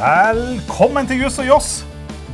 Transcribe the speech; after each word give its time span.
Velkommen 0.00 1.04
til 1.04 1.18
Juss 1.20 1.34
og 1.42 1.44
Joss. 1.44 1.66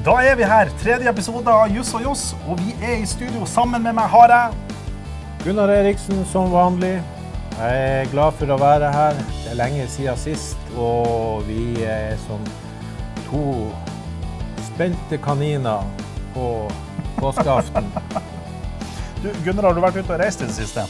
Da 0.07 0.13
er 0.23 0.37
vi 0.39 0.47
her, 0.47 0.69
tredje 0.79 1.11
episode 1.11 1.51
av 1.51 1.73
Juss 1.75 1.89
og 1.99 2.05
Joss, 2.05 2.21
og 2.47 2.61
vi 2.61 2.75
er 2.79 3.01
i 3.01 3.07
studio 3.11 3.43
sammen 3.51 3.83
med 3.83 3.97
meg 3.97 4.07
har 4.13 4.31
jeg 4.31 4.77
Gunnar 5.43 5.73
Eriksen 5.75 6.21
som 6.31 6.53
vanlig. 6.53 6.93
Jeg 7.57 7.81
er 7.89 8.13
glad 8.13 8.37
for 8.39 8.53
å 8.55 8.59
være 8.61 8.91
her. 8.95 9.19
Det 9.19 9.51
er 9.51 9.59
lenge 9.59 9.87
siden 9.91 10.21
sist, 10.21 10.69
og 10.79 11.43
vi 11.49 11.83
er 11.83 12.15
som 12.29 12.45
to 13.25 13.43
spente 14.69 15.19
kaniner 15.25 15.83
på 16.37 16.51
påskeaften. 17.19 17.89
du, 19.25 19.33
Gunnar, 19.43 19.73
har 19.73 19.75
du 19.75 19.83
vært 19.89 19.99
ute 19.99 20.15
og 20.15 20.23
reist 20.23 20.45
i 20.45 20.47
det 20.47 20.55
siste? 20.55 20.87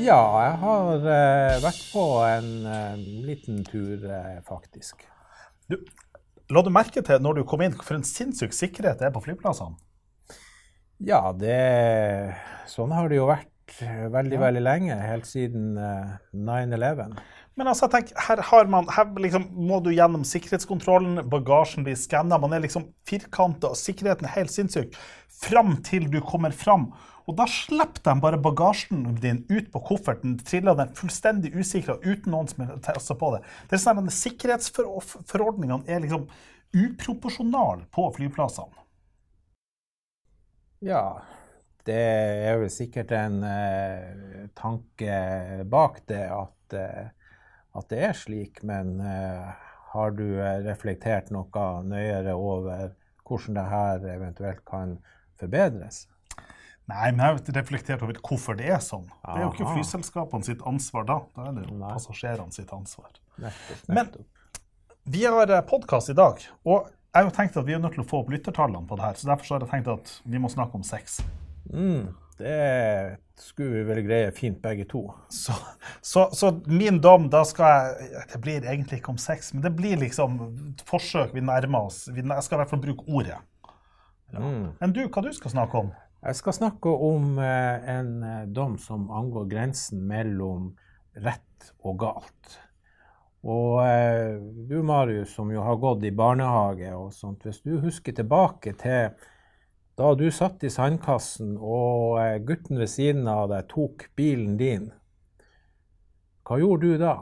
Ja, 0.00 0.22
jeg 0.40 0.56
har 0.64 1.04
eh, 1.18 1.60
vært 1.66 1.84
på 1.92 2.06
en 2.30 2.50
eh, 2.64 3.04
liten 3.28 3.60
tur, 3.68 4.08
eh, 4.08 4.40
faktisk. 4.48 5.04
Du, 5.70 5.80
la 6.52 6.62
du 6.62 6.70
merke 6.70 7.02
til 7.02 7.22
når 7.22 7.40
du 7.40 7.44
kom 7.48 7.64
inn, 7.66 7.74
for 7.82 7.98
en 7.98 8.06
sinnssyk 8.06 8.54
sikkerhet 8.54 9.02
det 9.02 9.08
er 9.08 9.14
på 9.14 9.24
flyplassene? 9.24 9.78
Ja, 11.04 11.20
det, 11.36 11.56
sånn 12.70 12.94
har 12.96 13.10
det 13.10 13.18
jo 13.18 13.26
vært 13.28 13.50
veldig, 14.12 14.38
veldig 14.40 14.62
lenge. 14.62 14.96
Helt 14.96 15.26
siden 15.28 15.74
9-11. 15.76 17.18
Men 17.56 17.70
altså, 17.72 17.88
tenk, 17.92 18.12
her, 18.20 18.40
har 18.50 18.70
man, 18.72 18.88
her 18.92 19.10
liksom, 19.20 19.48
må 19.68 19.80
du 19.84 19.90
gjennom 19.92 20.24
sikkerhetskontrollen, 20.28 21.22
bagasjen 21.32 21.86
blir 21.86 21.96
skanna, 21.98 22.38
man 22.40 22.52
er 22.52 22.64
liksom 22.64 22.90
firkanta, 23.08 23.72
sikkerheten 23.76 24.28
er 24.28 24.34
helt 24.36 24.52
sinnssyk. 24.52 24.96
Fram 25.42 25.78
til 25.84 26.08
du 26.12 26.20
kommer 26.24 26.52
fram. 26.56 26.90
Og 27.26 27.34
da 27.34 27.46
slipper 27.50 28.04
de 28.06 28.14
bare 28.22 28.38
bagasjen 28.38 29.16
din 29.18 29.42
ut 29.50 29.70
på 29.72 29.82
kofferten, 29.88 30.36
triller 30.46 30.76
den 30.78 30.92
fullstendig 30.94 31.50
usikra 31.58 31.98
uten 32.04 32.30
noen 32.30 32.50
som 32.50 32.62
har 32.68 33.16
på 33.18 33.30
det. 33.34 33.40
Det 33.66 33.78
er 33.78 33.82
sånn 33.82 34.02
at 34.04 34.14
Sikkerhetsforordningene 34.14 35.90
er 35.90 36.04
liksom 36.04 36.28
uproporsjonale 36.76 37.88
på 37.94 38.06
flyplassene. 38.14 38.84
Ja, 40.86 41.22
det 41.88 41.98
er 41.98 42.60
vel 42.60 42.70
sikkert 42.70 43.10
en 43.16 43.40
uh, 43.42 44.46
tanke 44.58 45.64
bak 45.70 46.02
det 46.10 46.24
at, 46.30 46.74
uh, 46.78 47.06
at, 47.74 47.88
det 47.90 48.02
er 48.06 48.18
slik. 48.18 48.62
Men 48.66 49.00
uh, 49.02 49.50
har 49.96 50.14
du 50.14 50.26
reflektert 50.66 51.32
noe 51.34 51.68
nøyere 51.86 52.36
over 52.38 52.92
hvordan 53.26 53.58
det 53.58 53.70
her 53.72 54.12
eventuelt 54.14 54.62
kan 54.68 54.98
forbedres? 55.40 56.04
Nei, 56.86 57.10
men 57.10 57.22
jeg 57.24 57.32
har 57.32 57.56
reflektert 57.58 58.02
over 58.06 58.18
hvorfor 58.22 58.58
det 58.58 58.68
er 58.70 58.82
sånn. 58.82 59.08
Aha. 59.24 59.32
Det 59.32 59.40
er 59.40 59.44
jo 59.44 59.52
ikke 59.54 59.72
flyselskapene 59.74 60.46
sitt 60.46 60.60
ansvar 60.70 61.06
da. 61.08 61.16
Da 61.34 61.48
er 61.50 61.56
det 61.56 61.64
jo 61.66 61.78
passasjerene 61.82 62.54
sitt 62.54 62.70
ansvar. 62.74 63.10
Nettopp, 63.42 63.88
nettopp. 63.90 63.90
Men 63.96 65.10
vi 65.16 65.24
har 65.26 65.50
eh, 65.50 65.64
podkast 65.66 66.10
i 66.14 66.16
dag, 66.18 66.44
og 66.66 66.86
jeg 67.16 67.24
har 67.24 67.26
jo 67.30 67.34
tenkt 67.34 67.58
at 67.58 67.66
vi 67.66 67.74
er 67.74 67.82
nødt 67.82 67.96
til 67.96 68.04
å 68.04 68.06
få 68.06 68.20
opp 68.22 68.30
lyttertallene 68.34 68.86
på 68.86 68.98
det 68.98 69.06
her. 69.06 69.18
Så 69.18 69.28
derfor 69.30 69.54
har 69.54 69.64
jeg 69.64 69.72
tenkt 69.72 69.90
at 69.92 70.14
vi 70.28 70.40
må 70.42 70.50
snakke 70.52 70.78
om 70.78 70.86
sex. 70.86 71.18
Mm, 71.72 72.10
det 72.38 72.56
skulle 73.40 73.78
vi 73.78 73.84
vel 73.88 74.00
greie 74.04 74.30
fint 74.36 74.58
begge 74.62 74.86
to. 74.90 75.02
Så, 75.32 75.56
så, 76.04 76.28
så, 76.36 76.52
min 76.70 77.00
dom, 77.02 77.30
da 77.32 77.42
skal 77.48 77.96
jeg 77.96 78.26
Det 78.34 78.40
blir 78.44 78.66
egentlig 78.66 79.00
ikke 79.00 79.14
om 79.14 79.20
sex, 79.20 79.52
men 79.54 79.64
det 79.64 79.72
blir 79.78 79.98
liksom 80.02 80.38
forsøk 80.86 81.34
vi 81.34 81.42
nærmer 81.42 81.90
oss. 81.90 82.04
Jeg 82.12 82.26
skal 82.46 82.58
i 82.58 82.62
hvert 82.62 82.74
fall 82.74 82.84
bruke 82.84 83.06
ordet. 83.08 83.40
Ja. 84.34 84.42
Mm. 84.42 84.74
Men 84.80 84.94
du, 84.94 85.06
hva 85.06 85.22
du 85.24 85.32
skal 85.34 85.54
snakke 85.54 85.86
om? 85.86 85.94
Jeg 86.26 86.34
skal 86.40 86.54
snakke 86.56 86.90
om 86.90 87.36
eh, 87.38 87.84
en 87.92 88.08
eh, 88.26 88.46
dom 88.50 88.74
som 88.82 89.04
angår 89.14 89.44
grensen 89.46 90.00
mellom 90.08 90.72
rett 91.22 91.68
og 91.86 92.00
galt. 92.02 92.56
Og 93.46 93.78
eh, 93.84 94.34
du 94.66 94.80
Marius, 94.82 95.36
som 95.36 95.52
jo 95.54 95.62
har 95.62 95.78
gått 95.78 96.02
i 96.08 96.10
barnehage 96.10 96.90
og 96.98 97.14
sånt, 97.14 97.46
hvis 97.46 97.62
du 97.62 97.76
husker 97.84 98.16
tilbake 98.16 98.74
til 98.80 99.14
da 99.96 100.10
du 100.18 100.26
satt 100.34 100.66
i 100.66 100.72
sandkassen 100.72 101.54
og 101.62 102.18
gutten 102.44 102.82
ved 102.82 102.90
siden 102.90 103.30
av 103.30 103.46
deg 103.54 103.70
tok 103.70 104.08
bilen 104.18 104.58
din, 104.58 104.90
hva 106.42 106.58
gjorde 106.58 106.90
du 106.90 107.00
da? 107.06 107.16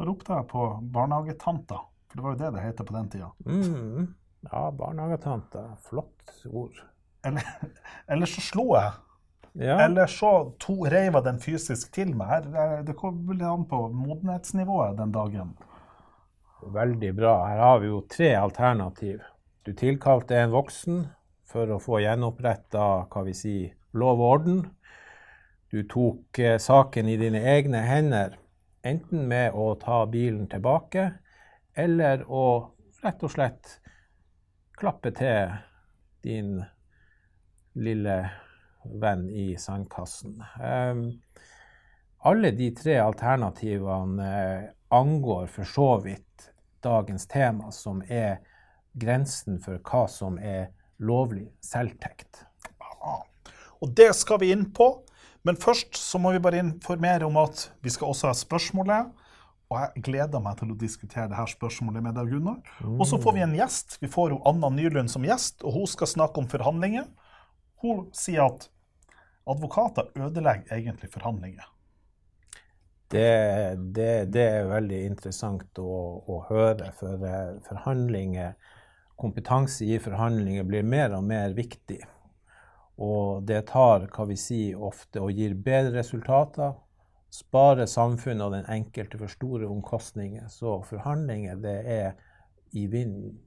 Da 0.00 0.08
ropte 0.08 0.32
jeg 0.32 0.48
på 0.48 0.68
barnehagetanta, 0.96 1.84
for 2.08 2.16
det 2.16 2.24
var 2.24 2.34
jo 2.34 2.40
det 2.40 2.54
det 2.56 2.64
het 2.70 2.86
på 2.88 2.96
den 2.96 3.12
tida. 3.12 3.34
Mm, 3.44 4.14
ja, 4.48 4.70
barnehagetanta. 4.72 5.74
Flott 5.84 6.40
ord. 6.48 6.80
Eller, 7.26 7.42
eller 8.10 8.26
så 8.26 8.44
slo 8.44 8.66
jeg. 8.76 8.92
Ja. 9.58 9.80
Eller 9.82 10.06
så 10.06 10.52
to, 10.60 10.84
reiv 10.86 11.16
jeg 11.16 11.24
den 11.26 11.40
fysisk 11.42 11.90
til 11.94 12.12
meg. 12.16 12.46
Her, 12.54 12.82
det 12.86 12.94
kommer 12.98 13.40
an 13.48 13.66
på 13.66 13.88
modenhetsnivået 13.90 14.98
den 15.00 15.12
dagen. 15.14 15.56
Veldig 16.62 17.14
bra. 17.16 17.34
Her 17.48 17.62
har 17.64 17.78
vi 17.82 17.90
jo 17.90 18.00
tre 18.10 18.32
alternativ. 18.38 19.22
Du 19.66 19.72
tilkalte 19.74 20.38
en 20.38 20.54
voksen 20.54 21.06
for 21.48 21.70
å 21.70 21.80
få 21.82 22.02
gjenoppretta 22.04 22.84
hva 23.10 23.24
vi 23.26 23.34
sier, 23.34 23.74
lov 23.96 24.20
og 24.20 24.28
orden. 24.28 24.60
Du 25.72 25.82
tok 25.88 26.38
eh, 26.40 26.56
saken 26.60 27.08
i 27.08 27.18
dine 27.20 27.42
egne 27.52 27.82
hender, 27.84 28.38
enten 28.86 29.26
med 29.28 29.52
å 29.52 29.74
ta 29.80 30.04
bilen 30.08 30.46
tilbake, 30.48 31.10
eller 31.76 32.24
å 32.24 32.44
rett 33.04 33.22
og 33.22 33.32
slett 33.34 33.74
klappe 34.78 35.12
til 35.14 35.52
din 36.24 36.62
lille 37.78 38.18
venn 39.02 39.28
i 39.30 39.52
sandkassen. 39.58 40.38
Um, 40.58 41.04
alle 42.28 42.50
de 42.56 42.70
tre 42.76 42.98
alternativene 43.00 44.28
uh, 44.28 44.68
angår 44.94 45.46
for 45.52 45.68
så 45.68 45.88
vidt 46.02 46.50
dagens 46.84 47.26
tema, 47.30 47.72
som 47.74 48.02
er 48.08 48.38
grensen 48.98 49.58
for 49.62 49.78
hva 49.84 50.06
som 50.10 50.38
er 50.38 50.70
lovlig 50.98 51.46
selvtekt. 51.62 52.44
Og 53.78 53.94
det 53.94 54.10
skal 54.18 54.40
vi 54.42 54.52
inn 54.54 54.66
på. 54.74 54.90
Men 55.46 55.56
først 55.56 55.96
så 55.96 56.18
må 56.20 56.32
vi 56.34 56.42
bare 56.42 56.60
informere 56.60 57.26
om 57.28 57.38
at 57.40 57.68
vi 57.84 57.92
skal 57.94 58.10
også 58.10 58.30
ha 58.30 58.36
spørsmålet. 58.36 59.12
Og 59.68 59.78
jeg 59.80 60.02
gleder 60.08 60.42
meg 60.42 60.58
til 60.58 60.72
å 60.72 60.78
diskutere 60.80 61.28
det 61.30 61.38
her 61.38 61.50
spørsmålet 61.50 62.04
med 62.04 62.16
deg, 62.16 62.32
Gunnar. 62.32 62.58
Og 62.96 63.04
så 63.06 63.20
får 63.20 63.36
vi 63.36 63.44
en 63.44 63.56
gjest. 63.56 63.98
Vi 64.02 64.10
får 64.10 64.34
Anna 64.48 64.70
Nylund 64.72 65.12
som 65.12 65.26
gjest, 65.26 65.60
og 65.62 65.76
hun 65.76 65.90
skal 65.90 66.10
snakke 66.10 66.40
om 66.40 66.48
forhandlinger. 66.50 67.06
Hun 67.82 68.08
sier 68.16 68.46
at 68.48 68.68
advokater 69.48 70.10
ødelegger 70.16 70.76
egentlig 70.76 71.10
forhandlinger. 71.12 71.66
Det, 73.08 73.28
det, 73.96 74.32
det 74.34 74.42
er 74.44 74.68
veldig 74.68 74.98
interessant 75.08 75.78
å, 75.80 75.92
å 76.28 76.42
høre, 76.50 76.90
for 76.98 77.22
eh, 77.24 77.54
forhandlinger, 77.64 78.58
kompetanse 79.18 79.86
i 79.86 79.96
forhandlinger 80.02 80.66
blir 80.68 80.84
mer 80.84 81.14
og 81.16 81.24
mer 81.30 81.54
viktig. 81.56 82.02
Og 82.98 83.46
det 83.48 83.62
tar 83.70 84.08
hva 84.12 84.26
vi 84.28 84.36
sier, 84.36 84.76
ofte 84.82 85.22
og 85.24 85.32
gir 85.32 85.54
bedre 85.54 86.00
resultater. 86.00 86.74
Sparer 87.32 87.88
samfunnet 87.88 88.44
og 88.44 88.54
den 88.56 88.68
enkelte 88.72 89.20
for 89.20 89.32
store 89.32 89.68
omkostninger. 89.70 90.48
Så 90.52 90.80
forhandlinger, 90.88 91.56
det 91.62 91.78
er 91.94 92.12
i 92.76 92.86
vinden. 92.90 93.38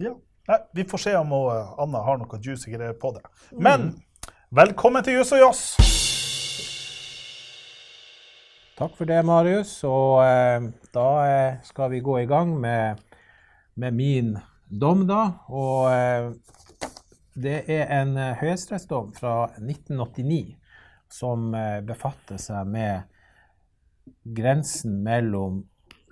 Ja. 0.00 0.14
Nei, 0.48 0.58
vi 0.72 0.84
får 0.84 0.98
se 0.98 1.16
om 1.16 1.32
uh, 1.32 1.74
Anna 1.76 2.00
har 2.00 2.16
noe 2.16 2.38
juicy 2.40 2.70
greier 2.72 2.94
på 2.96 3.10
det. 3.12 3.20
Men 3.60 3.90
velkommen 4.48 5.04
til 5.04 5.18
Jus 5.18 5.32
og 5.36 5.42
Joss! 5.42 5.60
Takk 8.78 8.94
for 8.96 9.10
det, 9.10 9.18
Marius. 9.28 9.74
Og 9.84 10.22
eh, 10.24 10.70
da 10.94 11.04
uh, 11.20 11.58
skal 11.68 11.92
vi 11.92 12.00
gå 12.00 12.16
i 12.22 12.30
gang 12.30 12.56
med, 12.62 13.04
med 13.76 13.98
min 13.98 14.32
dom, 14.72 15.04
da. 15.10 15.20
Og 15.52 16.32
det 17.36 17.60
er 17.68 17.92
en 17.98 18.16
uh, 18.16 18.32
høyesterettsdom 18.40 19.12
fra 19.20 19.36
1989 19.60 20.56
som 21.12 21.52
befatter 21.88 22.40
seg 22.40 22.72
med 22.72 23.04
grensen 24.36 25.00
mellom 25.04 25.62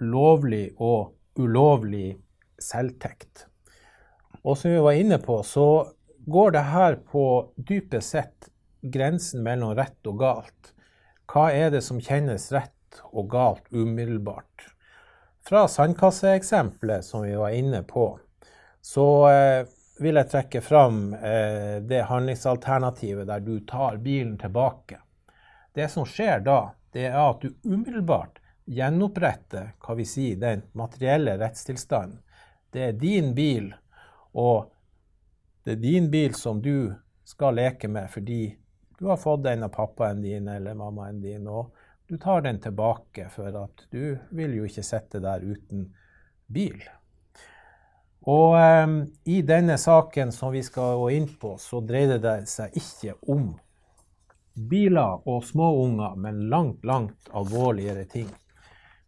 lovlig 0.00 0.74
og 0.76 1.14
ulovlig 1.40 2.16
selvtekt. 2.60 3.46
Og 4.46 4.58
som 4.58 4.70
vi 4.70 4.78
var 4.78 4.92
inne 4.92 5.18
på, 5.18 5.42
så 5.42 5.88
går 6.26 6.50
det 6.50 6.60
her 6.70 6.96
på 7.10 7.24
dypest 7.56 8.14
sett 8.14 8.48
grensen 8.82 9.42
mellom 9.42 9.74
rett 9.74 10.06
og 10.06 10.20
galt. 10.20 10.72
Hva 11.26 11.48
er 11.50 11.72
det 11.74 11.80
som 11.82 11.98
kjennes 11.98 12.44
rett 12.54 13.00
og 13.10 13.26
galt 13.32 13.66
umiddelbart? 13.74 14.68
Fra 15.46 15.64
sandkasseeksempelet 15.70 17.04
som 17.04 17.24
vi 17.26 17.34
var 17.34 17.54
inne 17.58 17.82
på, 17.82 18.04
så 18.82 19.06
eh, 19.30 19.66
vil 19.98 20.20
jeg 20.20 20.30
trekke 20.30 20.62
fram 20.62 21.00
eh, 21.14 21.82
det 21.82 22.04
handlingsalternativet 22.06 23.26
der 23.26 23.42
du 23.42 23.58
tar 23.66 23.98
bilen 24.02 24.36
tilbake. 24.38 25.00
Det 25.74 25.88
som 25.90 26.06
skjer 26.06 26.44
da, 26.46 26.60
det 26.94 27.08
er 27.08 27.18
at 27.18 27.42
du 27.42 27.50
umiddelbart 27.66 28.38
gjenoppretter 28.66 29.72
hva 29.82 29.98
vi 29.98 30.06
sier, 30.06 30.38
den 30.38 30.62
materielle 30.78 31.34
rettstilstanden. 31.42 32.22
Det 32.70 32.82
er 32.82 33.02
din 33.02 33.34
bil 33.34 33.72
og 34.36 34.70
det 35.64 35.76
er 35.76 35.82
din 35.82 36.10
bil 36.12 36.34
som 36.36 36.60
du 36.62 36.92
skal 37.26 37.56
leke 37.58 37.88
med 37.90 38.10
fordi 38.12 38.56
du 38.98 39.08
har 39.10 39.18
fått 39.20 39.42
den 39.44 39.64
av 39.66 39.72
pappaen 39.74 40.22
din 40.22 40.48
eller 40.48 40.76
mammaen 40.76 41.18
din, 41.20 41.48
og 41.48 41.74
du 42.08 42.16
tar 42.18 42.44
den 42.46 42.60
tilbake 42.60 43.28
for 43.32 43.56
at 43.64 43.82
du 43.90 44.16
vil 44.30 44.54
jo 44.56 44.68
ikke 44.68 44.84
sitte 44.86 45.20
der 45.20 45.42
uten 45.44 45.88
bil. 46.46 46.78
Og 48.26 48.56
eh, 48.58 48.94
i 49.36 49.42
denne 49.46 49.76
saken 49.78 50.32
som 50.32 50.54
vi 50.54 50.62
skal 50.66 50.96
gå 51.02 51.10
inn 51.18 51.28
på, 51.40 51.56
så 51.60 51.82
dreide 51.84 52.18
det 52.22 52.38
seg 52.50 52.74
ikke 52.78 53.18
om 53.32 53.50
biler 54.56 55.28
og 55.28 55.44
småunger, 55.44 56.16
men 56.16 56.46
langt, 56.50 56.84
langt 56.84 57.28
alvorligere 57.36 58.06
ting. 58.08 58.30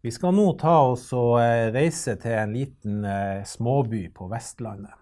Vi 0.05 0.13
skal 0.15 0.37
nå 0.37 0.53
ta 0.61 0.77
oss 0.93 1.09
og 1.17 1.39
eh, 1.41 1.71
reise 1.75 2.19
til 2.21 2.37
en 2.37 2.55
liten 2.55 3.05
eh, 3.09 3.45
småby 3.49 4.05
på 4.15 4.29
Vestlandet. 4.31 4.95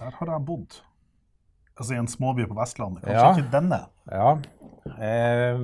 Der 0.00 0.10
har 0.16 0.30
jeg 0.32 0.44
bodd. 0.48 0.80
Altså 1.80 1.94
i 1.94 2.00
en 2.00 2.08
småby 2.08 2.46
på 2.48 2.56
Vestlandet. 2.58 3.04
Kanskje 3.04 3.20
Ja. 3.20 3.36
ikke 3.36 3.52
denne. 3.52 3.78
Ja. 4.10 4.32
Eh, 5.00 5.60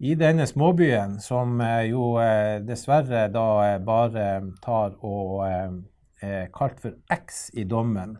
I 0.00 0.14
denne 0.18 0.46
småbyen, 0.46 1.20
som 1.22 1.60
eh, 1.62 1.88
jo 1.90 2.16
eh, 2.20 2.58
dessverre 2.66 3.28
da 3.32 3.46
eh, 3.68 3.78
bare 3.86 4.26
tar 4.62 4.96
og 5.06 5.46
eh, 5.46 6.46
kalt 6.54 6.80
for 6.82 6.96
X 7.14 7.50
i 7.54 7.64
dommen, 7.64 8.18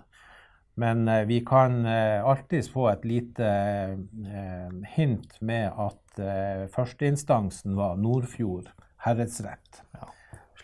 men 0.77 1.09
eh, 1.09 1.25
vi 1.27 1.41
kan 1.47 1.85
eh, 1.87 2.23
alltids 2.25 2.71
få 2.71 2.89
et 2.93 3.05
lite 3.05 3.51
eh, 3.51 4.71
hint 4.97 5.37
med 5.43 5.71
at 5.75 6.19
eh, 6.23 6.65
førsteinstansen 6.75 7.75
var 7.79 7.97
Nordfjord 7.99 8.71
herredsrett. 9.05 9.83
Ja. 9.99 10.09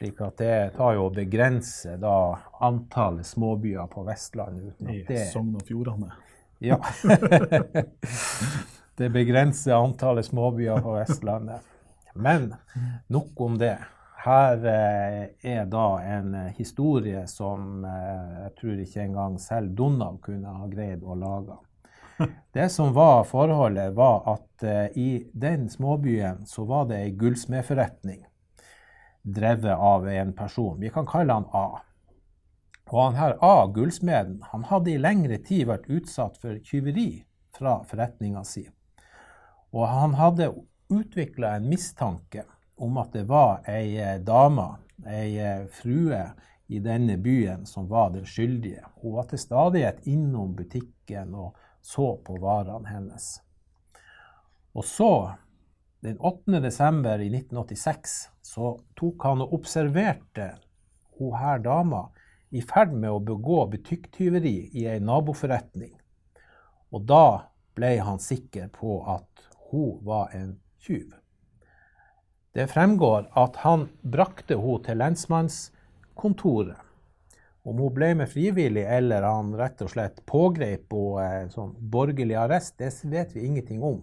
Slik 0.00 0.20
at 0.24 0.38
det 0.40 0.52
tar 0.78 0.94
jo 0.96 1.02
å 1.10 1.12
begrense 1.12 1.98
da 2.00 2.32
antallet 2.64 3.26
småbyer 3.28 3.84
på 3.92 4.00
Vestlandet. 4.06 4.70
uten 4.72 4.88
at 4.94 5.10
det 5.10 5.24
Sogn 5.28 5.58
og 5.58 5.64
Fjordane. 5.68 6.14
ja. 6.64 6.78
det 9.00 9.10
begrenser 9.12 9.74
antallet 9.76 10.24
småbyer 10.24 10.80
på 10.80 10.94
Vestlandet. 10.94 11.66
Men 12.14 12.54
nok 13.12 13.42
om 13.44 13.58
det. 13.60 13.76
Her 14.24 14.64
eh, 14.72 15.20
er 15.44 15.68
da 15.68 15.84
en 16.00 16.32
eh, 16.46 16.48
historie 16.56 17.26
som 17.28 17.84
eh, 17.84 18.40
jeg 18.46 18.56
tror 18.56 18.82
ikke 18.86 19.04
engang 19.04 19.36
selv 19.40 19.76
Donald 19.76 20.22
kunne 20.24 20.56
ha 20.62 20.70
greid 20.72 21.04
å 21.04 21.12
lage. 21.12 21.60
Det 22.56 22.70
som 22.72 22.96
var 22.96 23.28
forholdet, 23.28 23.92
var 23.96 24.24
at 24.32 24.64
eh, 24.64 24.96
i 24.96 25.10
den 25.32 25.68
småbyen 25.68 26.46
så 26.48 26.64
var 26.64 26.88
det 26.88 27.04
ei 27.04 27.14
gullsmedforretning 27.20 28.24
drevet 29.22 29.76
av 29.76 30.08
en 30.08 30.32
person. 30.32 30.80
Vi 30.80 30.90
kan 30.90 31.06
kalle 31.06 31.32
han 31.32 31.48
A. 31.52 31.80
Og 32.90 33.02
han 33.04 33.18
her 33.18 33.36
A, 33.40 33.66
gullsmeden, 33.74 34.40
han 34.50 34.64
hadde 34.66 34.90
i 34.90 34.98
lengre 34.98 35.38
tid 35.46 35.68
vært 35.70 35.88
utsatt 35.90 36.40
for 36.42 36.58
tyveri 36.66 37.22
fra 37.54 37.80
forretninga 37.86 38.42
si. 38.44 38.64
Og 39.70 39.86
han 39.86 40.16
hadde 40.18 40.50
utvikla 40.90 41.54
en 41.56 41.68
mistanke 41.70 42.44
om 42.80 42.96
at 42.98 43.12
det 43.14 43.26
var 43.28 43.60
ei 43.70 43.98
eh, 44.00 44.16
dame, 44.24 44.66
ei 45.06 45.36
eh, 45.38 45.66
frue 45.70 46.22
i 46.70 46.80
denne 46.82 47.16
byen, 47.20 47.66
som 47.66 47.86
var 47.90 48.10
den 48.14 48.26
skyldige. 48.26 48.82
Hun 49.02 49.18
var 49.18 49.28
til 49.30 49.42
stadighet 49.42 50.06
innom 50.10 50.56
butikken 50.58 51.34
og 51.34 51.58
så 51.82 52.16
på 52.24 52.38
varene 52.42 52.88
hennes. 52.90 53.28
Og 54.74 54.84
så, 54.86 55.12
den 56.02 56.18
8. 56.18 56.60
desember 56.62 57.18
i 57.18 57.28
1986, 57.30 58.16
så 58.50 58.72
tok 58.98 59.22
han 59.28 59.44
og 59.44 59.54
observerte 59.60 60.48
hun 61.18 61.36
her 61.38 61.60
dama 61.62 62.08
i 62.50 62.62
ferd 62.66 62.92
med 62.96 63.12
å 63.12 63.22
begå 63.22 63.62
butikktyveri 63.70 64.56
i 64.74 64.86
ei 64.90 64.98
naboforretning. 64.98 65.92
Og 66.90 67.06
da 67.06 67.50
ble 67.78 67.92
han 68.02 68.18
sikker 68.18 68.72
på 68.74 68.98
at 69.06 69.46
hun 69.70 70.00
var 70.06 70.34
en 70.34 70.56
tyv. 70.82 71.12
Det 72.50 72.66
fremgår 72.72 73.28
at 73.38 73.60
han 73.62 73.86
brakte 74.02 74.58
hun 74.58 74.82
til 74.82 74.98
lensmannskontoret. 74.98 76.80
Om 77.62 77.78
hun 77.84 77.94
ble 77.94 78.14
med 78.18 78.32
frivillig 78.32 78.82
eller 78.88 79.22
han 79.22 79.52
rett 79.54 79.82
og 79.84 79.92
slett 79.92 80.24
pågrep 80.26 80.90
henne 80.90 81.52
sånn 81.54 81.76
borgerlig 81.92 82.34
arrest, 82.40 82.80
det 82.80 82.90
vet 83.04 83.36
vi 83.36 83.46
ingenting 83.46 83.84
om. 83.86 84.00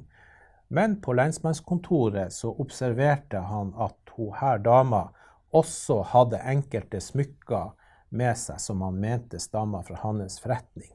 Men 0.68 1.02
på 1.02 1.14
lensmannskontoret 1.14 2.34
så 2.34 2.52
observerte 2.52 3.38
han 3.38 3.74
at 3.78 3.98
hun 4.18 4.34
her 4.36 4.58
dama 4.60 5.08
også 5.56 6.02
hadde 6.12 6.42
enkelte 6.44 7.00
smykker 7.02 7.72
med 8.10 8.38
seg 8.40 8.60
som 8.62 8.82
han 8.84 9.00
mente 9.00 9.40
stamma 9.40 9.84
fra 9.84 10.00
hans 10.02 10.40
forretning. 10.44 10.92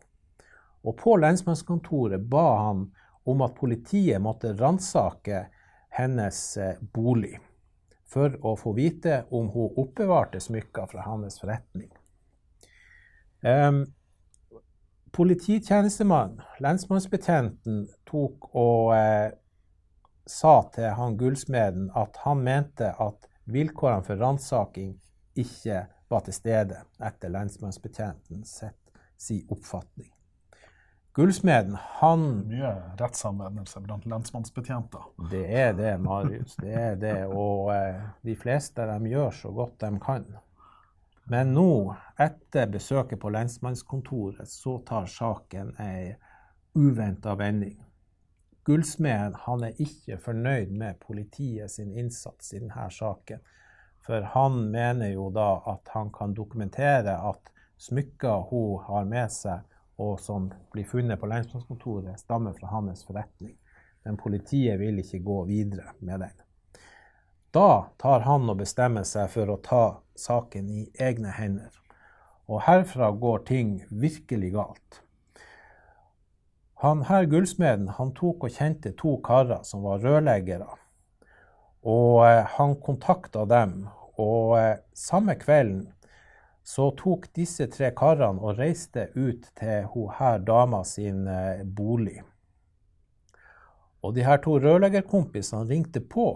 Og 0.83 0.97
på 0.99 1.17
lensmannskontoret 1.17 2.21
ba 2.29 2.47
han 2.67 2.91
om 3.25 3.43
at 3.47 3.55
politiet 3.55 4.21
måtte 4.21 4.53
ransake 4.59 5.47
hennes 5.95 6.39
eh, 6.57 6.77
bolig 6.81 7.39
for 8.13 8.35
å 8.45 8.55
få 8.59 8.75
vite 8.77 9.23
om 9.31 9.49
hun 9.55 9.77
oppbevarte 9.81 10.41
smykker 10.41 10.89
fra 10.91 11.05
hans 11.07 11.39
forretning. 11.41 11.89
Um, 13.43 13.85
polititjenestemann, 15.13 16.41
lensmannsbetjenten, 16.63 17.87
tok 18.09 18.51
og 18.53 18.93
eh, 18.97 19.31
sa 20.27 20.63
til 20.75 20.93
han 20.97 21.17
gullsmeden 21.17 21.91
at 21.99 22.17
han 22.25 22.43
mente 22.45 22.93
at 22.99 23.29
vilkårene 23.45 24.07
for 24.07 24.21
ransaking 24.21 24.95
ikke 25.39 25.87
var 26.13 26.25
til 26.27 26.37
stede 26.37 26.83
etter 27.03 27.33
lensmannsbetjenten 27.33 28.45
sitt 28.47 28.79
si 29.23 29.43
oppfatning. 29.51 30.11
Gullsmeden, 31.15 31.77
han 32.01 32.23
Mye 32.49 32.71
rettsanvendelse 32.97 33.83
blant 33.85 34.07
lensmannsbetjenter. 34.09 35.11
Det 35.31 35.43
er 35.61 35.75
det, 35.77 35.99
Marius. 36.01 36.57
Det 36.57 36.73
er 36.73 36.97
det. 36.97 37.19
Og 37.29 37.69
eh, 37.75 38.01
de 38.25 38.37
fleste 38.37 38.87
de 38.89 39.11
gjør 39.13 39.35
så 39.43 39.53
godt 39.53 39.77
de 39.85 39.91
kan. 40.01 40.25
Men 41.29 41.53
nå, 41.53 41.93
etter 42.17 42.71
besøket 42.73 43.21
på 43.21 43.31
lensmannskontoret, 43.31 44.49
så 44.49 44.79
tar 44.89 45.05
saken 45.07 45.75
ei 45.85 46.15
uventa 46.75 47.37
vending. 47.37 47.77
Gullsmeden 48.65 49.35
han 49.45 49.65
er 49.67 49.81
ikke 49.83 50.21
fornøyd 50.23 50.71
med 50.71 51.01
politiet 51.03 51.71
sin 51.71 51.91
innsats 51.99 52.53
i 52.53 52.61
denne 52.61 52.87
saken. 52.95 53.41
For 54.07 54.23
han 54.35 54.59
mener 54.71 55.11
jo 55.13 55.31
da 55.35 55.63
at 55.73 55.91
han 55.95 56.13
kan 56.15 56.35
dokumentere 56.35 57.17
at 57.31 57.51
smykker 57.83 58.47
hun 58.51 58.85
har 58.87 59.09
med 59.11 59.35
seg, 59.35 59.67
og 59.99 60.21
som 60.21 60.49
blir 60.73 60.87
funnet 60.87 61.21
på 61.21 61.29
lensmannskontoret, 61.31 62.21
stammer 62.21 62.55
fra 62.59 62.71
hans 62.73 63.05
forretning. 63.07 63.57
Men 64.03 64.19
politiet 64.19 64.79
vil 64.81 64.99
ikke 65.03 65.23
gå 65.23 65.43
videre 65.51 65.95
med 65.99 66.23
den. 66.25 66.35
Da 67.55 67.93
tar 67.99 68.25
han 68.27 68.49
og 68.51 68.63
bestemmer 68.63 69.05
seg 69.07 69.31
for 69.31 69.51
å 69.53 69.61
ta 69.63 69.85
saken 70.19 70.71
i 70.71 70.87
egne 70.99 71.35
hender. 71.35 71.75
Og 72.51 72.65
herfra 72.67 73.11
går 73.13 73.45
ting 73.51 73.75
virkelig 73.91 74.55
galt. 74.55 75.03
Han 76.83 77.05
her 77.07 77.29
gullsmeden 77.31 77.93
han 77.95 78.09
tok 78.19 78.49
og 78.49 78.55
kjente 78.57 78.91
to 78.99 79.13
karer 79.23 79.61
som 79.63 79.85
var 79.87 80.01
rørleggere. 80.03 80.67
Og 81.87 82.25
eh, 82.27 82.43
han 82.57 82.75
kontakta 82.83 83.45
dem, 83.47 83.85
og 84.19 84.57
eh, 84.59 84.81
samme 84.91 85.37
kvelden 85.39 85.85
så 86.67 86.89
tok 86.99 87.29
disse 87.39 87.69
tre 87.71 87.93
karene 87.95 88.43
og 88.43 88.59
reiste 88.59 89.09
ut 89.15 89.47
til 89.59 89.87
hun 89.95 90.11
her 90.19 90.43
dama 90.43 90.83
sin 90.83 91.27
eh, 91.31 91.63
bolig. 91.63 92.19
Og 94.03 94.19
de 94.19 94.27
her 94.27 94.43
to 94.43 94.59
rørleggerkompisene 94.59 95.69
ringte 95.71 96.03
på 96.03 96.33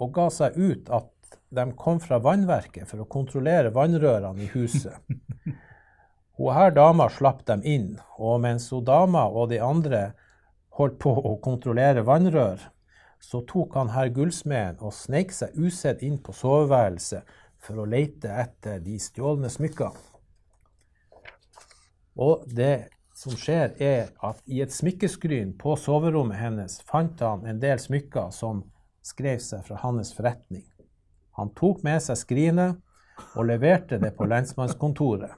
og 0.00 0.14
ga 0.16 0.30
seg 0.32 0.56
ut 0.56 0.88
at 0.88 1.12
de 1.52 1.66
kom 1.76 2.00
fra 2.00 2.16
vannverket 2.24 2.88
for 2.88 3.04
å 3.04 3.10
kontrollere 3.18 3.76
vannrørene 3.76 4.48
i 4.48 4.52
huset. 4.56 4.96
Hun 6.40 6.54
her 6.56 6.70
dama 6.72 7.04
slapp 7.12 7.42
dem 7.44 7.60
inn, 7.68 7.88
og 8.16 8.38
mens 8.40 8.70
hun 8.72 8.84
dama 8.88 9.26
og 9.28 9.50
de 9.50 9.58
andre 9.60 10.14
holdt 10.78 10.94
på 11.02 11.10
å 11.12 11.34
kontrollere 11.44 12.00
vannrør, 12.08 12.62
så 13.20 13.42
tok 13.44 13.74
han 13.76 13.90
herr 13.92 14.08
gullsmeden 14.16 14.78
og 14.80 14.94
sneik 14.96 15.34
seg 15.36 15.52
usett 15.60 16.00
inn 16.00 16.16
på 16.24 16.32
soveværelset 16.32 17.28
for 17.60 17.82
å 17.82 17.84
lete 17.84 18.32
etter 18.32 18.80
de 18.80 18.96
stjålne 18.96 19.50
smykkene. 19.52 20.00
Og 22.16 22.48
det 22.48 22.88
som 23.12 23.36
skjer, 23.36 23.76
er 23.76 24.08
at 24.24 24.40
i 24.48 24.62
et 24.64 24.72
smykkeskryn 24.72 25.52
på 25.60 25.76
soverommet 25.76 26.40
hennes 26.40 26.78
fant 26.88 27.20
han 27.20 27.44
en 27.44 27.60
del 27.60 27.76
smykker 27.84 28.32
som 28.32 28.64
skrev 29.04 29.44
seg 29.44 29.68
fra 29.68 29.82
hans 29.84 30.14
forretning. 30.16 30.64
Han 31.36 31.52
tok 31.52 31.84
med 31.84 32.00
seg 32.00 32.16
skrinet 32.16 32.80
og 33.36 33.44
leverte 33.52 34.00
det 34.00 34.14
på 34.16 34.24
lensmannskontoret. 34.24 35.36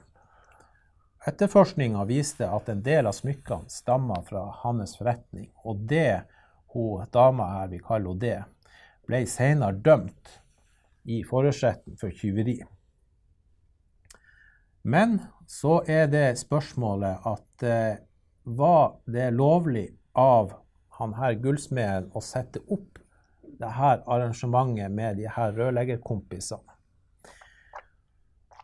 Etterforskninga 1.23 2.03
viste 2.05 2.49
at 2.51 2.67
en 2.69 2.81
del 2.83 3.07
av 3.07 3.15
smykkene 3.15 3.71
stammer 3.71 4.25
fra 4.27 4.43
hans 4.63 4.97
forretning, 4.99 5.47
og 5.63 5.85
det 5.87 6.25
hun 6.73 7.05
dama 7.15 7.45
her, 7.53 7.69
vi 7.71 7.79
kaller 7.79 8.11
henne 8.11 8.19
det, 8.19 8.39
ble 9.07 9.21
senere 9.29 9.79
dømt 9.85 10.33
i 11.07 11.21
forhørsretten 11.27 11.95
for 11.99 12.11
tyveri. 12.15 12.57
Men 14.83 15.21
så 15.47 15.79
er 15.87 16.09
det 16.11 16.25
spørsmålet 16.41 17.23
at 17.29 17.63
eh, 17.67 18.01
var 18.43 18.97
det 19.07 19.29
lovlig 19.31 19.87
av 20.19 20.51
han 20.99 21.15
her 21.15 21.39
gullsmeden 21.39 22.11
å 22.11 22.23
sette 22.23 22.59
opp 22.67 22.99
det 23.59 23.71
her 23.77 24.03
arrangementet 24.11 24.91
med 24.91 25.21
de 25.21 25.29
her 25.31 25.55
rørleggerkompisene? 25.55 26.72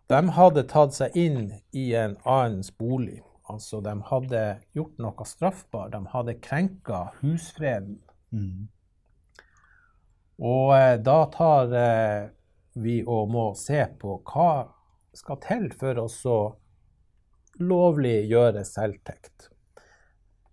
De 0.09 0.19
hadde 0.33 0.63
tatt 0.65 0.95
seg 0.97 1.17
inn 1.17 1.51
i 1.77 1.91
en 1.93 2.15
annens 2.25 2.71
bolig. 2.77 3.21
Altså, 3.49 3.77
de 3.85 3.93
hadde 4.09 4.41
gjort 4.77 4.97
noe 5.01 5.25
straffbart. 5.25 5.93
De 5.93 6.01
hadde 6.13 6.37
krenka 6.41 7.03
husfreden. 7.21 7.99
Mm. 8.33 8.67
Og 10.39 10.73
eh, 10.73 10.95
da 11.05 11.19
tar 11.33 11.75
eh, 11.77 12.29
vi 12.81 12.99
og 13.05 13.29
må 13.29 13.45
se 13.59 13.83
på 14.01 14.17
hva 14.31 14.65
skal 15.13 15.39
til 15.45 15.69
for 15.77 16.01
å 16.01 16.07
så 16.09 16.39
lovlig 17.59 18.29
selvtekt. 18.65 19.49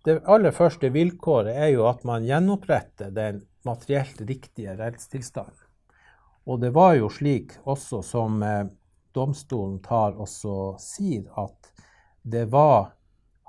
Det 0.05 0.21
aller 0.29 0.53
første 0.55 0.89
vilkåret 0.93 1.55
er 1.55 1.71
jo 1.73 1.87
at 1.89 2.03
man 2.07 2.25
gjenoppretter 2.27 3.09
den 3.11 3.41
materielt 3.65 4.21
riktige 4.21 4.77
rettstilstanden. 4.77 5.63
Og 6.47 6.61
det 6.61 6.71
var 6.71 6.93
jo 6.95 7.09
slik 7.11 7.57
også 7.67 8.03
som 8.05 8.43
eh, 8.43 8.67
domstolen 9.17 9.79
tar 9.85 10.15
også 10.21 10.75
sier, 10.81 11.25
at 11.41 11.73
det 12.27 12.45
var 12.53 12.93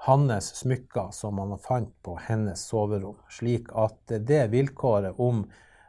hans 0.06 0.52
smykker 0.62 1.10
som 1.12 1.38
han 1.42 1.56
fant 1.58 1.92
på 2.02 2.16
hennes 2.28 2.60
soverom. 2.70 3.18
Slik 3.30 3.72
at 3.76 4.18
det 4.26 4.46
vilkåret 4.52 5.18
om 5.18 5.44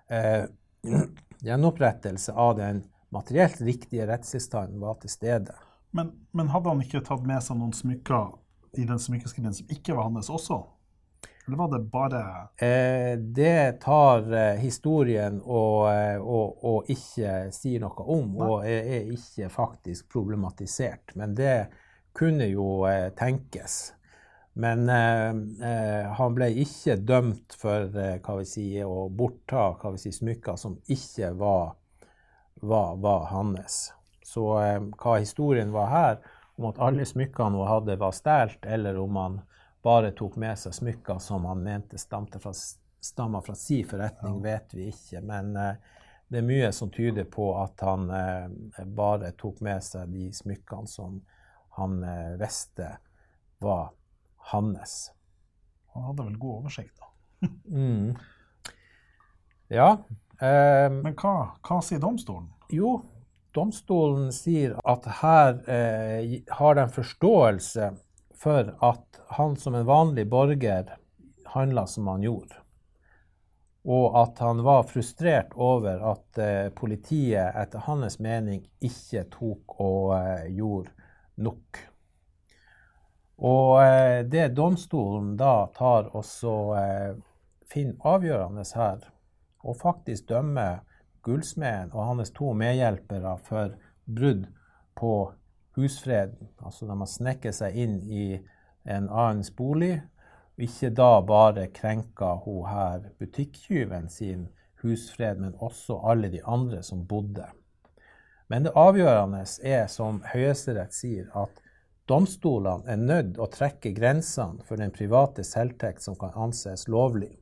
eh, 0.09 0.45
gjenopprettelse 1.45 2.33
av 2.33 2.57
den 2.57 2.83
materielt 3.13 3.62
riktige 3.62 4.07
rettstilstanden 4.09 4.81
var 4.81 5.00
til 5.01 5.13
stede. 5.13 5.55
Men, 5.91 6.12
men 6.31 6.51
hadde 6.53 6.69
han 6.69 6.81
ikke 6.83 7.01
tatt 7.05 7.25
med 7.25 7.41
seg 7.45 7.57
noen 7.57 7.74
smykker 7.74 8.33
i 8.77 8.86
den 8.86 9.01
smykkeskriven 9.01 9.55
som 9.57 9.71
ikke 9.74 9.95
var 9.98 10.09
hans 10.09 10.29
også? 10.29 10.62
Eller 11.50 11.58
var 11.58 11.72
det 11.72 11.79
bare 11.79 12.20
Eh, 12.65 13.18
det 13.18 13.82
tar 13.82 14.34
eh, 14.34 14.60
historien 14.62 15.39
og, 15.41 15.89
eh, 15.89 16.22
og, 16.22 16.65
og 16.65 16.91
ikke 16.94 17.48
sier 17.56 17.82
noe 17.82 18.06
om, 18.06 18.36
Nei. 18.36 18.46
og 18.46 18.68
er, 18.70 18.86
er 19.00 19.10
ikke 19.15 19.50
faktisk 19.50 20.12
problematisert. 20.13 21.15
Men 21.18 21.34
det 21.34 21.72
kunne 22.13 22.51
jo 22.51 22.86
eh, 22.86 23.08
tenkes. 23.18 23.96
Men 24.53 24.86
eh, 24.94 25.34
eh, 25.72 26.13
han 26.20 26.38
ble 26.38 26.51
ikke 26.62 27.00
dømt 27.01 27.58
for 27.58 27.98
si, 28.46 28.68
å 28.86 29.10
bortta 29.10 29.72
si, 29.98 30.13
smykker 30.13 30.60
som 30.60 30.77
ikke 30.86 31.34
var, 31.39 31.74
var, 32.62 32.96
var 33.01 33.29
hans. 33.34 33.88
Så 34.22 34.51
hva 34.53 35.18
historien 35.18 35.74
var 35.74 35.94
her, 35.96 36.25
om 36.62 36.70
at 36.70 36.77
alle 36.77 37.10
smykkene 37.10 37.58
hun 37.58 37.72
hadde 37.74 37.98
var 37.98 38.13
stjålet, 38.13 38.70
eller 38.70 39.01
om 39.01 39.18
han 39.18 39.46
bare 39.83 40.12
tok 40.12 40.36
med 40.41 40.59
seg 40.59 40.74
smykker 40.75 41.19
som 41.24 41.45
han 41.48 41.63
mente 41.63 41.98
stamte 41.98 42.39
fra, 42.43 42.51
stamma 43.00 43.41
fra 43.41 43.55
si 43.55 43.81
forretning, 43.88 44.41
vet 44.43 44.74
vi 44.75 44.89
ikke. 44.91 45.21
Men 45.24 45.53
eh, 45.55 45.75
det 46.29 46.41
er 46.41 46.48
mye 46.50 46.71
som 46.75 46.91
tyder 46.93 47.25
på 47.31 47.51
at 47.62 47.81
han 47.88 48.09
eh, 48.13 48.83
bare 48.86 49.31
tok 49.39 49.62
med 49.65 49.83
seg 49.83 50.12
de 50.13 50.27
smykkene 50.36 50.88
som 50.91 51.21
han 51.79 52.01
eh, 52.03 52.33
visste 52.41 52.98
var 53.63 53.89
hans. 54.51 54.98
Han 55.93 56.09
hadde 56.09 56.25
vel 56.27 56.38
god 56.41 56.57
oversikt, 56.62 57.00
da. 57.00 57.07
Mm. 57.71 58.17
Ja. 59.71 59.89
Eh, 60.41 60.89
Men 60.91 61.15
hva, 61.15 61.33
hva 61.63 61.79
sier 61.86 62.01
domstolen? 62.03 62.50
jo, 62.69 63.00
domstolen 63.55 64.27
sier 64.36 64.75
at 64.86 65.07
her 65.24 65.55
eh, 65.71 66.36
har 66.59 66.75
de 66.77 66.83
forståelse 66.93 67.88
for 68.39 68.74
at 68.79 69.19
han 69.38 69.55
som 69.60 69.75
en 69.75 69.86
vanlig 69.86 70.27
borger 70.29 70.96
handla 71.46 71.86
som 71.88 72.08
han 72.08 72.24
gjorde. 72.24 72.55
Og 73.84 74.15
at 74.22 74.39
han 74.39 74.63
var 74.63 74.84
frustrert 74.84 75.53
over 75.55 76.01
at 76.12 76.38
eh, 76.38 76.67
politiet 76.75 77.55
etter 77.58 77.84
hans 77.88 78.19
mening 78.19 78.62
ikke 78.84 79.25
tok 79.34 79.79
og 79.79 80.13
eh, 80.17 80.50
gjorde 80.55 80.91
nok. 81.39 81.79
Og 83.39 83.84
eh, 83.84 84.19
det 84.27 84.50
domstolen 84.55 85.36
da 85.39 85.69
tar 85.75 86.12
og 86.12 86.25
så 86.27 86.55
eh, 86.75 87.12
finner 87.72 88.15
avgjørende 88.15 88.65
her, 88.75 89.03
og 89.63 89.79
faktisk 89.79 90.27
dømmer 90.31 90.81
gullsmeden 91.24 91.93
og 91.93 92.12
hans 92.12 92.34
to 92.36 92.51
medhjelpere 92.58 93.38
for 93.48 93.75
brudd 94.05 94.48
på 95.00 95.13
husfreden. 95.78 96.50
Altså 96.64 96.88
de 96.88 96.98
har 97.00 97.10
snekket 97.10 97.60
seg 97.60 97.76
inn 97.78 98.00
i 98.06 98.26
en 98.90 99.10
annens 99.10 99.52
bolig, 99.52 100.00
og 100.58 100.66
ikke 100.66 100.92
da 100.96 101.12
bare 101.24 101.68
krenka 101.76 102.34
hun 102.44 102.66
her 102.68 103.06
butikktyven 103.20 104.10
sin 104.12 104.48
husfred, 104.84 105.40
men 105.40 105.56
også 105.60 106.00
alle 106.04 106.32
de 106.32 106.42
andre 106.46 106.84
som 106.84 107.06
bodde. 107.08 107.46
Men 108.50 108.66
det 108.66 108.74
avgjørende 108.76 109.44
er, 109.64 109.86
som 109.88 110.24
Høyesterett 110.34 110.96
sier, 110.96 111.28
at 111.38 111.62
domstolene 112.10 112.90
er 112.90 112.98
nødt 112.98 113.38
å 113.38 113.46
trekke 113.52 113.92
grensene 113.94 114.64
for 114.66 114.82
den 114.82 114.92
private 114.92 115.46
selvtekt 115.46 116.02
som 116.02 116.18
kan 116.18 116.34
anses 116.34 116.88
lovlig. 116.90 117.36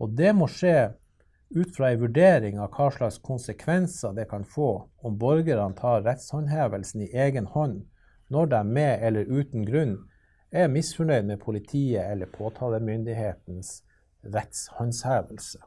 Og 0.00 0.14
det 0.16 0.32
må 0.32 0.48
skje 0.48 0.94
ut 1.54 1.76
fra 1.76 1.90
en 1.90 2.00
vurdering 2.00 2.60
av 2.60 2.72
hva 2.76 2.88
slags 2.94 3.18
konsekvenser 3.24 4.14
det 4.16 4.28
kan 4.30 4.44
få 4.44 4.70
om 5.04 5.18
borgerne 5.18 5.74
tar 5.76 6.04
rettshåndhevelsen 6.06 7.04
i 7.06 7.10
egen 7.24 7.46
hånd 7.52 7.82
når 8.32 8.48
de 8.54 8.62
med 8.68 9.04
eller 9.06 9.28
uten 9.28 9.66
grunn 9.68 9.98
er 10.52 10.72
misfornøyd 10.72 11.28
med 11.28 11.40
politiet 11.40 12.04
eller 12.04 12.32
påtalemyndighetens 12.32 13.82
rettshåndhevelse. 14.22 15.60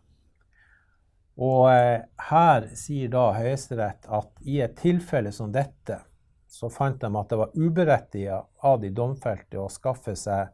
Og 1.35 1.69
eh, 1.71 2.05
her 2.29 2.67
sier 2.79 3.09
da 3.11 3.29
Høyesterett 3.35 4.05
at 4.07 4.45
i 4.47 4.61
et 4.63 4.77
tilfelle 4.79 5.33
som 5.35 5.51
dette, 5.51 5.99
så 6.47 6.69
fant 6.71 7.01
de 7.01 7.09
at 7.11 7.31
det 7.31 7.39
var 7.41 7.57
uberettiget 7.57 8.47
av 8.63 8.79
de 8.81 8.93
domfelte 8.95 9.59
å 9.59 9.67
skaffe 9.71 10.15
seg 10.15 10.53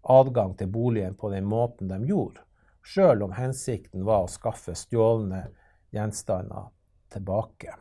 adgang 0.00 0.54
til 0.56 0.70
boligen 0.70 1.16
på 1.18 1.32
den 1.32 1.48
måten 1.50 1.90
de 1.90 1.98
gjorde, 2.06 2.44
sjøl 2.82 3.22
om 3.22 3.32
hensikten 3.36 4.04
var 4.04 4.24
å 4.24 4.30
skaffe 4.30 4.74
stjålne 4.74 5.46
gjenstander 5.94 6.70
tilbake. 7.12 7.74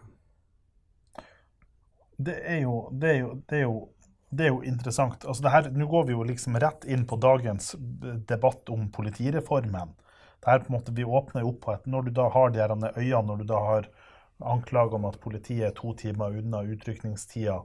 Det 2.17 2.35
er 2.43 2.61
jo, 2.65 2.89
det 2.91 3.09
er 3.13 3.17
jo, 3.21 3.29
det 3.47 3.57
er 3.57 3.63
jo, 3.63 3.77
det 4.29 4.45
er 4.45 4.51
jo 4.51 4.61
interessant. 4.67 5.23
Altså 5.25 5.45
det 5.45 5.53
her, 5.53 5.69
Nå 5.71 5.87
går 5.87 6.09
vi 6.09 6.13
jo 6.17 6.25
liksom 6.27 6.57
rett 6.59 6.85
inn 6.85 7.05
på 7.07 7.15
dagens 7.21 7.75
debatt 8.27 8.69
om 8.69 8.89
politireformen. 8.91 9.95
Det 10.39 10.51
her 10.51 10.59
på 10.65 10.71
en 10.73 10.77
måte, 10.77 10.91
Vi 10.95 11.05
åpner 11.05 11.47
opp 11.47 11.61
på 11.65 11.73
at 11.73 11.87
når 11.87 12.09
du 12.09 12.11
da 12.19 12.29
har 12.29 12.49
de 12.51 12.59
her 12.59 12.75
øyene, 12.97 13.25
når 13.27 13.37
du 13.37 13.43
da 13.49 13.59
har 13.59 13.89
anklager 14.39 14.95
om 14.95 15.05
at 15.05 15.19
politiet 15.19 15.67
er 15.67 15.75
to 15.75 15.93
timer 15.93 16.37
unna 16.39 16.61
utrykningstida, 16.63 17.57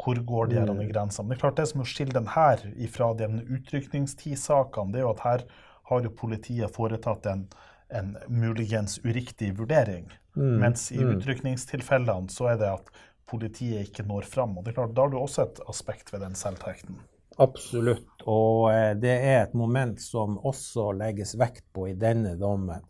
hvor 0.00 0.18
går 0.26 0.46
de 0.50 0.56
her 0.58 0.66
Mm. 0.72 0.88
grensene? 0.92 1.28
Det 1.28 1.36
er 1.36 1.40
klart 1.40 1.56
det 1.56 1.68
som 1.68 1.84
skiller 1.84 2.12
den 2.14 2.26
her 2.28 2.56
fra 2.88 3.12
de 3.14 3.28
utrykningstidssakene, 3.56 4.92
det 4.92 5.00
er 5.00 5.04
jo 5.04 5.10
at 5.10 5.20
her 5.20 5.44
har 5.90 6.04
jo 6.04 6.12
politiet 6.16 6.72
foretatt 6.74 7.26
en, 7.30 7.46
en 7.88 8.14
muligens 8.28 8.98
uriktig 9.04 9.52
vurdering. 9.58 10.08
Mm, 10.36 10.58
Mens 10.60 10.90
i 10.92 11.00
mm. 11.00 11.16
utrykningstilfellene 11.16 12.32
så 12.32 12.52
er 12.54 12.60
det 12.62 12.70
at 12.72 12.92
politiet 13.30 13.88
ikke 13.88 14.06
når 14.08 14.28
fram. 14.28 14.56
Og 14.58 14.64
det 14.64 14.74
er 14.74 14.80
klart, 14.80 14.94
Da 14.96 15.06
har 15.06 15.12
du 15.12 15.18
også 15.20 15.46
et 15.46 15.60
aspekt 15.68 16.12
ved 16.12 16.24
den 16.24 16.36
selvtekten. 16.38 17.00
Absolutt. 17.42 18.22
Og 18.30 18.70
eh, 18.72 18.92
det 18.98 19.14
er 19.14 19.40
et 19.42 19.56
moment 19.58 20.00
som 20.00 20.38
også 20.38 20.92
legges 20.94 21.34
vekt 21.38 21.66
på 21.74 21.88
i 21.90 21.96
denne 21.98 22.36
dommen. 22.38 22.84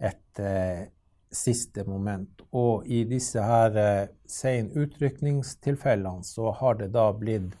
Et 0.00 0.40
eh, 0.40 0.88
siste 1.30 1.84
moment. 1.86 2.42
Og 2.56 2.86
i 2.90 3.04
disse 3.08 3.42
her 3.44 3.76
eh, 3.78 4.06
sen 4.26 4.70
utrykningstilfellene 4.74 6.24
så 6.26 6.50
har 6.58 6.80
det 6.80 6.90
da 6.94 7.10
blitt 7.16 7.54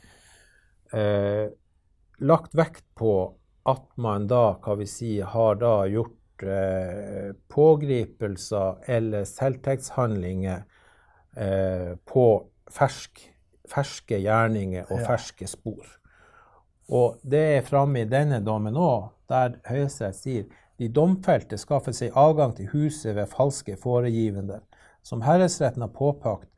eh, 0.96 1.52
lagt 2.20 2.56
vekt 2.56 2.84
på 2.98 3.12
at 3.68 3.84
man 4.00 4.26
da, 4.30 4.54
hva 4.62 4.76
vi 4.80 4.86
si, 4.88 5.18
har 5.20 5.58
da 5.60 5.84
gjort 5.90 6.42
eh, 6.42 7.32
pågripelser 7.52 8.78
eller 8.88 9.24
selvtektshandlinger 9.28 10.62
eh, 11.36 11.92
på 12.08 12.26
fersk, 12.70 13.20
ferske 13.68 14.18
gjerninger 14.22 14.88
og 14.90 15.00
Ja. 15.00 15.06
ferske 15.12 15.46
spor. 15.48 15.86
Og 16.90 17.20
det 17.22 17.44
er 17.58 17.62
framme 17.66 18.00
i 18.02 18.08
denne 18.08 18.40
dommen 18.44 18.74
òg, 18.74 19.10
der 19.28 19.60
Høyesterett 19.68 20.16
sier 20.16 20.44
de 20.80 20.88
domfelte 20.88 21.58
skaffer 21.60 21.92
seg 21.92 22.16
adgang 22.16 22.56
til 22.56 22.66
huset 22.72 23.14
ved 23.14 23.26
falske 23.30 23.76
foregivende, 23.76 24.60
Som 25.02 25.22
herresretten 25.22 25.80
har 25.80 25.88
påpekt, 25.88 26.50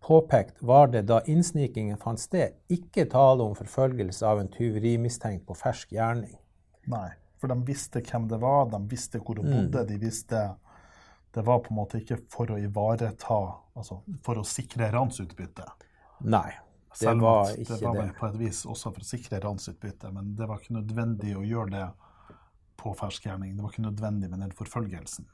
påpekt, 0.00 0.62
var 0.62 0.86
det 0.88 1.02
da 1.06 1.20
innsnikingen 1.26 1.98
fant 1.98 2.20
sted, 2.20 2.54
ikke 2.70 3.04
tale 3.10 3.42
om 3.44 3.54
forfølgelse 3.58 4.26
av 4.26 4.40
en 4.40 4.48
tyverimistenkt 4.48 5.46
på 5.46 5.56
fersk 5.58 5.92
gjerning. 5.92 6.36
Nei, 6.88 7.10
for 7.38 7.48
de 7.52 7.56
visste 7.68 8.00
hvem 8.02 8.28
det 8.30 8.38
var, 8.40 8.66
de 8.72 8.80
visste 8.88 9.18
hvor 9.20 9.36
hun 9.36 9.46
Mm. 9.46 9.70
bodde. 9.70 9.86
de 9.86 9.98
visste 9.98 10.56
Det 11.34 11.44
var 11.44 11.58
på 11.60 11.70
en 11.70 11.76
måte 11.76 11.98
ikke 12.00 12.16
for 12.30 12.46
å 12.46 12.56
ivareta 12.58 13.54
Altså 13.76 14.00
for 14.22 14.34
å 14.36 14.44
sikre 14.44 14.90
ransutbytte. 14.90 15.64
Nei, 16.24 16.48
det 16.50 16.96
Selv 16.96 17.20
var 17.20 17.44
ikke 17.52 17.58
det 17.58 17.78
Det 17.78 17.86
var 17.86 17.94
vel 17.94 18.12
på 18.18 18.26
et 18.28 18.38
vis 18.38 18.64
også 18.66 18.92
for 18.94 19.00
å 19.00 19.04
sikre 19.04 19.40
ransutbytte, 19.40 20.10
men 20.12 20.34
det 20.34 20.48
var 20.48 20.58
ikke 20.58 20.82
nødvendig 20.82 21.36
å 21.36 21.44
gjøre 21.46 21.70
det 21.70 21.92
på 22.78 22.94
fersk 22.96 23.22
gjerning. 23.26 23.54
Det 23.56 23.62
var 23.62 23.70
ikke 23.70 23.90
nødvendig 23.92 24.30
med 24.30 24.40
den 24.40 24.50
forfølgelsen. 24.50 25.26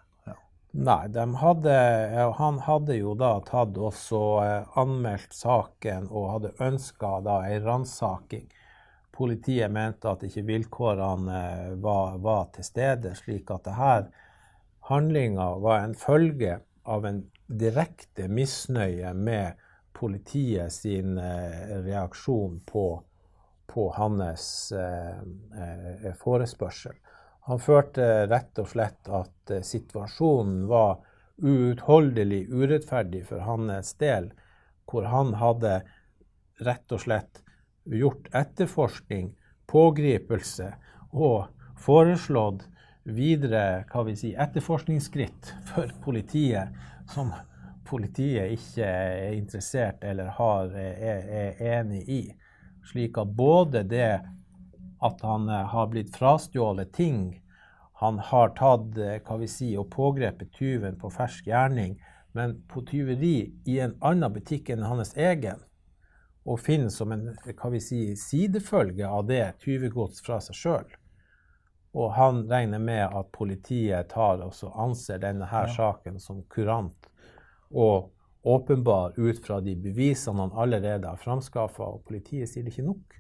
Nei, 0.76 1.09
de 1.09 1.35
hadde, 1.38 1.73
han 2.35 2.57
hadde 2.59 2.97
jo 2.99 3.12
da 3.14 3.37
tatt 3.47 3.76
også 3.78 4.21
eh, 4.43 4.78
anmeldt 4.81 5.37
saken 5.37 6.09
og 6.11 6.25
hadde 6.33 6.50
ønska 6.66 7.21
da 7.23 7.37
ei 7.47 7.61
ransaking. 7.62 8.49
Politiet 9.14 9.71
mente 9.71 10.11
at 10.11 10.25
ikke 10.26 10.43
vilkårene 10.49 11.37
eh, 11.38 11.69
var, 11.85 12.19
var 12.19 12.49
til 12.57 12.66
stede, 12.66 13.14
slik 13.14 13.52
at 13.54 13.69
det 13.69 13.76
her 13.78 14.09
handlinga 14.90 15.47
var 15.62 15.85
en 15.85 15.95
følge 15.95 16.59
av 16.83 17.07
en 17.07 17.23
direkte 17.47 18.26
misnøye 18.26 19.14
med 19.14 19.62
politiet 19.95 20.75
sin 20.75 21.14
eh, 21.23 21.71
reaksjon 21.87 22.59
på, 22.66 22.88
på 23.71 23.88
hans 23.95 24.73
eh, 24.75 26.11
forespørsel. 26.19 26.99
Han 27.49 27.61
følte 27.61 28.25
rett 28.31 28.59
og 28.61 28.71
slett 28.73 29.11
at 29.13 29.53
eh, 29.53 29.65
situasjonen 29.65 30.65
var 30.71 31.03
uutholdelig 31.43 32.47
urettferdig 32.49 33.25
for 33.29 33.45
hans 33.45 33.95
del, 34.01 34.31
hvor 34.89 35.09
han 35.11 35.35
hadde 35.41 35.81
rett 36.65 36.95
og 36.95 37.03
slett 37.03 37.43
gjort 37.85 38.31
etterforskning, 38.33 39.35
pågripelse 39.69 40.71
og 41.13 41.51
foreslått 41.85 42.65
videre 43.05 43.85
hva 43.91 44.05
vi 44.07 44.15
si, 44.17 44.33
etterforskningsskritt 44.33 45.53
for 45.69 45.91
politiet 46.05 46.73
som 47.13 47.33
politiet 47.85 48.55
ikke 48.55 48.87
er 48.87 49.35
interessert 49.37 50.05
eller 50.07 50.33
har, 50.39 50.73
er, 50.73 51.27
er 51.29 51.65
enig 51.81 52.05
i. 52.09 52.23
Slik 52.89 53.19
at 53.21 53.37
både 53.37 53.85
det 53.89 54.15
at 55.04 55.20
han 55.23 55.49
eh, 55.49 55.66
har 55.75 55.90
blitt 55.92 56.16
frastjålet 56.16 56.92
ting, 56.92 57.42
han 58.00 58.18
har 58.18 58.54
tatt 58.58 58.99
eh, 58.99 59.20
hva 59.25 59.38
vi 59.40 59.49
sier, 59.50 59.82
og 59.82 59.92
pågrepet 59.92 60.52
tyven 60.56 60.99
på 61.00 61.12
fersk 61.12 61.46
gjerning, 61.50 61.99
men 62.34 62.56
på 62.68 62.82
tyveri 62.88 63.37
i 63.70 63.78
en 63.84 63.94
annen 64.02 64.32
butikk 64.34 64.73
enn 64.75 64.87
hans 64.88 65.14
egen, 65.16 65.62
og 66.44 66.61
finner 66.61 66.92
som 66.92 67.12
en 67.14 67.30
hva 67.46 67.70
vi 67.73 67.80
sier, 67.80 68.16
sidefølge 68.20 69.08
av 69.08 69.28
det 69.30 69.44
tyvegods 69.64 70.25
fra 70.25 70.40
seg 70.44 70.58
sjøl. 70.58 70.96
Og 71.94 72.11
han 72.16 72.42
regner 72.50 72.82
med 72.82 73.06
at 73.06 73.30
politiet 73.32 74.11
tar 74.11 74.42
og 74.42 74.56
anser 74.75 75.23
denne 75.23 75.46
her 75.46 75.68
ja. 75.70 75.76
saken 75.76 76.18
som 76.20 76.42
kurant 76.50 77.06
og 77.70 78.11
åpenbar 78.44 79.14
ut 79.16 79.38
fra 79.46 79.61
de 79.61 79.76
bevisene 79.78 80.42
han 80.42 80.58
allerede 80.58 81.08
har 81.08 81.20
framskaffa, 81.23 81.87
og 81.87 82.02
politiet 82.04 82.50
sier 82.50 82.66
det 82.66 82.75
ikke 82.75 82.90
nok. 82.90 83.14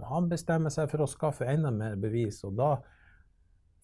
Og 0.00 0.10
han 0.10 0.28
bestemmer 0.30 0.72
seg 0.74 0.90
for 0.90 1.04
å 1.04 1.10
skaffe 1.10 1.48
enda 1.50 1.70
mer 1.74 1.96
bevis, 2.00 2.42
og 2.46 2.56
da 2.58 2.74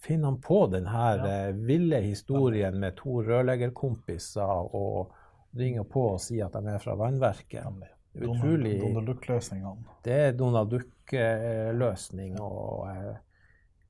finner 0.00 0.30
han 0.30 0.40
på 0.42 0.64
denne 0.72 0.90
ja. 0.90 1.30
eh, 1.30 1.54
ville 1.54 2.00
historien 2.04 2.78
med 2.80 2.96
to 2.98 3.20
rørleggerkompiser 3.26 4.76
og 4.76 5.16
ringer 5.60 5.84
på 5.84 6.06
og 6.14 6.20
sier 6.22 6.46
at 6.46 6.56
de 6.56 6.72
er 6.72 6.82
fra 6.82 6.94
vannverket. 6.98 7.82
Utrolig 8.20 8.78
Donald 8.80 9.10
Duck-løsningene. 9.10 9.98
Det 10.04 10.16
er 10.28 10.32
Donald 10.38 10.72
Duck-løsning. 10.72 12.38
og 12.40 12.88
eh, 12.90 13.18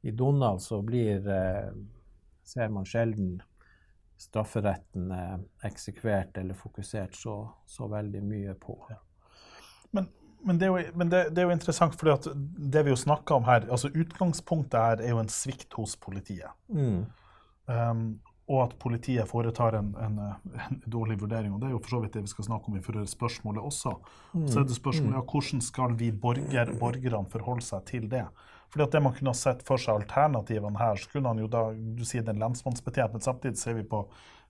i 0.03 0.11
Donald 0.11 0.63
så 0.65 0.81
blir 0.83 1.29
eh, 1.29 1.71
ser 2.45 2.69
man 2.69 2.89
sjelden 2.89 3.39
strafferetten 4.21 5.11
eh, 5.13 5.37
eksekvert 5.69 6.37
eller 6.41 6.55
fokusert 6.55 7.17
så, 7.17 7.37
så 7.67 7.89
veldig 7.89 8.23
mye 8.25 8.55
på. 8.61 8.77
Ja. 8.91 8.99
Men, 9.97 10.09
men, 10.45 10.59
det, 10.59 10.71
jo, 10.71 10.81
men 10.95 11.13
det, 11.13 11.23
det, 11.35 11.43
er 11.43 11.49
jo, 11.49 11.55
interessant, 11.55 11.95
for 11.99 12.33
det 12.75 12.85
vi 12.87 12.93
jo 12.93 12.99
snakker 12.99 13.37
om 13.37 13.47
her 13.49 13.67
altså 13.69 13.91
Utgangspunktet 13.93 14.81
her 14.81 15.05
er 15.05 15.15
jo 15.15 15.23
en 15.23 15.33
svikt 15.33 15.75
hos 15.79 15.97
politiet. 16.01 16.53
Mm. 16.73 17.05
Um, 17.71 18.05
og 18.51 18.65
at 18.65 18.73
politiet 18.83 19.29
foretar 19.31 19.77
en, 19.79 19.93
en, 20.03 20.17
en, 20.19 20.81
dårlig 20.91 21.21
vurdering. 21.21 21.53
og 21.55 21.61
Det 21.63 21.69
er 21.69 21.75
jo 21.77 21.83
for 21.85 21.95
så 21.95 22.01
vidt 22.03 22.17
det 22.17 22.25
vi 22.25 22.33
skal 22.33 22.49
snakke 22.49 22.71
om 22.71 22.79
i 22.79 22.83
forrige 22.83 23.13
spørsmålet 23.13 23.63
også. 23.63 23.93
Mm. 24.33 24.49
Så 24.51 24.59
er 24.59 24.67
det 24.67 24.79
spørsmålet 24.79 25.19
ja, 25.21 25.27
hvordan 25.33 25.63
skal 25.63 25.95
vi 26.01 26.11
borger, 26.25 26.73
borgerne 26.81 27.31
forholde 27.31 27.67
seg 27.67 27.85
til 27.87 28.09
det? 28.11 28.25
Fordi 28.71 28.87
at 28.87 28.97
det 28.97 29.03
man 29.03 29.15
kunne 29.15 29.35
ha 29.35 29.39
sett 29.39 29.63
for 29.67 29.83
seg 29.83 30.01
alternativene 30.01 30.83
her, 30.83 30.99
så 30.99 31.13
kunne 31.13 31.31
han 31.31 31.43
jo 31.43 31.49
da 31.51 31.63
Du 31.75 32.03
sier 32.07 32.27
den 32.27 32.43
lensmannsbetjent, 32.43 33.15
men 33.15 33.25
samtidig 33.25 33.59
ser 33.59 33.79
vi 33.79 33.87
på 33.87 34.03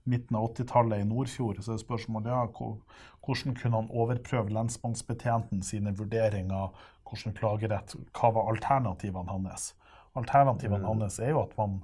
midten 0.09 0.37
av 0.37 0.51
80-tallet 0.51 1.03
i 1.03 1.09
Nordfjord, 1.09 1.61
så 1.65 1.75
er 1.75 1.83
spørsmålet 1.83 2.33
ja, 2.33 2.45
hvordan 2.51 3.57
kunne 3.59 3.83
han 3.83 3.91
overprøve 3.93 4.53
lensmannsbetjenten 4.55 5.63
sine 5.67 5.93
vurderinger, 5.97 6.73
hvordan 7.09 7.37
klagerett, 7.37 7.97
hva 8.17 8.33
var 8.37 8.53
alternativene 8.55 9.31
hans? 9.31 9.73
Alternativene 10.19 10.83
mm. 10.83 10.89
hans 10.89 11.19
er 11.23 11.35
jo 11.35 11.45
at 11.45 11.57
man 11.59 11.81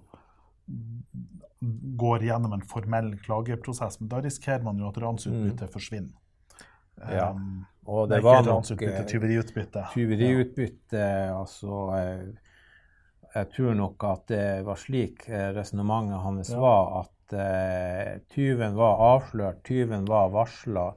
går 1.97 2.27
gjennom 2.27 2.53
en 2.57 2.65
formell 2.67 3.15
klageprosess, 3.25 4.01
men 4.01 4.11
da 4.13 4.21
risikerer 4.25 4.65
man 4.67 4.81
jo 4.81 4.91
at 4.91 4.99
ransutbyttet 5.03 5.69
mm. 5.69 5.73
forsvinner. 5.73 6.17
Ja. 7.13 7.31
Um, 7.31 7.67
og 7.87 8.09
det, 8.09 8.19
det 8.19 8.25
var 8.25 8.43
nok 8.43 8.83
eh, 8.83 9.03
tyveriutbytte. 9.07 9.85
Tyveriutbytte, 9.93 10.99
ja. 10.99 11.37
altså 11.39 11.83
jeg, 11.95 12.23
jeg, 13.35 13.49
tror 13.55 13.77
nok 13.79 14.07
at 14.09 14.25
det 14.33 14.47
var 14.67 14.81
slik 14.81 15.29
eh, 15.29 15.51
resonnementet 15.55 16.25
hans 16.25 16.51
ja. 16.51 16.63
var, 16.63 17.05
at 17.05 17.13
uh, 17.35 18.17
tyven 18.33 18.77
var 18.79 19.03
avslørt, 19.15 19.65
tyven 19.67 20.07
var 20.09 20.31
varsla. 20.35 20.91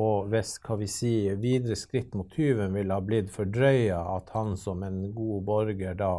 Og 0.00 0.28
hvis 0.30 0.54
hva 0.62 0.76
vi 0.78 0.86
sier, 0.90 1.38
videre 1.42 1.76
skritt 1.78 2.14
mot 2.14 2.30
tyven 2.30 2.74
ville 2.74 2.94
ha 2.94 3.02
blitt 3.02 3.32
fordrøya, 3.34 3.98
at 4.16 4.30
han 4.36 4.54
som 4.56 4.84
en 4.86 5.02
god 5.14 5.42
borger 5.48 5.98
da 5.98 6.12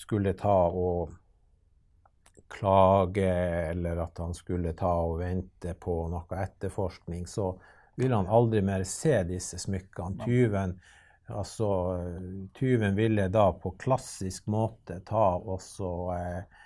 skulle 0.00 0.32
ta 0.38 0.56
og 0.72 1.12
klage, 2.54 3.30
eller 3.70 4.00
at 4.04 4.18
han 4.18 4.34
skulle 4.34 4.72
ta 4.78 4.92
og 5.04 5.18
vente 5.20 5.74
på 5.80 5.96
noe 6.12 6.40
etterforskning, 6.40 7.26
så 7.26 7.52
ville 7.96 8.16
han 8.16 8.30
aldri 8.30 8.62
mer 8.64 8.84
se 8.88 9.20
disse 9.28 9.58
smykkene. 9.58 10.24
Tyven, 10.24 10.76
altså, 11.26 11.68
tyven 12.56 12.96
ville 12.96 13.28
da 13.32 13.48
på 13.58 13.74
klassisk 13.80 14.48
måte 14.50 15.00
ta 15.06 15.26
også 15.38 15.90
eh, 16.16 16.38
eh, 16.38 16.63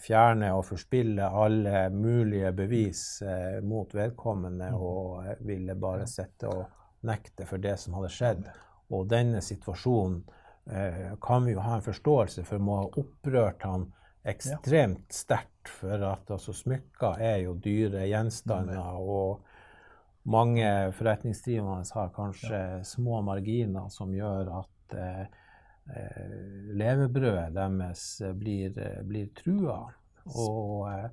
fjerne 0.00 0.48
og 0.56 0.64
forspille 0.64 1.26
alle 1.28 1.86
mulige 1.92 2.52
bevis 2.56 3.02
eh, 3.22 3.58
mot 3.64 3.92
vedkommende 3.94 4.70
mm. 4.72 4.78
og 4.80 5.26
eh, 5.26 5.42
ville 5.44 5.76
bare 5.76 6.06
sette 6.08 6.48
og 6.48 6.64
nekte 7.06 7.44
for 7.48 7.60
det 7.60 7.76
som 7.80 7.98
hadde 7.98 8.12
skjedd. 8.14 8.46
Og 8.96 9.04
denne 9.10 9.42
situasjonen 9.44 10.22
eh, 10.72 11.12
kan 11.20 11.44
vi 11.44 11.52
jo 11.52 11.64
ha 11.64 11.76
en 11.76 11.84
forståelse 11.84 12.46
for 12.48 12.62
må 12.62 12.80
ha 12.80 12.88
opprørt 13.02 13.66
han 13.68 13.90
ekstremt 14.26 15.12
sterkt. 15.12 15.52
For 15.66 15.98
at 16.06 16.30
altså, 16.30 16.54
smykker 16.54 17.18
er 17.20 17.40
jo 17.42 17.56
dyre 17.58 18.04
gjenstander. 18.06 18.78
og 18.78 19.42
mange 20.26 20.92
forretningsdrivende 20.94 21.84
har 21.94 22.12
kanskje 22.14 22.60
små 22.84 23.20
marginer 23.22 23.88
som 23.90 24.14
gjør 24.14 24.50
at 24.62 24.96
eh, 24.96 25.20
eh 25.20 25.42
levebrødet 26.76 27.54
deres 27.54 28.06
blir, 28.38 28.74
blir 29.06 29.28
trua. 29.38 29.84
Og 30.34 30.88
eh, 30.90 31.10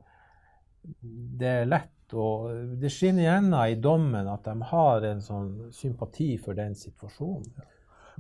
det 1.40 1.52
er 1.62 1.70
lett 1.70 2.14
å 2.14 2.26
Det 2.78 2.92
skinner 2.94 3.24
igjennom 3.24 3.62
i 3.66 3.78
dommen 3.82 4.28
at 4.30 4.46
de 4.46 4.68
har 4.70 5.06
en 5.08 5.22
sånn 5.24 5.48
sympati 5.74 6.36
for 6.42 6.58
den 6.58 6.76
situasjonen. 6.78 7.70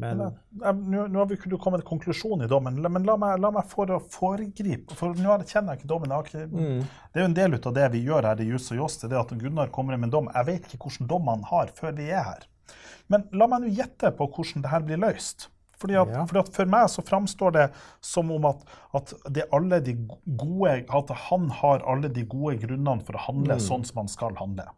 Men, 0.01 0.23
nå, 0.23 1.03
har 1.19 1.27
vi 1.29 1.35
ikke 1.37 1.59
kommet 1.61 1.83
til 1.83 1.89
konklusjonen 1.91 2.47
i 2.47 2.49
dommen, 2.49 2.79
men 2.81 3.03
la 3.05 3.13
meg, 3.19 3.35
la 3.43 3.51
meg 3.53 3.67
for 3.69 3.91
foregripe 4.09 4.97
for 4.97 5.13
Nå 5.13 5.35
kjenner 5.45 5.75
jeg 5.75 5.83
ikke 5.83 5.91
dommen. 5.91 6.15
Mm. 6.49 6.79
Det 7.13 7.21
er 7.21 7.25
jo 7.25 7.29
en 7.29 7.37
del 7.37 7.59
av 7.59 7.75
det 7.77 7.91
vi 7.93 8.01
gjør 8.07 8.29
her 8.31 8.41
i 8.41 8.47
Jus 8.49 8.71
og 8.73 8.81
Joss, 8.81 8.97
det 9.03 9.19
at 9.19 9.35
Gunnar 9.37 9.69
kommer 9.75 9.99
med 9.99 10.09
en 10.09 10.15
dom. 10.15 10.31
Jeg 10.33 10.49
vet 10.49 10.65
ikke 10.65 10.87
hvilken 10.87 11.11
dom 11.11 11.29
han 11.29 11.45
har 11.51 11.69
før 11.77 11.93
vi 11.99 12.09
er 12.09 12.25
her. 12.25 12.47
Men 13.13 13.27
la 13.37 13.45
meg 13.51 13.61
nå 13.61 13.73
gjette 13.75 14.09
på 14.17 14.31
hvordan 14.33 14.65
det 14.65 14.73
her 14.73 14.87
blir 14.87 15.03
løst. 15.03 15.51
Fordi 15.81 15.97
at, 15.99 16.11
ja. 16.13 16.23
fordi 16.29 16.41
at 16.43 16.51
For 16.55 16.69
meg 16.69 16.87
så 16.91 17.03
framstår 17.05 17.55
det 17.55 17.65
som 18.03 18.31
om 18.31 18.45
at, 18.49 18.61
at, 18.95 19.13
det 19.33 19.49
alle 19.55 19.81
de 19.83 19.95
gode, 20.25 20.77
at 20.85 21.13
han 21.27 21.49
har 21.61 21.83
alle 21.89 22.11
de 22.13 22.25
gode 22.29 22.59
grunnene 22.61 23.03
for 23.03 23.17
å 23.17 23.25
handle 23.27 23.57
mm. 23.59 23.65
sånn 23.65 23.85
som 23.87 24.03
han 24.03 24.11
skal 24.11 24.37
handle. 24.39 24.69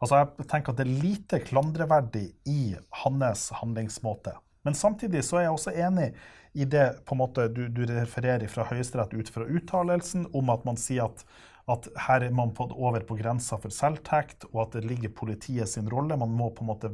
Altså 0.00 0.22
jeg 0.22 0.48
tenker 0.48 0.72
at 0.72 0.80
Det 0.80 0.86
er 0.86 1.02
lite 1.02 1.40
klandreverdig 1.44 2.30
i 2.48 2.60
hans 3.02 3.50
handlingsmåte. 3.60 4.36
Men 4.64 4.76
samtidig 4.76 5.24
så 5.24 5.40
er 5.40 5.48
jeg 5.48 5.56
også 5.56 5.74
enig 5.76 6.10
i 6.52 6.66
det 6.68 7.04
på 7.06 7.14
en 7.14 7.20
måte 7.22 7.46
du, 7.52 7.66
du 7.68 7.84
refererer 7.88 8.48
fra 8.50 8.66
Høyesterett 8.68 9.14
ut 9.14 9.30
fra 9.32 9.46
uttalelsen, 9.46 10.26
om 10.36 10.50
at 10.52 10.66
man 10.66 10.78
sier 10.80 11.06
at, 11.06 11.22
at 11.70 11.88
her 12.08 12.26
er 12.26 12.34
man 12.34 12.52
på, 12.56 12.66
over 12.74 13.04
på 13.06 13.16
grensa 13.20 13.58
for 13.60 13.72
selvtekt, 13.72 14.48
og 14.50 14.64
at 14.66 14.78
det 14.78 14.88
ligger 14.88 15.14
politiet 15.14 15.70
sin 15.70 15.88
rolle. 15.90 16.18
Man 16.20 16.34
må 16.36 16.50
på 16.54 16.66
en 16.66 16.72
måte, 16.72 16.92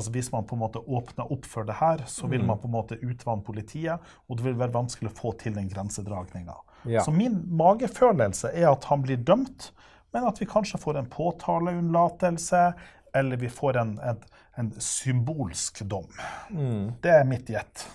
altså 0.00 0.14
Hvis 0.16 0.32
man 0.32 0.48
på 0.48 0.56
en 0.56 0.64
måte 0.64 0.80
åpner 0.80 1.28
opp 1.30 1.46
for 1.46 1.68
det 1.68 1.76
her, 1.78 2.02
så 2.08 2.26
vil 2.30 2.42
man 2.48 2.58
på 2.58 2.68
en 2.68 2.74
måte 2.74 2.98
utvanne 3.04 3.44
politiet, 3.46 4.00
og 4.26 4.40
det 4.40 4.48
vil 4.48 4.58
være 4.58 4.74
vanskelig 4.74 5.12
å 5.12 5.18
få 5.18 5.34
til 5.38 5.54
den 5.54 5.68
grensedragninga. 5.70 6.56
Ja. 6.88 7.04
Så 7.04 7.12
min 7.12 7.42
magefølelse 7.60 8.54
er 8.56 8.70
at 8.72 8.88
han 8.88 9.04
blir 9.04 9.20
dømt 9.20 9.70
men 10.12 10.26
at 10.26 10.42
vi 10.42 10.46
kanskje 10.46 10.78
får 10.78 10.98
en 10.98 11.10
påtaleunnlatelse, 11.10 12.72
eller 13.14 13.36
vi 13.36 13.48
får 13.48 13.76
en, 13.76 13.98
en, 13.98 14.20
en 14.58 14.70
symbolsk 14.80 15.82
dom. 15.86 16.08
Mm. 16.50 16.92
Det 17.02 17.14
er 17.14 17.26
mitt 17.28 17.50
gjett. 17.50 17.86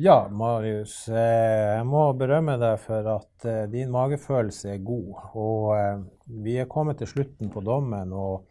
Ja, 0.00 0.24
Marius. 0.30 1.04
Eh, 1.08 1.76
jeg 1.76 1.84
må 1.86 2.08
berømme 2.18 2.56
deg 2.58 2.80
for 2.82 3.06
at 3.12 3.46
eh, 3.46 3.64
din 3.70 3.92
magefølelse 3.94 4.72
er 4.74 4.82
god. 4.82 5.10
Og 5.38 5.68
eh, 5.76 6.00
vi 6.44 6.56
er 6.58 6.70
kommet 6.70 6.98
til 6.98 7.12
slutten 7.12 7.52
på 7.52 7.62
dommen, 7.64 8.12
og 8.12 8.48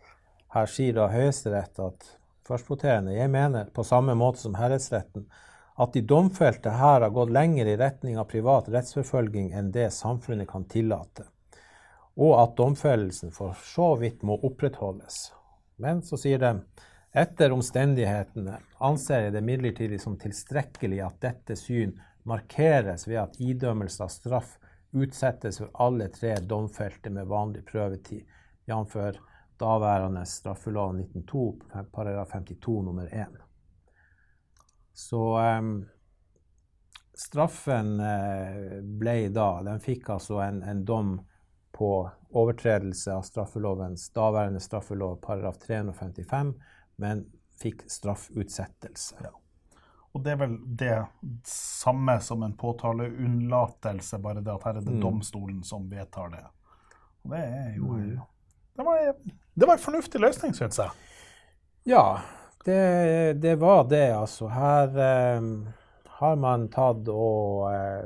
her 0.56 0.70
sier 0.70 0.96
da 0.96 1.10
Høyesterett 1.12 1.82
at 1.84 2.08
førstvoterende 2.48 3.16
Jeg 3.16 3.32
mener 3.32 3.72
på 3.74 3.86
samme 3.88 4.16
måte 4.20 4.44
som 4.44 4.56
herredsretten 4.60 5.28
at 5.76 5.94
de 5.96 6.04
domfelte 6.06 6.70
her 6.78 7.02
har 7.02 7.14
gått 7.14 7.34
lenger 7.34 7.66
i 7.66 7.78
retning 7.80 8.20
av 8.22 8.30
privat 8.30 8.70
rettsforfølging 8.70 9.54
enn 9.58 9.72
det 9.74 9.90
samfunnet 9.94 10.50
kan 10.50 10.68
tillate, 10.70 11.26
og 12.14 12.36
at 12.44 12.58
domfellelsen 12.58 13.34
for 13.34 13.58
så 13.58 13.96
vidt 13.98 14.22
må 14.22 14.38
opprettholdes. 14.46 15.32
Men 15.82 16.04
så 16.06 16.20
sier 16.22 16.42
de 16.42 16.52
etter 17.14 17.54
omstendighetene 17.54 18.60
anser 18.86 19.28
jeg 19.28 19.34
det 19.36 19.46
midlertidig 19.46 20.00
som 20.02 20.20
tilstrekkelig 20.22 21.02
at 21.06 21.20
dette 21.26 21.58
syn 21.58 21.96
markeres 22.30 23.08
ved 23.08 23.20
at 23.22 23.42
idømmelse 23.42 24.06
av 24.06 24.14
straff 24.14 24.56
utsettes 24.94 25.60
for 25.62 25.74
alle 25.82 26.08
tre 26.14 26.36
domfelte 26.46 27.10
med 27.14 27.30
vanlig 27.30 27.66
prøvetid, 27.66 28.24
jf. 28.70 28.98
Daværende 29.64 30.26
straffelov 30.28 30.96
1902 31.00 31.46
paragraf 31.92 32.32
52 32.36 32.82
nummer 32.84 33.06
1. 33.06 33.28
Så 34.94 35.22
um, 35.40 35.86
straffen 37.14 38.00
uh, 38.00 38.82
ble 39.00 39.30
da 39.34 39.48
Den 39.66 39.80
fikk 39.82 40.10
altså 40.14 40.42
en, 40.44 40.60
en, 40.64 40.84
dom 40.86 41.16
på 41.74 41.94
overtredelse 42.30 43.14
av 43.14 43.24
straffelovens 43.26 44.10
daværende 44.14 44.60
straffelov 44.62 45.16
paragraf 45.24 45.58
355, 45.64 46.54
men 47.02 47.24
fikk 47.62 47.88
straffutsettelse. 47.90 49.16
Ja. 49.24 49.32
Og 50.14 50.22
det 50.22 50.36
er 50.36 50.42
vel 50.44 50.58
det 50.78 50.98
samme 51.50 52.20
som 52.22 52.44
en 52.46 52.54
påtaleunnlatelse, 52.58 54.20
bare 54.22 54.44
det 54.46 54.54
at 54.54 54.68
her 54.68 54.78
er 54.78 54.86
det 54.86 55.00
mm. 55.00 55.02
domstolen 55.02 55.64
som 55.66 55.88
vedtar 55.90 56.30
det. 56.36 56.44
Og 57.24 57.34
det 57.34 57.42
er 57.42 57.72
jo 57.80 57.96
mm. 57.98 58.12
det, 58.78 58.86
var, 58.86 59.10
det 59.54 59.66
var 59.66 59.78
en 59.78 59.84
fornuftig 59.84 60.22
løsning, 60.22 60.54
syns 60.58 60.80
jeg. 60.82 60.92
Ja, 61.90 62.22
det, 62.66 63.34
det, 63.44 63.56
var 63.62 63.84
det, 63.90 64.08
altså. 64.16 64.48
Her 64.48 65.00
eh, 65.08 65.48
har 66.20 66.36
man 66.40 66.70
tatt 66.72 67.10
og 67.12 67.68
eh, 67.74 68.06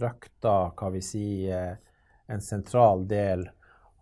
røkta, 0.00 0.56
hva 0.74 0.90
vi 0.94 1.02
sier, 1.04 1.76
eh, 1.76 2.00
en 2.26 2.40
sentral 2.40 3.04
del 3.08 3.46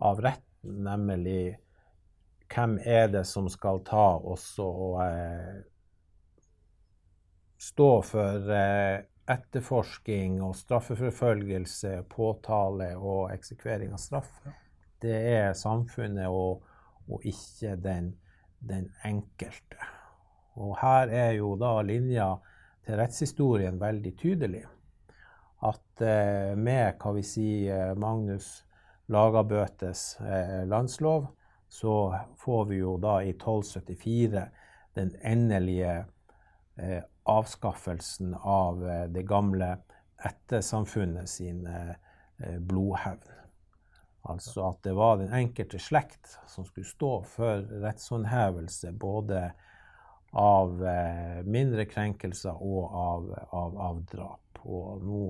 av 0.03 0.23
retten, 0.23 0.79
nemlig 0.87 1.59
hvem 2.53 2.79
er 2.85 3.09
det 3.13 3.25
som 3.27 3.49
skal 3.51 3.81
ta 3.87 4.07
også 4.19 4.67
og 4.67 4.99
eh, 5.05 5.63
stå 7.63 7.91
for 8.07 8.53
eh, 8.53 9.05
etterforsking 9.33 10.41
og 10.43 10.57
straffeforfølgelse, 10.59 11.95
påtale 12.11 12.93
og 12.99 13.31
eksekvering 13.35 13.95
av 13.95 14.03
straff. 14.03 14.33
Det 15.03 15.15
er 15.35 15.55
samfunnet 15.59 16.31
og, 16.31 16.63
og 17.13 17.25
ikke 17.29 17.77
den 17.77 18.15
den 18.69 18.93
enkelte. 19.05 19.77
Og 20.55 20.77
her 20.83 21.11
er 21.11 21.33
jo 21.39 21.55
da 21.61 21.81
linja 21.83 22.29
til 22.87 22.99
rettshistorien 23.01 23.81
veldig 23.81 24.13
tydelig. 24.19 24.65
At 25.63 26.03
eh, 26.03 26.53
med 26.59 26.99
hva 27.03 27.15
vi 27.17 27.23
sier 27.27 27.95
Magnus 27.99 28.65
Lagabøtes 29.13 30.17
eh, 30.21 30.63
landslov, 30.69 31.31
så 31.69 31.95
får 32.43 32.65
vi 32.69 32.83
jo 32.83 32.97
da 33.01 33.21
i 33.23 33.33
1274 33.33 34.47
den 34.99 35.15
endelige 35.25 35.95
eh, 36.77 37.01
avskaffelsen 37.31 38.35
av 38.35 38.83
eh, 38.89 39.07
det 39.15 39.25
gamle 39.29 39.77
ettersamfunnet 40.23 41.31
sin 41.31 41.65
eh, 41.67 42.59
blodhevn. 42.59 43.42
Altså 44.23 44.69
at 44.69 44.83
det 44.87 44.93
var 44.95 45.19
den 45.19 45.33
enkelte 45.35 45.81
slekt 45.83 46.37
som 46.47 46.67
skulle 46.67 46.87
stå 46.87 47.13
for 47.27 47.65
rettshåndhevelse 47.83 48.93
både 48.93 49.49
av 50.33 50.85
eh, 50.87 51.41
mindre 51.45 51.85
krenkelser 51.91 52.63
og 52.63 52.95
av, 52.95 53.27
av, 53.51 53.79
av, 53.89 54.05
drap. 54.13 54.63
Og 54.63 55.03
nå 55.05 55.25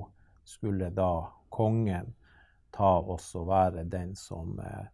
skulle 0.44 0.92
da 0.94 1.24
kongen 1.52 2.12
ta 2.72 2.98
oss 3.00 3.32
og 3.38 3.48
være 3.48 3.86
den 3.90 4.16
som 4.16 4.58
eh, 4.60 4.84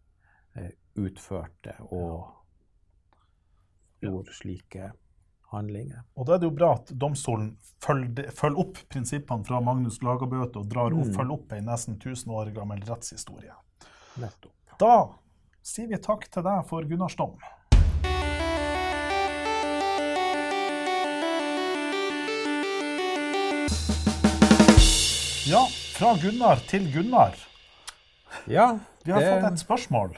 eh 0.59 0.71
utførte 0.99 1.75
og 1.95 2.25
gjorde 4.03 4.33
slike 4.35 4.89
handlinger. 5.53 6.01
Og 6.17 6.27
da 6.27 6.35
er 6.35 6.41
det 6.41 6.49
jo 6.49 6.55
bra 6.57 6.73
at 6.75 6.91
domstolen 6.91 7.53
følger, 7.83 8.31
følger 8.35 8.59
opp 8.65 8.81
prinsippene 8.91 9.47
fra 9.47 9.61
Magnus 9.63 10.01
Lagabøte 10.03 10.59
og 10.59 10.67
drar 10.67 10.91
og 10.91 11.07
mm. 11.07 11.13
følger 11.15 11.35
opp 11.37 11.55
ei 11.55 11.61
nesten 11.63 11.95
1000 11.95 12.35
år 12.35 12.51
gammel 12.57 12.83
rettshistorie. 12.89 13.55
Nettopp. 14.19 14.53
Da 14.79 14.95
sier 15.63 15.87
vi 15.91 15.97
takk 16.01 16.27
til 16.31 16.43
deg 16.45 16.67
for 16.67 16.87
Gunnars 16.87 17.15
dom. 17.19 17.35
Ja, 25.49 25.63
fra 25.97 26.13
Gunnar 26.21 26.59
til 26.69 26.91
Gunnar. 26.93 27.37
Ja, 28.45 28.77
vi 29.03 29.11
har 29.11 29.23
fått 29.25 29.53
et 29.53 29.61
spørsmål. 29.63 30.17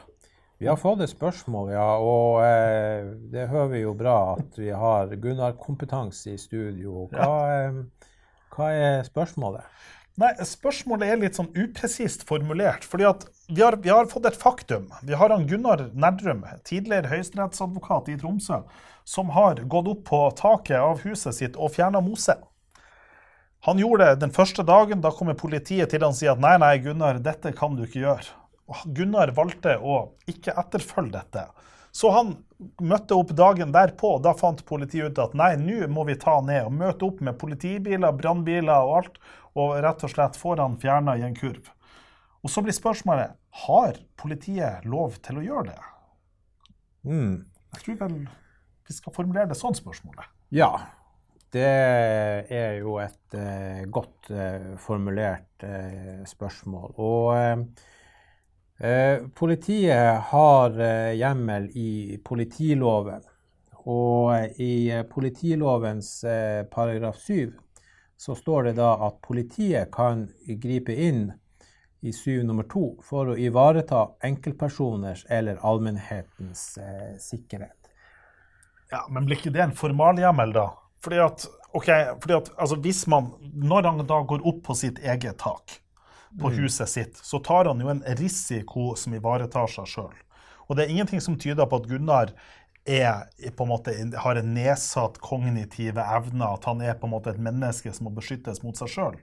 Vi 0.62 0.68
har 0.68 0.76
fått 0.78 1.00
et 1.02 1.10
spørsmål, 1.10 1.72
ja. 1.74 1.86
Og 2.04 2.42
eh, 2.44 3.08
det 3.32 3.48
hører 3.50 3.72
vi 3.72 3.80
jo 3.86 3.94
bra 3.98 4.18
at 4.36 4.60
vi 4.60 4.70
har 4.70 5.10
Gunnar-kompetanse 5.24 6.36
i 6.36 6.42
studio. 6.42 7.08
Hva, 7.14 7.32
eh, 7.56 7.80
hva 8.54 8.68
er 8.76 9.08
spørsmålet? 9.08 9.66
Nei, 10.20 10.32
Spørsmålet 10.44 11.08
er 11.08 11.20
litt 11.22 11.38
sånn 11.40 11.54
upresist 11.56 12.26
formulert. 12.28 12.84
fordi 12.84 13.08
at 13.08 13.26
vi 13.48 13.62
har, 13.62 13.78
vi 13.80 13.90
har, 13.90 14.10
fått 14.12 14.28
et 14.28 14.38
faktum. 14.40 14.90
Vi 15.04 15.16
har 15.16 15.30
han 15.30 15.48
Gunnar 15.48 15.90
Nerdrum, 15.94 16.44
tidligere 16.68 17.12
høyesterettsadvokat 17.12 18.12
i 18.12 18.18
Tromsø, 18.20 18.62
som 19.04 19.32
har 19.36 19.64
gått 19.64 19.88
opp 19.88 20.04
på 20.10 20.22
taket 20.38 20.80
av 20.80 21.02
huset 21.06 21.36
sitt 21.36 21.56
og 21.56 21.72
fjerna 21.76 22.04
mose. 22.04 22.36
Han 23.66 23.80
gjorde 23.80 24.10
det 24.10 24.22
den 24.24 24.34
første 24.34 24.64
dagen. 24.66 25.02
Da 25.02 25.12
kommer 25.14 25.38
politiet 25.38 25.92
til 25.92 26.02
han 26.02 26.16
og 26.16 26.20
sier 26.20 26.34
at 26.34 26.44
nei, 26.44 26.56
nei, 26.60 26.78
Gunnar, 26.84 27.20
dette 27.22 27.54
kan 27.54 27.76
du 27.78 27.86
ikke 27.86 28.04
gjøre. 28.04 28.32
Og 28.72 28.88
Gunnar 28.96 29.34
valgte 29.38 29.78
å 29.78 30.16
ikke 30.32 30.56
etterfølge 30.58 31.20
dette. 31.20 31.46
Så 31.92 32.12
han 32.16 32.38
møtte 32.80 33.18
opp 33.20 33.34
dagen 33.36 33.74
derpå, 33.76 34.16
og 34.16 34.24
da 34.24 34.32
fant 34.38 34.64
politiet 34.68 35.12
ut 35.12 35.20
at 35.20 35.36
nei, 35.36 35.54
nå 35.60 35.90
må 35.92 36.06
vi 36.08 36.16
ta 36.20 36.38
ned 36.44 36.70
og 36.70 36.78
møte 36.80 37.08
opp 37.08 37.20
med 37.26 37.38
politibiler, 37.42 38.16
brannbiler 38.16 38.88
og 38.88 38.94
alt, 39.02 39.20
og 39.60 39.78
rett 39.84 40.04
og 40.06 40.12
slett 40.14 40.40
får 40.40 40.62
han 40.64 40.80
fjerna 40.82 41.18
i 41.20 41.26
en 41.28 41.36
kurv. 41.36 41.72
Og 42.42 42.50
så 42.50 42.64
blir 42.66 42.76
spørsmålet 42.76 43.36
har 43.66 43.98
politiet 44.18 44.86
lov 44.88 45.20
til 45.26 45.42
å 45.42 45.46
gjøre 45.46 45.74
det. 45.74 45.82
Mm. 47.06 47.36
Jeg 47.76 47.84
tror 47.84 48.00
vel 48.06 48.18
vi 48.88 48.96
skal 48.96 49.16
formulere 49.16 49.52
det 49.52 49.60
sånn, 49.60 49.78
spørsmålet. 49.78 50.28
Ja. 50.56 50.72
Det 51.52 51.68
er 51.68 52.78
jo 52.80 52.96
et 53.04 53.36
uh, 53.36 53.84
godt 53.92 54.30
uh, 54.32 54.72
formulert 54.80 55.66
uh, 55.68 56.22
spørsmål. 56.28 56.94
Og 56.98 57.90
politiet 59.38 60.32
har 60.32 60.80
hjemmel 61.14 61.68
i 61.78 62.18
politiloven. 62.26 63.22
Og 63.86 64.58
i 64.58 64.90
politilovens 65.12 66.10
paragraf 66.74 67.20
7 67.22 67.61
så 68.22 68.36
står 68.36 68.64
det 68.64 68.72
da 68.78 68.92
at 69.08 69.16
politiet 69.26 69.90
kan 69.94 70.28
gripe 70.62 70.94
inn 70.94 71.32
i 72.06 72.12
syv 72.14 72.44
nummer 72.46 72.68
to 72.70 72.84
for 73.02 73.32
å 73.34 73.38
ivareta 73.38 74.04
enkeltpersoners 74.28 75.24
eller 75.26 75.58
allmennhetens 75.66 76.62
eh, 76.78 77.16
sikkerhet. 77.18 77.90
Ja, 78.94 79.08
Men 79.10 79.26
blir 79.26 79.42
ikke 79.42 79.54
det 79.56 79.64
en 79.66 79.74
formalhjemmel, 79.74 80.54
da? 80.54 80.68
Fordi 81.02 81.18
at, 81.26 81.48
okay, 81.74 82.12
fordi 82.22 82.38
at 82.38 82.54
altså 82.62 82.78
hvis 82.86 83.08
man, 83.10 83.32
Når 83.42 83.90
han 83.90 84.06
da 84.06 84.22
går 84.22 84.46
opp 84.46 84.62
på 84.70 84.78
sitt 84.78 85.02
eget 85.02 85.40
tak 85.42 85.80
på 86.38 86.50
mm. 86.54 86.58
huset 86.62 86.90
sitt, 86.90 87.18
så 87.18 87.42
tar 87.42 87.72
han 87.74 87.82
jo 87.82 87.90
en 87.90 88.06
risiko 88.22 88.92
som 88.94 89.18
ivaretar 89.18 89.66
seg 89.66 89.90
sjøl. 89.90 90.14
Og 90.70 90.78
det 90.78 90.86
er 90.86 90.94
ingenting 90.94 91.26
som 91.26 91.42
tyder 91.42 91.66
på 91.66 91.82
at 91.82 91.90
Gunnar 91.90 92.38
er, 92.86 93.28
på 93.56 93.64
en 93.64 93.70
måte, 93.70 93.94
har 94.18 94.40
en 94.40 94.54
nedsatt 94.56 95.20
kognitive 95.22 96.02
evner, 96.02 96.56
at 96.56 96.66
han 96.66 96.82
er 96.82 96.98
på 96.98 97.08
en 97.08 97.14
måte 97.14 97.34
et 97.34 97.42
menneske 97.42 97.94
som 97.94 98.10
må 98.10 98.16
beskyttes 98.16 98.64
mot 98.66 98.78
seg 98.78 98.90
sjøl. 98.90 99.20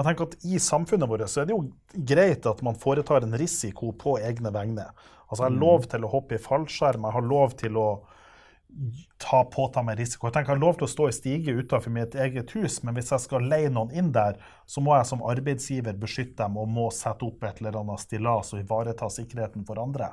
At 0.00 0.36
I 0.46 0.60
samfunnet 0.62 1.10
vårt 1.10 1.28
så 1.28 1.42
er 1.42 1.50
det 1.50 1.56
jo 1.56 2.04
greit 2.08 2.46
at 2.46 2.62
man 2.64 2.78
foretar 2.78 3.26
en 3.26 3.36
risiko 3.36 3.90
på 3.92 4.16
egne 4.22 4.52
vegne. 4.54 4.86
Altså 5.28 5.44
Jeg 5.44 5.50
har 5.50 5.60
lov 5.60 5.84
til 5.90 6.06
å 6.06 6.10
hoppe 6.10 6.38
i 6.38 6.42
fallskjerm, 6.42 7.04
jeg 7.04 7.16
har 7.18 7.26
lov 7.26 7.52
til 7.60 7.76
å 7.78 7.88
ta, 9.18 9.42
påta 9.50 9.82
meg 9.82 9.98
risiko. 9.98 10.28
Jeg 10.28 10.38
tenker 10.38 10.54
Jeg 10.54 10.60
har 10.60 10.64
lov 10.64 10.78
til 10.78 10.86
å 10.86 10.90
stå 10.94 11.08
i 11.10 11.14
stige 11.14 11.54
utenfor 11.58 11.92
mitt 11.94 12.14
eget 12.14 12.54
hus, 12.56 12.80
men 12.86 12.96
hvis 12.96 13.12
jeg 13.12 13.26
skal 13.26 13.46
leie 13.50 13.70
noen 13.70 13.92
inn 13.92 14.12
der, 14.14 14.38
så 14.66 14.82
må 14.82 14.94
jeg 14.96 15.10
som 15.10 15.26
arbeidsgiver 15.26 15.98
beskytte 15.98 16.44
dem 16.44 16.58
og 16.60 16.70
må 16.70 16.88
sette 16.94 17.26
opp 17.26 17.44
et 17.44 17.60
eller 17.60 17.80
annet 17.82 18.02
stillas 18.02 18.54
og 18.54 18.62
ivareta 18.62 19.10
sikkerheten 19.10 19.66
for 19.68 19.82
andre. 19.82 20.12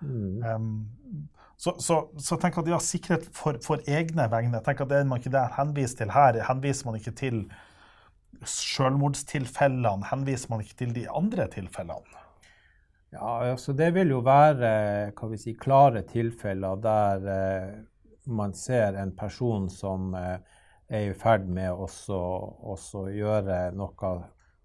Mm. 0.00 0.40
Um, 0.44 1.28
så, 1.60 1.74
så, 1.76 1.96
så 2.16 2.38
tenk 2.40 2.56
at 2.56 2.70
ja, 2.72 2.78
sikkerhet 2.80 3.26
for, 3.36 3.58
for, 3.64 3.82
egne 3.84 4.24
vegne. 4.32 4.62
tenk 4.64 4.80
at 4.80 4.88
Det 4.88 5.02
man 5.06 5.20
ikke 5.20 5.32
der 5.34 5.52
henviser 5.58 5.98
til 5.98 6.14
her. 6.14 6.38
Henviser 6.46 6.88
man 6.88 6.96
ikke 6.96 7.12
til 7.18 7.42
selvmordstilfellene? 8.48 10.08
Henviser 10.08 10.54
man 10.54 10.64
ikke 10.64 10.78
til 10.78 10.94
de 10.96 11.04
andre 11.12 11.50
tilfellene? 11.52 12.24
Ja, 13.12 13.50
altså 13.50 13.74
Det 13.76 13.90
vil 13.92 14.14
jo 14.14 14.22
være 14.24 14.72
hva 15.18 15.28
vi 15.28 15.40
si, 15.42 15.52
klare 15.58 16.04
tilfeller 16.08 16.80
der 16.80 17.28
eh, 17.34 17.72
man 18.30 18.54
ser 18.54 18.96
en 18.96 19.12
person 19.18 19.68
som 19.68 20.14
eh, 20.14 20.38
er 20.88 21.10
i 21.10 21.16
ferd 21.18 21.48
med 21.50 21.74
å 21.74 21.88
gjøre 23.10 23.58
noe 23.76 24.14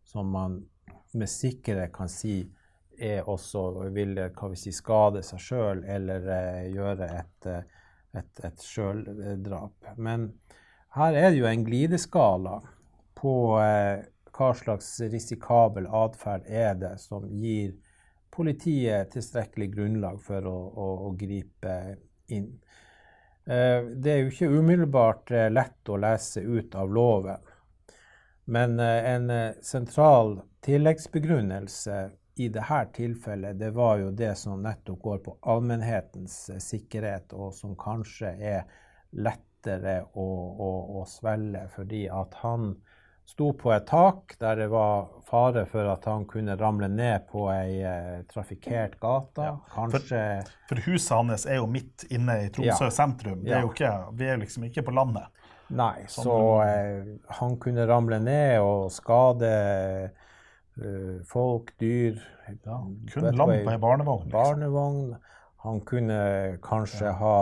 som 0.05 0.31
man 0.31 0.61
med 1.15 1.31
sikkerhet 1.31 1.91
kan 1.95 2.11
si 2.11 2.43
er 2.99 3.29
også 3.29 3.89
vil 3.95 4.15
hva 4.17 4.49
vi 4.51 4.59
si, 4.59 4.73
skade 4.75 5.23
seg 5.25 5.41
sjøl 5.41 5.83
eller 5.83 6.27
eh, 6.31 6.65
gjøre 6.73 7.09
et, 7.19 7.49
et, 8.15 8.43
et 8.47 8.65
sjøldrap. 8.65 9.93
Men 9.97 10.31
her 10.95 11.17
er 11.19 11.31
det 11.31 11.41
jo 11.41 11.49
en 11.49 11.65
glideskala 11.67 12.59
på 13.19 13.35
eh, 13.61 14.05
hva 14.35 14.51
slags 14.55 14.89
risikabel 15.11 15.87
atferd 15.87 16.47
er 16.47 16.75
det 16.79 16.95
som 16.99 17.27
gir 17.31 17.75
politiet 18.35 19.13
tilstrekkelig 19.13 19.69
grunnlag 19.71 20.19
for 20.23 20.47
å, 20.49 20.57
å, 20.75 20.87
å 21.07 21.11
gripe 21.15 21.75
inn. 22.27 22.51
Eh, 23.45 23.85
det 23.95 24.11
er 24.11 24.23
jo 24.23 24.31
ikke 24.31 24.51
umiddelbart 24.57 25.31
eh, 25.31 25.47
lett 25.53 25.91
å 25.91 25.99
lese 26.01 26.41
ut 26.41 26.75
av 26.75 26.91
loven. 26.91 27.51
Men 28.51 28.79
eh, 28.81 29.09
en 29.13 29.31
sentral 29.65 30.39
tilleggsbegrunnelse 30.65 31.99
i 32.35 32.49
dette 32.49 32.85
tilfellet, 32.93 33.59
det 33.59 33.71
var 33.71 33.97
jo 33.97 34.09
det 34.11 34.33
som 34.35 34.63
nettopp 34.63 35.01
går 35.01 35.21
på 35.23 35.37
allmennhetens 35.41 36.49
sikkerhet, 36.59 37.33
og 37.33 37.53
som 37.55 37.77
kanskje 37.79 38.33
er 38.35 38.65
lettere 39.15 40.01
å, 40.13 40.27
å, 40.67 40.71
å 40.99 41.05
svelge, 41.07 41.63
fordi 41.75 42.05
at 42.11 42.35
han 42.41 42.73
sto 43.25 43.53
på 43.57 43.71
et 43.73 43.87
tak 43.87 44.35
der 44.39 44.59
det 44.59 44.67
var 44.69 45.07
fare 45.25 45.63
for 45.69 45.87
at 45.89 46.05
han 46.05 46.27
kunne 46.29 46.57
ramle 46.59 46.89
ned 46.91 47.25
på 47.31 47.47
ei 47.49 47.79
eh, 47.81 48.19
trafikkert 48.29 48.99
gate. 49.01 49.47
Ja, 49.47 49.55
Kanskje 49.73 50.19
for, 50.43 50.51
for, 50.69 50.83
huset 50.85 51.15
hans 51.15 51.47
er 51.49 51.61
jo 51.61 51.71
midt 51.71 52.05
inne 52.13 52.37
i 52.43 52.51
Tromsø 52.53 52.89
ja, 52.89 52.93
sentrum. 52.93 53.41
Er 53.47 53.65
ikke, 53.65 53.95
vi 54.13 54.29
er 54.29 54.43
liksom 54.43 54.67
ikke 54.69 54.85
på 54.85 54.93
landet. 54.93 55.31
Nei, 55.73 56.05
sånn. 56.05 56.27
så 56.27 56.37
eh, 56.67 57.09
han 57.39 57.57
kunne 57.61 57.87
ramle 57.89 58.19
ned 58.21 58.59
og 58.61 58.91
skade 58.93 59.49
folk, 61.29 61.69
dyr 61.79 62.17
ja, 62.63 62.79
Kun 63.13 63.35
land 63.35 63.53
i 63.55 63.77
barnevogn. 63.77 64.25
Liksom. 64.25 64.31
barnevogn. 64.31 65.15
Han 65.65 65.81
kunne 65.81 66.57
kanskje 66.61 67.13
ha 67.15 67.37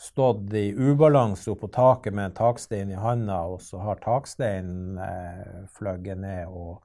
stått 0.00 0.52
i 0.52 0.72
ubalanse 0.72 1.54
på 1.54 1.68
taket 1.68 2.14
med 2.14 2.24
en 2.30 2.34
takstein 2.34 2.90
i 2.90 2.98
handa, 2.98 3.42
og 3.52 3.60
så 3.62 3.82
har 3.84 4.00
taksteinen 4.00 4.98
eh, 4.98 5.58
fløyet 5.76 6.18
ned 6.18 6.48
og, 6.48 6.80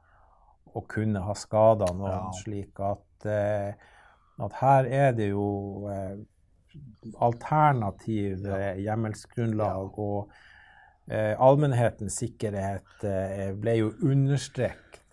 og, 0.74 0.84
kunne 0.91 1.24
ha 1.24 1.36
skada 1.39 1.88
noen, 1.96 2.12
ja. 2.12 2.34
slik 2.44 2.82
at, 2.84 3.28
eh, 3.32 3.72
at, 4.36 4.58
her 4.60 4.89
er 4.91 5.15
det 5.15 5.30
jo 5.32 5.48
eh, 5.89 6.20
alternativ 7.24 8.44
eh, 8.46 8.84
hjemmelsgrunnlag. 8.84 9.88
Ja. 9.96 10.10
og 10.10 10.36
Eh, 11.06 11.36
allmennhetens 11.38 12.15
sikkerhet 12.18 13.04
eh, 13.06 13.52
ble 13.62 13.76
jo 13.78 13.91
understreket 14.10 15.04
eh, 15.04 15.05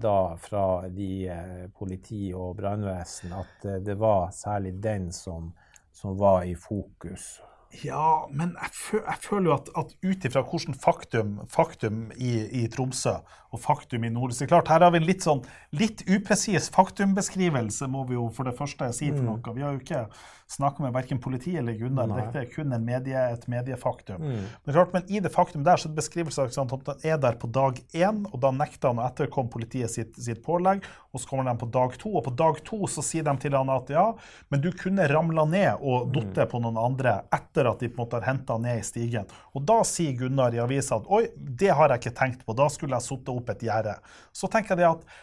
da 0.00 0.36
fra 0.40 0.64
de 0.88 1.10
eh, 1.28 1.68
politi 1.78 2.30
og 2.36 2.56
brannvesen 2.60 3.34
at 3.36 3.68
eh, 3.68 3.78
det 3.84 3.98
var 4.00 4.30
særlig 4.34 4.74
den 4.82 5.10
som, 5.12 5.52
som 5.92 6.18
var 6.18 6.44
i 6.48 6.54
fokus. 6.54 7.38
Ja, 7.84 8.26
men 8.34 8.56
jeg, 8.58 8.72
føl, 8.74 9.02
jeg 9.04 9.22
føler 9.22 9.46
jo 9.46 9.54
at, 9.54 9.68
at 9.78 9.92
ut 10.02 10.24
ifra 10.26 10.42
hvordan 10.42 10.74
faktum, 10.74 11.36
faktum 11.46 12.00
i, 12.16 12.32
i, 12.62 12.64
Tromsø 12.72 13.12
og 13.54 13.62
faktum 13.62 14.04
i 14.04 14.10
nord 14.10 14.34
så 14.34 14.48
klart, 14.50 14.68
Her 14.68 14.82
har 14.82 14.90
vi 14.90 14.98
en 14.98 15.06
litt 15.06 15.22
sånn 15.22 15.44
litt 15.78 16.02
upresis 16.10 16.66
faktumbeskrivelse, 16.74 17.86
må 17.86 18.02
vi 18.08 18.18
jo 18.18 18.26
for 18.34 18.50
det 18.50 18.56
første 18.58 18.90
si 18.96 19.12
for 19.12 19.22
mm. 19.22 19.28
noe. 19.30 19.54
Vi 19.54 19.62
har 19.62 19.76
jo 19.76 19.84
ikke 19.84 20.02
snakka 20.50 20.82
med 20.82 20.92
verken 20.92 21.20
politi 21.22 21.56
eller 21.56 21.72
Gunnar. 21.78 22.08
Nei. 22.10 22.24
Det 22.32 22.40
er 22.42 22.48
kun 22.50 22.72
medie, 22.82 23.20
et 23.32 23.44
mediefaktum. 23.50 24.22
Mm. 24.22 24.46
Men, 24.64 24.74
klart, 24.74 24.92
men 24.92 25.04
i 25.06 25.20
det 25.22 25.30
faktum 25.30 25.62
der 25.66 25.78
så 25.78 25.86
er 25.86 25.92
det 25.92 26.00
beskrivelse 26.00 26.42
av 26.42 26.50
at 26.50 26.90
han 26.90 27.04
er 27.06 27.20
der 27.22 27.38
på 27.38 27.50
dag 27.54 27.78
én, 27.94 28.24
og 28.26 28.40
da 28.42 28.50
nekter 28.54 28.90
han 28.90 28.98
å 28.98 29.06
etterkomme 29.06 29.52
politiet 29.52 29.92
sitt, 29.92 30.18
sitt, 30.18 30.42
pålegg. 30.42 30.82
Og 31.14 31.22
så 31.22 31.30
kommer 31.30 31.46
de 31.46 31.54
på 31.60 31.70
dag 31.70 31.94
to, 32.00 32.16
og 32.18 32.26
på 32.26 32.34
dag 32.34 32.58
to 32.66 32.80
så 32.90 33.04
sier 33.04 33.26
de 33.26 33.36
til 33.42 33.54
han 33.54 33.70
at 33.70 33.94
ja, 33.94 34.04
men 34.50 34.62
du 34.64 34.70
kunne 34.74 35.06
ramla 35.10 35.46
ned 35.50 35.86
og 35.86 36.10
datt 36.16 36.42
mm. 36.42 36.50
på 36.50 36.62
noen 36.66 36.82
andre 36.82 37.16
etter 37.30 37.70
at 37.70 37.82
de 37.82 37.90
på 37.90 38.00
en 38.00 38.04
måte 38.04 38.18
har 38.18 38.30
henta 38.32 38.58
ned 38.58 38.82
i 38.82 38.86
stigen. 38.86 39.30
Og 39.54 39.66
da 39.70 39.80
sier 39.86 40.18
Gunnar 40.18 40.54
i 40.56 40.62
avisa 40.62 40.98
at 40.98 41.10
oi, 41.10 41.28
det 41.36 41.70
har 41.78 41.94
jeg 41.94 42.02
ikke 42.02 42.18
tenkt 42.24 42.46
på, 42.46 42.58
da 42.58 42.66
skulle 42.72 42.98
jeg 42.98 43.06
satt 43.06 43.30
opp 43.30 43.54
et 43.54 43.66
gjerde. 43.70 44.00
Så 44.34 44.50
tenker 44.50 44.74
jeg 44.74 44.82
det 44.82 44.92
at 44.96 45.20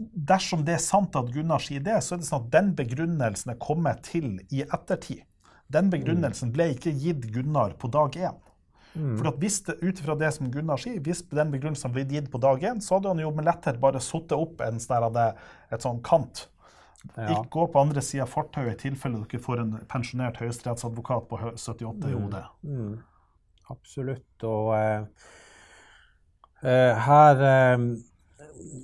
dersom 0.00 0.62
det 0.64 0.76
er 0.78 0.84
sant 0.84 1.16
at 1.18 1.32
Gunnar 1.34 1.62
sier 1.64 1.82
det, 1.84 1.98
så 2.04 2.14
er 2.14 2.22
det 2.22 2.28
sånn 2.28 2.46
at 2.46 2.52
den 2.54 2.70
begrunnelsen 2.78 3.54
er 3.54 3.58
kommet 3.60 4.04
til 4.08 4.38
i 4.48 4.62
ettertid. 4.64 5.24
Den 5.70 5.90
begrunnelsen 5.92 6.50
ble 6.54 6.72
ikke 6.74 6.94
gitt 6.98 7.28
Gunnar 7.34 7.76
på 7.78 7.90
dag 7.92 8.16
én. 8.18 8.38
Mm. 8.94 9.12
For 9.20 9.28
at 9.30 9.36
hvis 9.38 9.60
det, 9.68 9.76
ut 9.84 10.00
ifra 10.02 10.16
det 10.18 10.32
som 10.34 10.48
Gunnar 10.50 10.80
sier, 10.82 10.98
hvis 11.04 11.22
den 11.30 11.52
begrunnelsen 11.52 11.92
ble 11.94 12.06
gitt 12.10 12.30
på 12.32 12.40
dag 12.42 12.64
én, 12.72 12.80
så 12.82 12.96
hadde 12.96 13.12
han 13.12 13.22
jo 13.22 13.30
med 13.36 13.46
letthet 13.46 13.78
bare 13.82 14.02
satt 14.02 14.34
opp 14.34 14.64
en 14.66 14.80
sånn 14.82 15.20
et 15.20 15.84
sånn 15.84 16.00
kant. 16.06 16.48
Ja. 17.14 17.30
Ikke 17.30 17.46
gå 17.54 17.66
på 17.72 17.80
andre 17.80 18.02
sida 18.04 18.26
av 18.26 18.32
fortauet 18.32 18.74
i 18.74 18.88
tilfelle 18.88 19.22
dere 19.22 19.40
får 19.40 19.62
en 19.62 19.76
pensjonert 19.88 20.40
høyesterettsadvokat 20.42 21.30
på 21.30 21.38
78 21.54 22.10
i 22.10 22.16
hodet. 22.16 22.42
Mm. 22.66 22.80
Mm. 22.80 22.98
Absolutt. 23.70 24.44
Og 24.44 24.72
uh, 24.74 25.06
uh, 26.64 27.06
her 27.06 27.44
uh, 27.46 27.86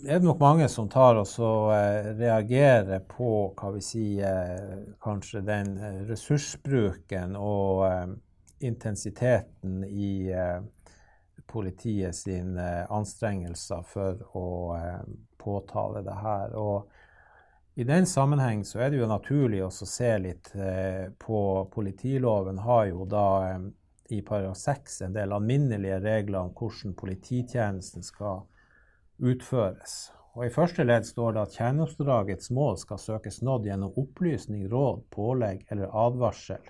er 0.06 0.18
det 0.18 0.24
nok 0.24 0.40
mange 0.40 0.68
som 0.68 0.88
tar 0.88 1.18
og 1.20 1.72
eh, 1.74 2.12
reagerer 2.18 3.02
på 3.08 3.30
hva 3.56 3.72
vi 3.74 3.82
sier, 3.84 4.62
kanskje 5.02 5.42
den 5.46 5.76
eh, 5.78 6.02
ressursbruken 6.08 7.36
og 7.38 7.86
eh, 7.88 8.06
intensiteten 8.66 9.82
i 9.84 10.32
politiet 11.46 12.16
sine 12.16 12.86
anstrengelser 12.88 13.82
for 13.84 14.22
å 14.32 14.46
påtale 15.36 16.00
det 16.02 16.14
her. 16.22 16.54
Og 16.56 17.76
i 17.76 17.84
den 17.84 18.08
sammenheng 18.08 18.64
så 18.64 18.80
er 18.80 18.90
det 18.90 19.02
jo 19.02 19.10
naturlig 19.10 19.60
å 19.66 19.68
se 19.70 20.14
litt 20.24 20.48
på 21.20 21.42
Politiloven 21.74 22.62
har 22.64 22.88
jo 22.88 23.04
da 23.04 23.28
i 24.08 24.22
paragraf 24.24 24.56
6 24.56 25.02
en 25.04 25.20
del 25.20 25.36
alminnelige 25.36 26.00
regler 26.00 26.48
om 26.48 26.56
hvordan 26.56 26.96
polititjenesten 26.96 28.08
skal 28.08 28.46
utføres. 29.18 30.12
Og 30.36 30.44
I 30.46 30.52
første 30.52 30.84
ledd 30.84 31.06
står 31.08 31.32
det 31.32 31.42
at 31.46 31.54
kjerneoppdragets 31.56 32.50
mål 32.52 32.74
skal 32.80 33.00
søkes 33.00 33.40
nådd 33.46 33.68
gjennom 33.70 33.94
opplysning, 33.96 34.66
råd, 34.68 35.06
pålegg 35.12 35.62
eller 35.72 35.94
advarsel, 35.96 36.66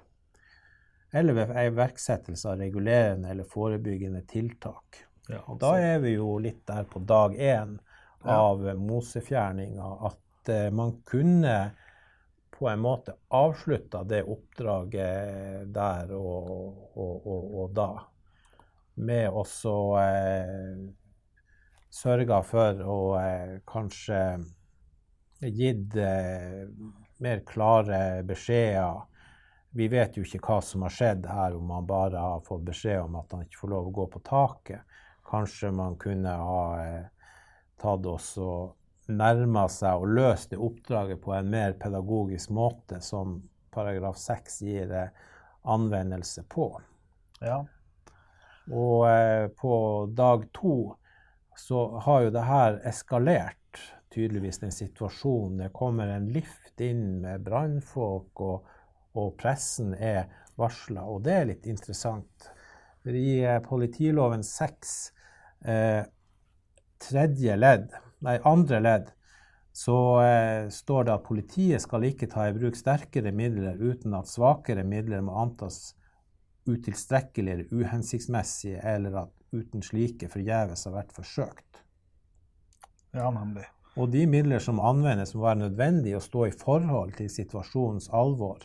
eller 1.11 1.35
ved 1.35 1.54
iverksettelse 1.64 2.52
av 2.52 2.61
regulerende 2.62 3.32
eller 3.32 3.48
forebyggende 3.50 4.22
tiltak. 4.30 5.00
Ja, 5.26 5.40
og 5.50 5.59
Da 5.59 5.72
er 5.82 5.98
vi 6.04 6.14
jo 6.14 6.37
litt 6.38 6.62
der 6.68 6.87
på 6.87 7.02
dag 7.02 7.35
én 7.35 7.78
av 8.22 8.62
ja. 8.62 8.74
mosefjerninga, 8.78 9.88
at 10.06 10.50
uh, 10.52 10.70
man 10.70 11.00
kunne 11.06 11.56
på 12.54 12.68
en 12.70 12.80
måte 12.80 13.16
avslutta 13.35 14.04
det 14.06 14.22
oppdraget 14.22 15.66
der 15.74 16.14
og, 16.14 16.46
og, 16.94 17.26
og, 17.26 17.50
og 17.62 17.74
da, 17.74 17.90
med 19.02 19.26
også 19.28 19.74
uh, 19.98 20.87
sørga 21.96 22.42
for 22.44 22.80
å 22.85 23.00
eh, 23.20 23.59
kanskje 23.68 24.20
gitt 25.40 25.96
eh, 25.96 26.64
mer 27.22 27.42
klare 27.48 28.22
beskjeder. 28.26 29.04
Vi 29.76 29.88
vet 29.92 30.16
jo 30.16 30.24
ikke 30.24 30.40
hva 30.40 30.61
som 30.64 30.87
har 30.87 30.94
skjedd 30.94 31.26
her, 31.28 31.56
om 31.56 31.66
man 31.68 31.88
bare 31.88 32.20
har 32.20 32.44
fått 32.44 32.64
beskjed 32.64 33.02
om 33.04 33.18
at 33.20 33.32
han 33.32 33.44
ikke 33.44 33.61
får 33.61 33.72
lov 33.74 33.90
å 33.90 33.94
gå 33.98 34.06
på 34.14 34.24
taket. 34.24 34.96
Kanskje 35.26 35.72
man 35.74 35.98
kunne 36.00 36.32
ha 36.40 36.62
eh, 36.80 37.30
tatt 37.80 38.06
oss 38.09 38.35
og 38.40 39.12
nærma 39.12 39.66
seg 39.70 40.02
og 40.02 40.14
løst 40.16 40.52
det 40.52 40.61
oppdraget 40.62 41.20
på 41.22 41.35
en 41.37 41.50
mer 41.50 41.76
pedagogisk 41.80 42.52
måte, 42.56 43.00
som 43.04 43.40
paragraf 43.74 44.18
6 44.18 44.61
gir 44.64 44.92
eh, 44.92 45.24
anvendelse 45.66 46.46
på. 46.48 46.70
Ja. 47.44 47.61
Og 48.72 49.09
eh, 49.11 49.48
på 49.61 49.74
dag 50.16 50.48
to 50.56 50.96
så 51.57 51.99
har 52.05 52.27
jo 52.27 52.33
det 52.35 52.45
her 52.47 52.81
eskalert 52.88 53.81
tydeligvis 54.16 54.59
den 54.59 54.73
situasjonen. 54.73 55.59
Det 55.59 55.73
kommer 55.77 56.09
en 56.09 56.29
lift 56.33 56.81
inn 56.81 57.21
med 57.21 57.45
brannfolk, 57.45 58.40
og, 58.40 58.69
og, 59.16 59.35
pressen 59.40 59.95
er 59.95 60.27
varsla. 60.57 61.05
Og 61.05 61.25
det 61.27 61.35
er 61.35 61.51
litt 61.51 61.69
interessant. 61.69 62.49
For 63.05 63.16
i 63.16 63.38
eh, 63.45 63.61
politiloven 63.64 64.45
6 64.45 64.95
eh, 65.69 66.03
tredje 67.03 67.59
ledd, 67.61 67.92
nei, 68.25 68.38
andre 68.49 68.81
ledd, 68.81 69.12
så 69.77 69.99
eh, 70.25 70.69
står 70.73 71.05
det 71.05 71.14
at 71.19 71.27
politiet 71.29 71.85
skal 71.85 72.09
ikke 72.09 72.31
ta 72.33 72.49
i 72.49 72.57
bruk 72.57 72.79
sterkere 72.79 73.33
midler 73.37 73.77
uten 73.77 74.16
at 74.16 74.33
svakere 74.33 74.85
midler 74.88 75.21
må 75.25 75.37
antas 75.45 75.92
utilstrekkelige 76.66 77.59
eller 77.59 77.85
uhensiktsmessig, 77.85 78.79
eller 78.81 79.21
at 79.27 79.36
uten 79.52 79.82
slike 79.82 80.28
forgjeves 80.32 80.85
har 80.88 80.92
vært 80.98 81.12
forsøkt. 81.16 81.82
Ja, 83.16 83.30
nemlig. 83.30 83.64
Og 83.96 84.11
de 84.12 84.26
midler 84.28 84.61
som 84.61 84.80
anvendes, 84.85 85.35
må 85.35 85.46
være 85.46 85.62
nødvendige 85.70 86.18
å 86.18 86.24
stå 86.24 86.46
i 86.50 86.56
forhold 86.56 87.14
til 87.16 87.30
situasjonens 87.32 88.11
alvor, 88.12 88.59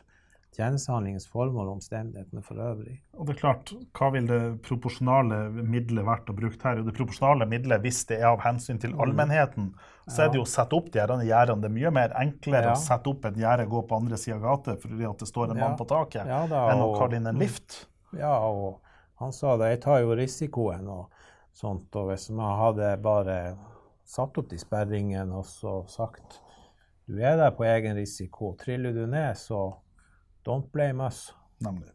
tjenestehandlingens 0.52 1.30
formål 1.32 1.70
og 1.70 1.78
omstendighetene 1.78 2.42
for 2.44 2.60
øvrig. 2.60 2.98
Og 3.16 3.30
det 3.30 3.38
er 3.38 3.40
klart, 3.40 3.72
Hva 3.96 4.10
vil 4.12 4.26
det 4.28 4.40
proporsjonale 4.68 5.38
middelet 5.64 6.04
vært 6.04 6.28
å 6.28 6.36
bruke 6.36 6.60
her? 6.68 6.82
Det 6.84 6.94
proporsjonale 6.98 7.48
middelet, 7.48 7.80
hvis 7.86 8.02
det 8.10 8.18
er 8.20 8.28
av 8.34 8.44
hensyn 8.44 8.82
til 8.84 8.92
allmennheten, 9.00 9.70
så 10.12 10.26
er 10.26 10.34
det 10.34 10.42
jo 10.42 10.44
å 10.44 10.52
sette 10.52 10.76
opp 10.76 10.92
de 10.92 11.00
gjerdene. 11.00 11.62
Det 11.64 11.70
er 11.72 11.78
mye 11.80 11.94
mer 11.96 12.12
enklere 12.20 12.66
Ja. 12.68 12.74
å 12.76 12.84
sette 12.84 13.08
opp 13.08 13.24
et 13.32 13.36
gjerde 13.40 13.64
og 13.64 13.70
gå 13.78 13.88
på 13.88 14.02
andre 14.02 14.18
sida 14.18 14.36
av 14.36 14.42
gata 14.42 14.76
fordi 14.76 15.10
at 15.10 15.18
det 15.24 15.28
står 15.32 15.52
en 15.52 15.58
Ja. 15.58 15.70
mann 15.70 15.78
på 15.78 15.88
taket, 15.88 16.28
Ja 16.28 16.46
da, 16.46 16.68
enn 16.76 16.84
å 16.84 16.98
kalle 17.00 17.16
inn 17.16 17.28
en 17.28 17.40
lift. 17.40 17.86
Ja, 18.12 18.36
og 18.44 18.82
han 19.22 19.34
sa 19.34 19.56
det, 19.58 19.70
jeg 19.76 19.82
tar 19.86 20.00
jo 20.04 20.16
risikoen 20.18 20.88
og 20.92 21.10
sånt, 21.54 21.96
og 21.96 22.10
hvis 22.12 22.30
man 22.36 22.58
hadde 22.60 22.92
bare 23.04 23.38
satt 24.08 24.38
opp 24.42 24.50
de 24.52 24.58
sperringene 24.60 25.36
og 25.38 25.46
så 25.46 25.82
sagt 25.92 26.40
du 27.12 27.18
er 27.20 27.36
der 27.38 27.52
på 27.52 27.66
egen 27.68 27.96
risiko, 27.98 28.54
triller 28.60 28.94
du 28.96 29.06
ned, 29.10 29.36
så 29.36 29.74
don't 30.48 30.70
blame 30.72 31.04
us. 31.08 31.34
Nemlig. 31.60 31.90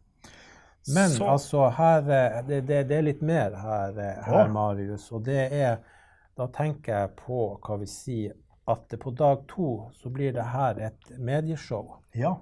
Men 0.93 1.09
Så- 1.09 1.25
altså, 1.27 1.69
her, 1.69 1.97
eh, 1.99 2.41
det, 2.47 2.61
det, 2.67 2.83
det 2.89 2.97
er 2.97 3.01
litt 3.01 3.21
mer 3.21 3.55
her, 3.55 3.97
eh, 3.97 4.23
her 4.25 4.39
ja. 4.39 4.47
Marius, 4.47 5.11
og 5.11 5.23
det 5.25 5.47
er, 5.53 5.77
da 6.37 6.45
tenker 6.53 6.93
jeg 6.99 7.15
på, 7.17 7.39
hva 7.65 7.79
vi 7.81 7.85
sier, 7.89 8.35
at 8.67 8.93
på 8.99 9.11
dag 9.15 9.45
to 9.47 9.89
så 9.95 10.09
blir 10.13 10.33
det 10.35 10.43
her 10.53 10.79
et 10.79 11.09
medieshow. 11.17 11.97
Ja. 12.15 12.35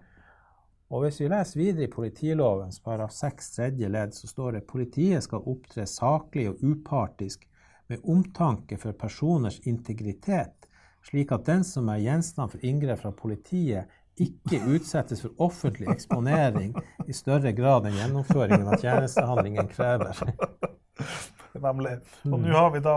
Og 0.93 1.01
hvis 1.01 1.17
vi 1.21 1.29
leser 1.31 1.59
videre 1.59 1.87
i 1.87 1.91
politilovens 1.91 2.77
paragraf 2.83 3.13
6 3.15 3.51
tredje 3.55 3.89
ledd, 3.89 4.13
så 4.13 4.29
står 4.29 4.57
det 4.57 4.67
politiet 4.69 5.25
skal 5.25 5.47
opptre 5.49 5.87
saklig 5.89 6.49
og 6.51 6.61
upartisk 6.61 7.47
med 7.89 8.05
omtanke 8.05 8.77
for 8.81 8.93
personers 8.97 9.59
integritet, 9.65 10.69
slik 11.05 11.33
at 11.33 11.45
den 11.49 11.65
som 11.65 11.89
er 11.89 12.03
gjenstand 12.03 12.53
for 12.53 12.65
inngrep 12.65 13.01
fra 13.01 13.13
politiet, 13.17 13.89
ikke 14.15 14.61
utsettes 14.71 15.25
for 15.25 15.33
offentlig 15.43 15.89
eksponering 15.91 16.71
i 17.03 17.13
større 17.13 17.51
grad 17.51 17.89
enn 17.89 17.97
gjennomføringen 17.99 18.69
av 18.71 18.79
tjenestehandlingen 18.79 19.67
krever. 19.73 20.21
Nemlig. 21.65 21.97
Og 22.27 22.39
nå 22.39 22.53
har 22.55 22.71
vi 22.71 22.81
da, 22.83 22.95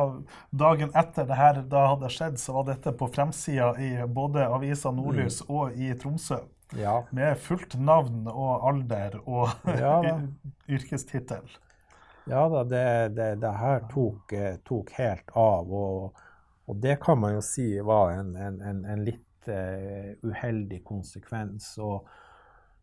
dagen 0.50 0.94
etter 0.98 1.26
det 1.26 1.38
her 1.38 1.60
da 1.70 1.84
hadde 1.92 2.10
skjedd, 2.10 2.38
så 2.42 2.54
var 2.58 2.68
dette 2.70 2.92
på 2.94 3.10
fremsida 3.14 3.72
i 3.82 3.90
både 4.06 4.46
avisa 4.46 4.92
Nordlys 4.94 5.42
Mm. 5.42 5.50
og 5.56 5.78
i 5.78 5.90
Tromsø. 5.98 6.38
Ja, 6.76 7.06
Med 7.10 7.38
fullt 7.40 7.78
navn 7.80 8.26
og 8.28 8.66
alder 8.68 9.18
og 9.24 9.48
Ja 9.80 10.20
yrkestittel. 10.74 11.48
ja 12.28 12.42
da, 12.52 12.64
det, 12.64 12.86
det, 13.16 13.28
det 13.40 13.52
her 13.56 13.86
tok, 13.88 14.32
eh, 14.36 14.58
tok 14.68 14.92
helt 14.98 15.30
av, 15.32 15.72
og, 15.72 16.18
og 16.68 16.76
det 16.82 16.98
kan 17.00 17.18
man 17.22 17.38
jo 17.38 17.44
si 17.44 17.70
var 17.80 18.12
en, 18.18 18.34
en, 18.36 18.58
en, 18.60 18.82
en 18.84 19.04
litt 19.06 19.48
uh, 19.48 20.12
uheldig 20.28 20.82
konsekvens. 20.84 21.70
Og 21.80 22.04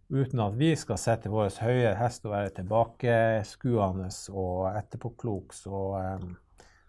uten 0.09 0.41
at 0.41 0.57
vi 0.57 0.71
skal 0.73 0.97
sette 0.97 1.29
vår 1.29 1.53
høye 1.61 1.93
hest 1.99 2.25
og 2.25 2.33
være 2.33 2.55
tilbakeskuende 2.57 4.09
og 4.33 4.71
etterpåklok, 4.73 5.53
så, 5.53 5.83
um, 6.17 6.33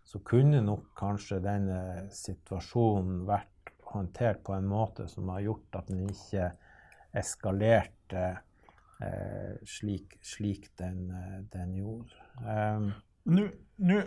så 0.08 0.22
kunne 0.24 0.64
nok 0.64 0.88
kanskje 0.96 1.42
denne 1.44 2.06
situasjonen 2.16 3.26
vært 3.28 3.74
håndtert 3.92 4.40
på 4.48 4.56
en 4.56 4.72
måte 4.72 5.10
som 5.12 5.28
har 5.34 5.44
gjort 5.44 5.82
at 5.82 5.92
den 5.92 6.08
ikke 6.08 6.54
eskalerte 7.16 8.26
eh, 9.02 9.56
slik, 9.68 10.18
slik 10.24 10.70
den, 10.80 11.10
eh, 11.10 11.40
den 11.56 11.74
gjorde. 11.82 12.22
Um, 12.40 12.92
Nå 13.26 13.42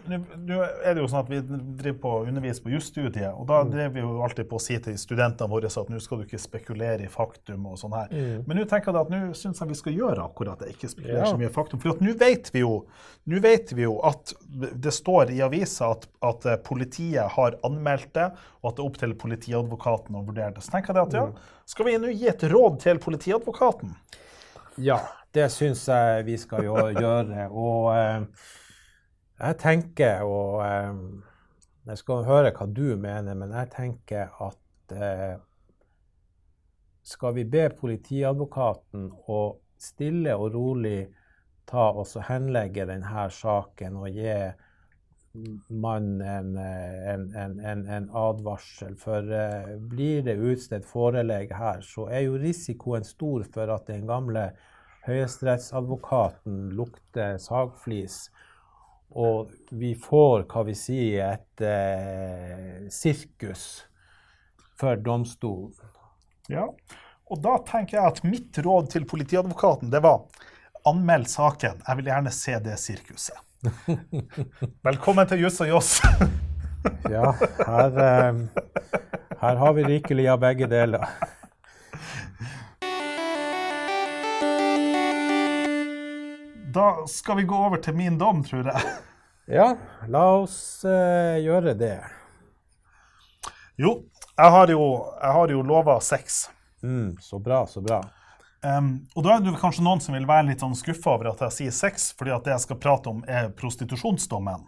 nå- 0.08 0.38
nå- 0.48 0.64
er 0.88 0.94
det 0.96 1.02
jo 1.04 1.08
sånn 1.12 1.26
at 1.26 1.30
vi 1.30 1.42
driver 1.44 1.98
på 2.00 2.12
underviser 2.24 2.28
undervise 2.30 2.64
på 2.64 2.72
jusstudiet, 2.72 3.34
og 3.36 3.44
da 3.50 3.58
driver 3.68 3.92
vi 3.94 4.00
jo 4.00 4.22
alltid 4.24 4.48
på 4.50 4.56
å 4.56 4.62
si 4.64 4.78
til 4.80 4.96
studentene 4.98 5.50
våre 5.52 5.68
at 5.84 5.90
nå 5.92 6.00
skal 6.02 6.18
du 6.18 6.24
ikke 6.24 6.40
spekulere 6.40 7.04
i 7.04 7.10
faktum 7.12 7.66
og 7.68 7.76
sånn 7.78 7.94
her. 7.98 8.08
Mm. 8.16 8.48
Men 8.48 8.58
nå 8.58 8.64
tenker 8.72 8.94
jeg 8.96 9.02
at 9.04 9.12
nå 9.12 9.20
syns 9.38 9.60
jeg 9.60 9.68
vi 9.68 9.78
skal 9.78 9.94
gjøre 10.00 10.24
akkurat 10.24 10.64
det, 10.64 10.72
ikke 10.72 10.90
spekulere 10.90 11.20
Ja. 11.20 11.26
så 11.34 11.38
mye 11.38 11.50
i 11.52 11.54
faktum. 11.54 11.82
For 11.84 12.00
nå 12.02 12.16
vet 12.18 12.50
vet 13.44 13.74
vi 13.76 13.84
jo 13.84 14.00
at 14.08 14.34
det 14.56 14.94
står 14.96 15.36
i 15.36 15.44
avisa 15.46 15.92
at, 15.92 16.08
at 16.24 16.46
eh, 16.46 16.56
politiet 16.64 17.30
har 17.36 17.60
anmeldt 17.68 18.14
det, 18.16 18.32
og 18.64 18.72
at 18.72 18.76
det 18.80 18.86
er 18.86 18.88
opp 18.90 18.98
til 19.04 19.14
politiadvokaten 19.28 20.16
å 20.16 20.24
vurdere 20.26 20.54
det. 20.56 20.64
Så 20.64 20.72
tenker 20.72 20.96
jeg 20.96 21.04
at 21.12 21.14
ja, 21.14 21.26
Mm. 21.28 21.36
Skal 21.70 21.86
vi 21.86 21.98
nå 22.02 22.10
gi 22.10 22.26
et 22.32 22.44
råd 22.50 22.80
til 22.82 23.00
politiadvokaten? 23.02 23.92
Ja, 24.82 24.98
det 25.36 25.52
syns 25.54 25.84
jeg 25.86 26.24
vi 26.26 26.38
skal 26.42 26.66
gjøre. 26.66 27.46
Og 27.54 27.92
eh, 27.94 28.24
jeg 29.38 29.58
tenker, 29.62 30.24
og 30.26 30.64
eh, 30.66 31.04
jeg 31.92 32.02
skal 32.02 32.26
høre 32.26 32.54
hva 32.56 32.66
du 32.74 32.96
mener, 32.98 33.38
men 33.38 33.54
jeg 33.54 33.70
tenker 33.76 34.34
at 34.48 34.96
eh, 34.98 35.38
skal 37.06 37.38
vi 37.38 37.46
be 37.46 37.68
politiadvokaten 37.78 39.06
å 39.30 39.40
stille 39.80 40.34
og 40.38 40.56
rolig 40.58 41.04
ta 41.70 41.92
og 41.94 42.10
henlegge 42.26 42.88
denne 42.90 43.28
saken 43.30 44.02
og 44.02 44.18
gi 44.18 44.34
eh, 45.36 47.12
en, 47.14 47.36
en, 47.36 47.60
en, 47.60 47.88
en 47.88 48.10
advarsel. 48.10 48.96
For 49.00 49.32
eh, 49.34 49.76
blir 49.92 50.24
det 50.26 50.38
utstedt 50.38 50.88
forelegg 50.90 51.54
her, 51.56 51.82
så 51.86 52.08
er 52.10 52.26
jo 52.26 52.40
risikoen 52.42 53.06
stor 53.08 53.46
for 53.54 53.72
at 53.76 53.88
den 53.92 54.08
gamle 54.10 54.50
høyesterettsadvokaten 55.08 56.70
lukter 56.78 57.38
sagflis. 57.42 58.28
Og 59.10 59.50
vi 59.74 59.96
får, 59.98 60.46
hva 60.52 60.64
vi 60.68 60.76
sier, 60.78 61.38
et 61.38 61.66
eh, 61.66 62.90
sirkus 62.94 63.86
for 64.80 65.00
domstolen. 65.02 65.74
Ja, 66.50 66.66
og 67.30 67.42
da 67.46 67.60
tenker 67.66 68.00
jeg 68.00 68.10
at 68.10 68.24
mitt 68.26 68.58
råd 68.66 68.90
til 68.94 69.06
politiadvokaten, 69.06 69.92
det 69.94 70.02
var 70.02 70.26
anmeld 70.90 71.30
saken. 71.30 71.84
Jeg 71.86 72.00
vil 72.00 72.10
gjerne 72.10 72.34
se 72.34 72.58
det 72.66 72.78
sirkuset. 72.82 73.38
Velkommen 74.88 75.28
til 75.28 75.42
Juss 75.44 75.60
og 75.64 75.74
Joss. 75.74 75.98
Ja, 77.12 77.34
her, 77.68 77.96
eh, 78.00 78.38
her 79.42 79.58
har 79.60 79.74
vi 79.76 79.84
rikelig 79.84 80.30
av 80.32 80.38
begge 80.40 80.68
deler. 80.72 81.04
Da 86.72 86.86
skal 87.12 87.42
vi 87.42 87.44
gå 87.52 87.60
over 87.68 87.84
til 87.84 87.98
min 88.00 88.16
dom, 88.22 88.40
tror 88.48 88.72
jeg. 88.72 88.94
Ja, 89.52 89.74
la 90.08 90.24
oss 90.38 90.86
eh, 90.88 91.42
gjøre 91.44 91.76
det. 91.76 91.98
Jo, 93.76 93.98
jeg 94.38 94.56
har 94.56 94.72
jo, 94.72 94.88
jeg 95.20 95.36
har 95.42 95.56
jo 95.58 95.68
lova 95.68 96.00
sex. 96.00 96.46
Mm, 96.80 97.18
så 97.20 97.44
bra, 97.44 97.66
så 97.68 97.84
bra. 97.84 98.00
Um, 98.60 98.90
og 99.16 99.24
da 99.24 99.38
er 99.38 99.46
det 99.46 99.54
kanskje 99.62 99.86
noen 99.86 100.02
som 100.04 100.18
vil 100.18 100.28
være 100.28 100.50
litt 100.50 100.64
sånn 100.64 100.76
skuffa 100.76 101.14
over 101.16 101.32
at 101.32 101.46
jeg 101.46 101.56
sier 101.56 101.76
sex, 101.76 102.10
fordi 102.20 102.34
at 102.36 102.44
det 102.44 102.58
jeg 102.58 102.66
skal 102.66 102.80
prate 102.84 103.12
om, 103.12 103.22
er 103.28 103.54
prostitusjonsdommen. 103.56 104.66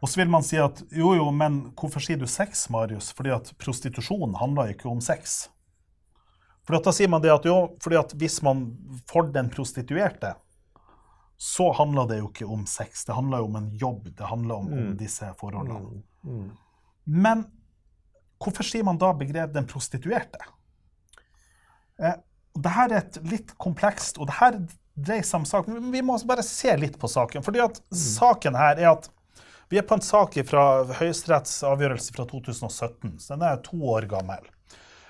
Og 0.00 0.08
så 0.08 0.20
vil 0.20 0.30
man 0.30 0.44
si 0.46 0.58
at 0.62 0.80
jo, 0.94 1.10
jo, 1.18 1.26
men 1.34 1.58
hvorfor 1.76 2.02
sier 2.02 2.18
du 2.20 2.28
sex, 2.30 2.68
Marius? 2.70 3.10
Fordi 3.16 3.34
at 3.34 3.50
prostitusjon 3.58 4.36
handler 4.38 4.72
ikke 4.72 4.88
om 4.88 5.02
sex. 5.04 5.48
For 6.66 6.78
da 6.82 6.92
sier 6.94 7.10
man 7.10 7.22
det 7.22 7.32
at 7.34 7.46
jo, 7.46 7.56
fordi 7.82 7.98
at 7.98 8.14
hvis 8.18 8.40
man 8.46 8.68
får 9.10 9.30
den 9.34 9.50
prostituerte, 9.52 10.34
så 11.36 11.68
handler 11.76 12.08
det 12.10 12.20
jo 12.22 12.30
ikke 12.30 12.48
om 12.48 12.64
sex. 12.70 13.04
Det 13.06 13.14
handler 13.14 13.42
jo 13.42 13.50
om 13.50 13.58
en 13.58 13.68
jobb. 13.76 14.08
Det 14.16 14.30
handler 14.30 14.62
om, 14.62 14.70
om 14.72 14.94
disse 14.98 15.28
forholdene. 15.40 16.00
Men 17.04 17.44
hvorfor 18.42 18.66
sier 18.66 18.86
man 18.86 18.98
da 18.98 19.12
begrep 19.14 19.52
'den 19.52 19.68
prostituerte'? 19.68 20.48
Eh, 21.98 22.16
og 22.56 22.62
det 22.64 22.72
her 22.72 22.92
er 22.92 23.02
et 23.02 23.20
litt 23.28 23.52
komplekst, 23.60 24.16
og 24.18 24.30
det 24.30 24.38
her 24.40 24.58
dreier 24.96 25.26
seg 25.28 25.42
om 25.42 25.46
saken. 25.48 25.90
Vi 25.92 26.02
må 26.04 26.16
bare 26.24 26.44
se 26.46 26.72
litt 26.80 26.96
på 26.98 27.10
saken. 27.12 27.44
fordi 27.44 27.60
at 27.60 27.82
saken 27.92 28.56
her 28.56 28.80
er 28.80 28.90
at 28.94 29.10
vi 29.68 29.80
er 29.80 29.86
på 29.86 29.96
en 29.98 30.04
sak 30.04 30.36
fra 30.46 30.84
Høyesteretts 31.00 31.58
avgjørelse 31.66 32.14
fra 32.14 32.24
2017, 32.30 33.16
så 33.18 33.34
den 33.34 33.42
er 33.48 33.64
to 33.66 33.80
år 33.92 34.06
gammel. 34.08 34.44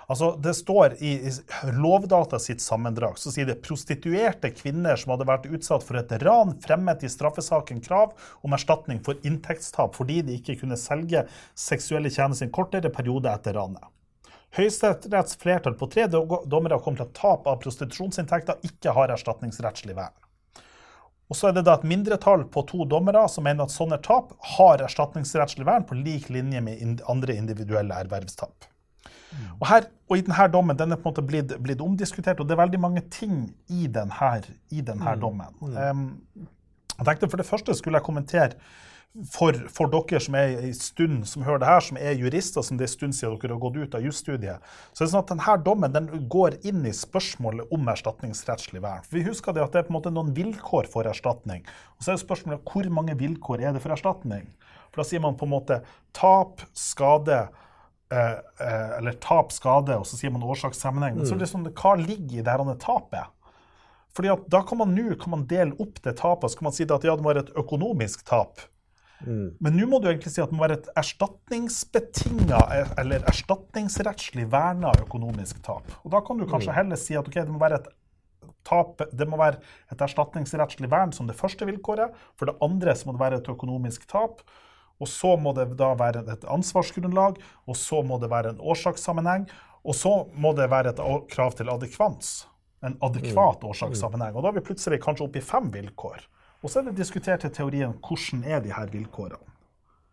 Altså, 0.07 0.37
Det 0.39 0.55
står 0.55 0.95
i, 1.03 1.13
i 1.29 1.33
Lovdata 1.75 2.39
sitt 2.39 2.63
sammendrag 2.63 3.19
så 3.19 3.33
sier 3.35 3.49
det 3.49 3.59
prostituerte 3.65 4.53
kvinner 4.55 4.99
som 5.01 5.13
hadde 5.13 5.27
vært 5.29 5.49
utsatt 5.51 5.83
for 5.87 5.99
et 5.99 6.15
ran, 6.23 6.55
fremmet 6.63 7.03
i 7.03 7.11
straffesaken 7.11 7.83
krav 7.83 8.15
om 8.47 8.55
erstatning 8.55 9.03
for 9.07 9.19
inntektstap 9.27 9.99
fordi 9.99 10.23
de 10.27 10.39
ikke 10.39 10.61
kunne 10.63 10.79
selge 10.79 11.27
seksuelle 11.59 12.13
tjenester 12.13 12.47
i 12.47 12.49
en 12.49 12.55
kortere 12.55 12.93
periode 12.95 13.35
etter 13.35 13.59
ranet. 13.59 13.83
Høyesteretts 14.57 15.37
flertall 15.41 15.75
på 15.77 15.89
tre 15.93 16.07
do- 16.09 16.43
dommere 16.49 16.79
kom 16.81 16.97
til 16.97 17.05
at 17.05 17.17
tap 17.17 17.49
av 17.51 17.59
prostitusjonsinntekter 17.65 18.63
ikke 18.65 18.95
har 18.97 19.13
erstatningsrettslig 19.13 19.97
vern. 19.99 20.15
Og 21.27 21.37
så 21.37 21.49
er 21.49 21.57
det 21.57 21.65
da 21.67 21.75
et 21.75 21.85
mindretall 21.89 22.45
på 22.55 22.63
to 22.71 22.87
dommere 22.89 23.25
som 23.29 23.45
mener 23.45 23.67
at 23.67 23.75
sånne 23.75 23.99
tap 24.05 24.33
har 24.57 24.85
erstatningsrettslig 24.87 25.67
vern 25.67 25.85
på 25.89 25.99
lik 25.99 26.31
linje 26.31 26.63
med 26.63 27.03
andre 27.11 27.35
individuelle 27.35 27.99
ervervstap. 28.07 28.69
Og, 29.59 29.67
her, 29.69 29.89
og 30.09 30.17
i 30.17 30.25
denne 30.25 30.47
dommen 30.53 30.79
den 30.79 30.95
er 30.95 31.01
på 31.01 31.11
en 31.11 31.13
måte 31.13 31.25
blitt, 31.27 31.53
blitt 31.63 31.83
omdiskutert, 31.83 32.41
og 32.41 32.49
det 32.49 32.55
er 32.55 32.63
veldig 32.63 32.81
mange 32.81 33.03
ting 33.13 33.49
i 33.69 33.89
denne, 33.93 34.31
i 34.73 34.85
denne 34.87 35.17
dommen. 35.21 35.59
Um, 35.77 36.05
jeg 36.97 37.09
tenkte 37.09 37.29
For 37.29 37.43
det 37.43 37.49
første 37.49 37.75
skulle 37.77 38.01
jeg 38.01 38.07
kommentere 38.07 38.55
for, 39.25 39.57
for, 39.73 39.89
dere 39.93 40.21
som 40.21 40.37
er 40.37 40.59
en 40.61 40.75
stund 40.77 41.27
som 41.29 41.45
hører 41.47 41.63
det 41.63 41.69
her, 41.71 41.85
som 41.87 41.99
er 42.01 42.19
jurister, 42.21 42.65
som 42.65 42.79
det 42.79 42.87
er 42.87 42.93
stund 42.93 43.17
siden 43.17 43.37
dere 43.41 43.57
har 43.57 43.63
gått 43.63 43.79
ut 43.79 43.97
av 43.97 44.05
jusstudiet, 44.05 44.73
så 44.93 45.03
er 45.03 45.07
det 45.07 45.13
sånn 45.13 45.23
at 45.23 45.33
denne 45.33 45.57
dommen 45.65 45.95
den 45.95 46.09
går 46.33 46.59
inn 46.69 46.85
i 46.89 46.93
spørsmålet 46.97 47.73
om 47.73 47.89
erstatningsrettslig 47.93 48.83
vern. 48.85 49.07
Vi 49.13 49.25
husker 49.27 49.57
det 49.57 49.65
at 49.65 49.73
det 49.73 49.83
er 49.83 49.89
på 49.89 49.95
en 49.95 49.99
måte 49.99 50.13
noen 50.13 50.35
vilkår 50.37 50.91
for 50.93 51.09
erstatning. 51.09 51.65
Og 51.97 52.05
så 52.05 52.13
er 52.13 52.21
spørsmålet 52.21 52.67
hvor 52.69 52.91
mange 52.93 53.17
vilkår 53.19 53.65
er 53.65 53.77
det 53.77 53.85
for 53.85 53.97
erstatning? 53.97 54.51
For 54.91 55.03
da 55.03 55.09
sier 55.09 55.25
man 55.25 55.39
på 55.39 55.49
en 55.49 55.55
måte 55.55 55.81
tap, 56.17 56.61
skade 56.77 57.41
eh, 58.13 58.37
eh, 58.37 58.93
eller 58.99 59.17
tap, 59.23 59.55
skade, 59.55 59.97
og 59.97 60.05
så 60.09 60.21
sier 60.21 60.35
man 60.35 60.45
årsakssammenheng. 60.45 61.19
Men 61.21 61.29
så 61.29 61.39
er 61.39 61.45
det 61.45 61.51
sånn, 61.53 61.67
hva 61.73 61.97
ligger 62.01 62.43
i 62.43 62.45
det 62.45 62.53
her 62.53 62.79
tapet? 62.85 63.33
Fordi 64.17 64.33
at 64.33 64.47
Da 64.49 64.63
kan 64.65 64.81
man 64.81 64.95
nå 64.97 65.43
dele 65.45 65.77
opp 65.77 66.01
det 66.01 66.17
tapet 66.17 66.51
så 66.51 66.59
kan 66.59 66.71
man 66.71 66.73
si 66.73 66.85
at 66.89 67.05
ja, 67.05 67.17
det 67.17 67.25
må 67.25 67.35
et 67.37 67.53
økonomisk 67.53 68.25
tap. 68.25 68.61
Mm. 69.25 69.55
Men 69.65 69.79
nå 69.79 69.87
må 69.89 70.01
du 70.03 70.11
egentlig 70.11 70.33
si 70.35 70.43
at 70.43 70.51
det 70.51 70.57
må 70.59 70.67
være 70.67 70.81
et 70.81 70.89
erstatningsbetinga 71.01 72.59
eller 73.01 73.25
erstatningsrettslig 73.31 74.49
verna 74.53 74.93
økonomisk 75.01 75.63
tap. 75.65 75.89
Og 76.05 76.13
Da 76.13 76.21
kan 76.27 76.41
du 76.41 76.45
kanskje 76.45 76.73
mm. 76.75 76.77
heller 76.77 77.01
si 77.01 77.17
at 77.17 77.29
okay, 77.29 77.47
det, 77.47 77.55
må 77.55 77.63
være 77.63 77.81
et 77.81 77.89
tap, 78.67 79.01
det 79.13 79.29
må 79.31 79.41
være 79.41 79.63
et 79.95 80.05
erstatningsrettslig 80.09 80.91
vern 80.93 81.15
som 81.17 81.31
det 81.31 81.39
første 81.39 81.69
vilkåret. 81.69 82.15
For 82.37 82.51
det 82.51 82.59
andre 82.65 82.97
så 82.97 83.09
må 83.09 83.17
det 83.17 83.25
være 83.25 83.41
et 83.41 83.53
økonomisk 83.53 84.09
tap. 84.11 84.45
Og 85.01 85.09
så 85.13 85.35
må 85.37 85.53
det 85.57 85.69
da 85.77 85.91
være 85.99 86.25
et 86.33 86.45
ansvarsgrunnlag, 86.49 87.37
og 87.69 87.77
så 87.77 88.01
må 88.01 88.17
det 88.23 88.31
være 88.33 88.55
en 88.55 88.63
årsakssammenheng. 88.65 89.45
Og 89.87 89.95
så 89.95 90.13
må 90.35 90.55
det 90.57 90.71
være 90.73 90.95
et 90.95 91.03
krav 91.31 91.53
til 91.57 91.69
adekvans. 91.71 92.47
En 92.85 92.97
adekvat 93.05 93.63
mm. 93.63 93.69
årsakssammenheng. 93.71 94.37
Og 94.37 94.45
da 94.45 94.51
er 94.51 94.57
vi 94.59 94.65
plutselig 94.67 95.03
kanskje 95.05 95.29
oppe 95.29 95.41
i 95.41 95.45
fem 95.45 95.69
vilkår. 95.75 96.25
Og 96.63 96.71
så 96.71 96.81
er 96.81 96.89
det 96.89 96.97
diskutert 97.01 97.45
i 97.45 97.51
teorien 97.53 97.95
hvordan 98.01 98.45
er 98.45 98.63
de 98.65 98.73
her 98.75 98.89
vilkårene. 98.93 99.53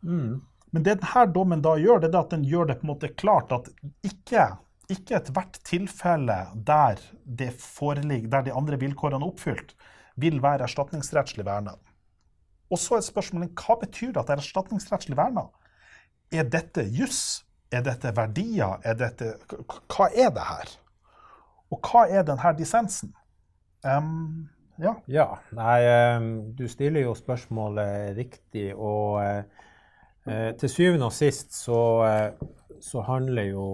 Mm. 0.04 0.42
Men 0.74 0.84
det 0.84 0.98
denne 1.00 1.26
dommen 1.34 1.62
da 1.64 1.76
gjør, 1.78 2.02
det 2.02 2.10
er 2.12 2.20
at 2.24 2.34
den 2.34 2.46
gjør 2.50 2.72
det 2.72 2.80
på 2.80 2.88
en 2.88 2.92
måte 2.96 3.10
klart 3.14 3.52
at 3.54 3.70
ikke, 4.06 4.48
ikke 4.92 5.20
ethvert 5.20 5.60
tilfelle 5.66 6.38
der, 6.56 7.02
det 7.24 7.52
der 8.32 8.48
de 8.48 8.54
andre 8.54 8.80
vilkårene 8.82 9.22
er 9.22 9.30
oppfylt, 9.30 9.76
vil 10.18 10.42
være 10.42 10.66
erstatningsrettslig 10.66 11.46
verna. 11.46 11.76
Og 12.74 12.80
så 12.82 12.98
er 12.98 13.06
spørsmålet 13.06 13.54
hva 13.54 13.78
betyr 13.82 14.14
det 14.14 14.24
at 14.24 14.30
det 14.30 14.38
er 14.38 14.42
erstatningsrettslig 14.42 15.18
verna? 15.18 15.48
Er 16.34 16.50
dette 16.50 16.86
juss? 16.90 17.44
Er 17.74 17.86
dette 17.86 18.10
verdier? 18.18 18.82
Er 18.86 18.98
dette, 18.98 19.36
hva 19.94 20.10
er 20.10 20.34
det 20.34 20.46
her? 20.46 20.74
Og 21.74 21.82
hva 21.86 22.08
er 22.10 22.26
denne 22.26 22.54
dissensen? 22.58 23.14
Um, 23.86 24.50
ja. 24.78 24.96
ja. 25.06 25.28
Nei, 25.52 25.80
ehm, 25.86 26.32
du 26.56 26.66
stiller 26.68 27.06
jo 27.06 27.14
spørsmålet 27.18 28.18
riktig. 28.18 28.72
Og 28.76 29.22
eh, 29.24 29.44
eh, 30.26 30.50
til 30.60 30.70
syvende 30.70 31.10
og 31.10 31.16
sist 31.16 31.54
så, 31.56 31.80
eh, 32.08 32.80
så 32.82 33.04
handler 33.08 33.50
jo 33.52 33.68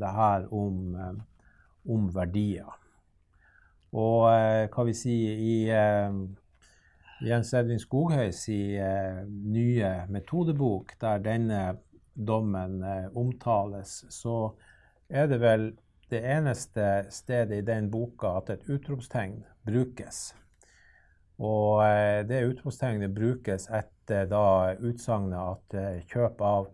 det 0.00 0.12
her 0.16 0.48
om, 0.52 0.96
om, 1.88 2.10
verdier. 2.14 2.68
Og 3.90 4.26
hva 4.70 4.82
vi 4.86 4.92
sier 4.94 5.38
i 5.42 5.54
Jens 7.26 7.54
Edvin 7.56 7.80
Skoghøys 7.80 8.44
nye 8.46 9.94
metodebok, 10.12 10.92
der 11.00 11.24
denne 11.24 11.62
dommen 12.14 12.84
omtales, 13.16 14.04
så 14.12 14.52
er 15.08 15.26
det 15.26 15.40
vel 15.40 15.66
det 16.12 16.20
eneste 16.36 17.06
stedet 17.10 17.62
i 17.62 17.66
den 17.66 17.90
boka 17.90 18.36
at 18.38 18.52
et 18.54 18.68
utropstegn 18.70 19.40
brukes. 19.66 20.30
Og 21.40 21.80
eh, 21.86 22.20
det 22.28 22.44
utropstegnet 22.50 23.14
brukes 23.16 23.68
etter 23.72 24.26
da 24.28 24.74
utsagnet 24.76 25.40
at 25.40 25.76
eh, 25.78 26.02
kjøp 26.10 26.42
av 26.44 26.68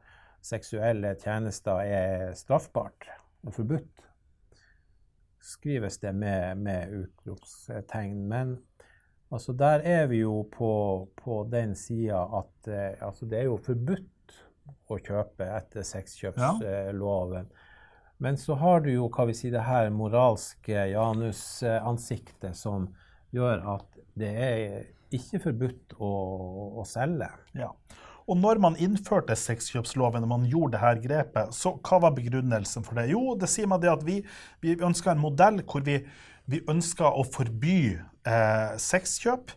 seksuelle 0.47 1.15
tjenester 1.21 1.83
er 1.83 2.33
straffbart 2.39 3.07
og 3.47 3.55
forbudt. 3.55 4.03
Skrives 5.47 6.01
det 6.03 6.13
med, 6.19 6.59
med 6.67 6.97
utropstegn. 6.99 8.25
Men 8.27 8.57
altså, 9.31 9.55
der 9.55 9.87
er 9.87 10.11
vi 10.11 10.25
jo 10.25 10.41
på, 10.51 10.73
på 11.15 11.45
den 11.53 11.77
sida 11.79 12.25
at 12.41 12.71
eh, 12.71 13.07
altså, 13.07 13.31
det 13.31 13.45
er 13.45 13.51
jo 13.53 13.61
forbudt 13.63 14.37
å 14.91 14.99
kjøpe 14.99 15.47
etter 15.47 15.87
sexkjøpsloven. 15.87 17.47
Ja. 17.47 17.66
Men 18.23 18.39
så 18.41 18.57
har 18.57 18.81
du 18.85 18.91
jo 18.95 19.11
hva 19.13 19.27
vi 19.29 19.37
sier, 19.37 19.53
det 19.53 19.67
her 19.67 19.91
moralske 19.93 20.87
janusansiktet 20.93 22.57
som 22.57 22.89
gjør 23.35 23.65
at 23.77 24.03
det 24.17 24.33
er 24.33 24.63
ikke 25.15 25.43
forbudt 25.45 25.97
å, 26.01 26.11
å 26.81 26.85
selge. 26.89 27.29
Ja. 27.59 27.71
Og 28.27 28.39
når 28.41 28.59
man 28.63 28.79
innførte 28.83 29.37
sexkjøpsloven, 29.39 30.25
og 30.27 30.33
man 30.33 30.47
gjorde 30.51 30.81
dette 30.81 31.05
grepet, 31.05 31.55
så 31.55 31.77
hva 31.77 32.01
var 32.03 32.17
begrunnelsen 32.17 32.87
for 32.87 32.99
det? 32.99 33.11
Jo, 33.13 33.37
det 33.39 33.51
sier 33.53 33.69
man 33.71 33.83
det 33.83 33.93
at 33.93 34.03
vi, 34.07 34.19
vi 34.65 34.75
ønsker 34.75 35.13
en 35.13 35.23
modell 35.23 35.61
hvor 35.63 35.85
vi, 35.87 36.01
vi 36.51 36.63
ønsker 36.67 37.07
å 37.07 37.23
forby 37.29 37.79
eh, 37.95 38.73
sexkjøp, 38.83 39.55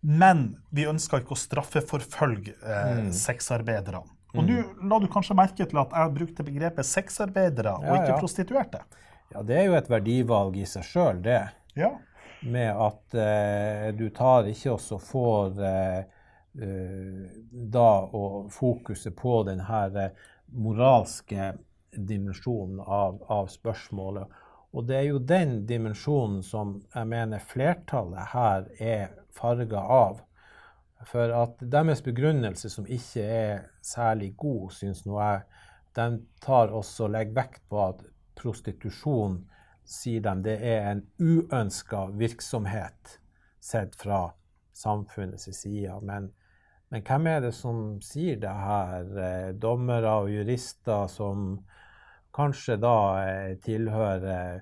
men 0.00 0.50
vi 0.72 0.88
ønsker 0.88 1.22
ikke 1.22 1.36
å 1.36 1.40
straffeforfølge 1.40 2.56
eh, 2.58 3.00
mm. 3.06 3.10
sexarbeiderne. 3.16 4.04
Og 4.34 4.44
nå 4.44 4.58
mm. 4.60 4.84
la 4.90 5.00
du 5.02 5.08
kanskje 5.10 5.36
merke 5.38 5.66
til 5.66 5.80
at 5.80 5.96
jeg 5.96 6.14
brukte 6.18 6.46
begrepet 6.46 6.86
sexarbeidere, 6.86 7.74
og 7.80 7.96
ikke 7.96 8.20
prostituerte. 8.20 8.84
Ja, 9.30 9.42
det 9.46 9.58
er 9.58 9.66
jo 9.68 9.74
et 9.78 9.90
verdivalg 9.90 10.56
i 10.58 10.68
seg 10.68 10.86
sjøl, 10.86 11.20
det. 11.24 11.42
Ja 11.78 11.94
med 12.40 12.76
at 12.76 13.14
eh, 13.14 13.94
du 13.94 14.08
tar 14.10 14.48
ikke 14.48 14.74
også 14.74 14.98
får 15.04 15.62
eh, 15.64 15.98
eh, 16.62 17.24
da 17.50 17.90
og 18.16 18.52
fokuset 18.52 19.16
på 19.16 19.42
den 19.48 19.60
her 19.68 19.96
eh, 19.96 20.28
moralske 20.52 21.52
dimensjonen 21.90 22.80
av, 22.80 23.20
av, 23.28 23.50
spørsmålet. 23.50 24.40
Og 24.72 24.86
det 24.86 24.96
er 24.96 25.06
jo 25.10 25.18
den 25.18 25.64
dimensjonen 25.66 26.42
som 26.46 26.78
jeg 26.94 27.10
mener 27.10 27.42
flertallet 27.42 28.32
her 28.32 28.68
er 28.78 29.08
farga 29.34 29.82
av. 29.82 30.20
For 31.08 31.32
at 31.32 31.62
deres 31.72 32.02
begrunnelse, 32.04 32.68
som 32.70 32.86
ikke 32.86 33.22
er 33.24 33.60
særlig 33.82 34.34
god, 34.36 34.70
syns 34.76 35.06
nå 35.06 35.16
jeg, 35.20 35.42
den 35.96 36.20
tar 36.44 36.74
også 36.76 37.08
legger 37.10 37.38
vekt 37.40 37.62
på 37.70 37.80
at 37.88 38.02
prostitusjon 38.38 39.40
sier 39.90 40.22
de 40.22 40.34
det 40.44 40.58
er 40.62 40.90
en 40.90 41.00
uønska 41.18 42.06
virksomhet 42.20 43.16
sett 43.60 43.96
fra 43.98 44.28
samfunnets 44.76 45.48
side. 45.56 45.96
Men, 46.02 46.30
men, 46.88 47.02
hvem 47.06 47.26
er 47.26 47.40
det 47.44 47.54
som 47.56 47.98
sier 48.04 48.38
det 48.40 48.54
her? 48.54 49.10
Eh, 49.24 49.50
dommere 49.58 50.14
og 50.22 50.30
jurister 50.32 51.08
som 51.10 51.52
kanskje 52.36 52.78
da 52.80 52.96
eh, 53.24 53.56
tilhører, 53.64 54.60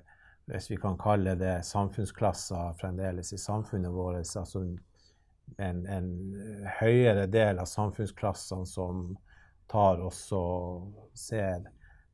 hvis 0.49 0.71
vi 0.71 0.79
kan 0.81 0.97
kalle 0.97 1.35
det 1.37 1.59
samfunnsklasser 1.67 2.73
fremdeles 2.79 3.33
i 3.35 3.37
samfunnet 3.37 3.93
vårt, 3.93 4.23
altså 4.23 4.65
en, 5.57 5.85
en 5.87 6.07
høyere 6.79 7.25
del 7.31 7.59
av 7.59 7.69
samfunnsklassene 7.69 8.67
som 8.69 9.17
tar 9.69 10.01
oss 10.05 10.27
og 10.35 11.09
ser 11.17 11.67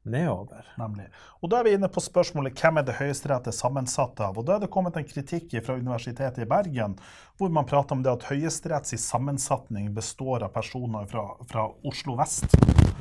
nedover. 0.06 0.66
Nemlig. 0.78 1.06
Og 1.42 1.50
Da 1.50 1.60
er 1.60 1.64
vi 1.66 1.74
inne 1.76 1.90
på 1.90 2.04
spørsmålet 2.04 2.58
hvem 2.60 2.80
er 2.80 2.86
det 2.86 2.98
Høyesterett 3.00 3.48
er 3.50 3.56
sammensatt 3.56 4.20
av. 4.22 4.38
Og 4.38 4.46
Da 4.46 4.56
er 4.56 4.60
det 4.64 4.72
kommet 4.74 4.98
en 4.98 5.08
kritikk 5.08 5.56
fra 5.66 5.78
Universitetet 5.78 6.44
i 6.44 6.50
Bergen 6.50 6.98
hvor 7.38 7.50
man 7.52 7.66
prater 7.68 7.98
om 7.98 8.04
det 8.04 8.14
at 8.14 8.28
Høyesteretts 8.30 8.96
sammensetning 9.02 9.90
består 9.94 10.46
av 10.46 10.54
personer 10.54 11.08
fra, 11.12 11.26
fra 11.50 11.66
Oslo 11.84 12.16
vest. 12.16 12.48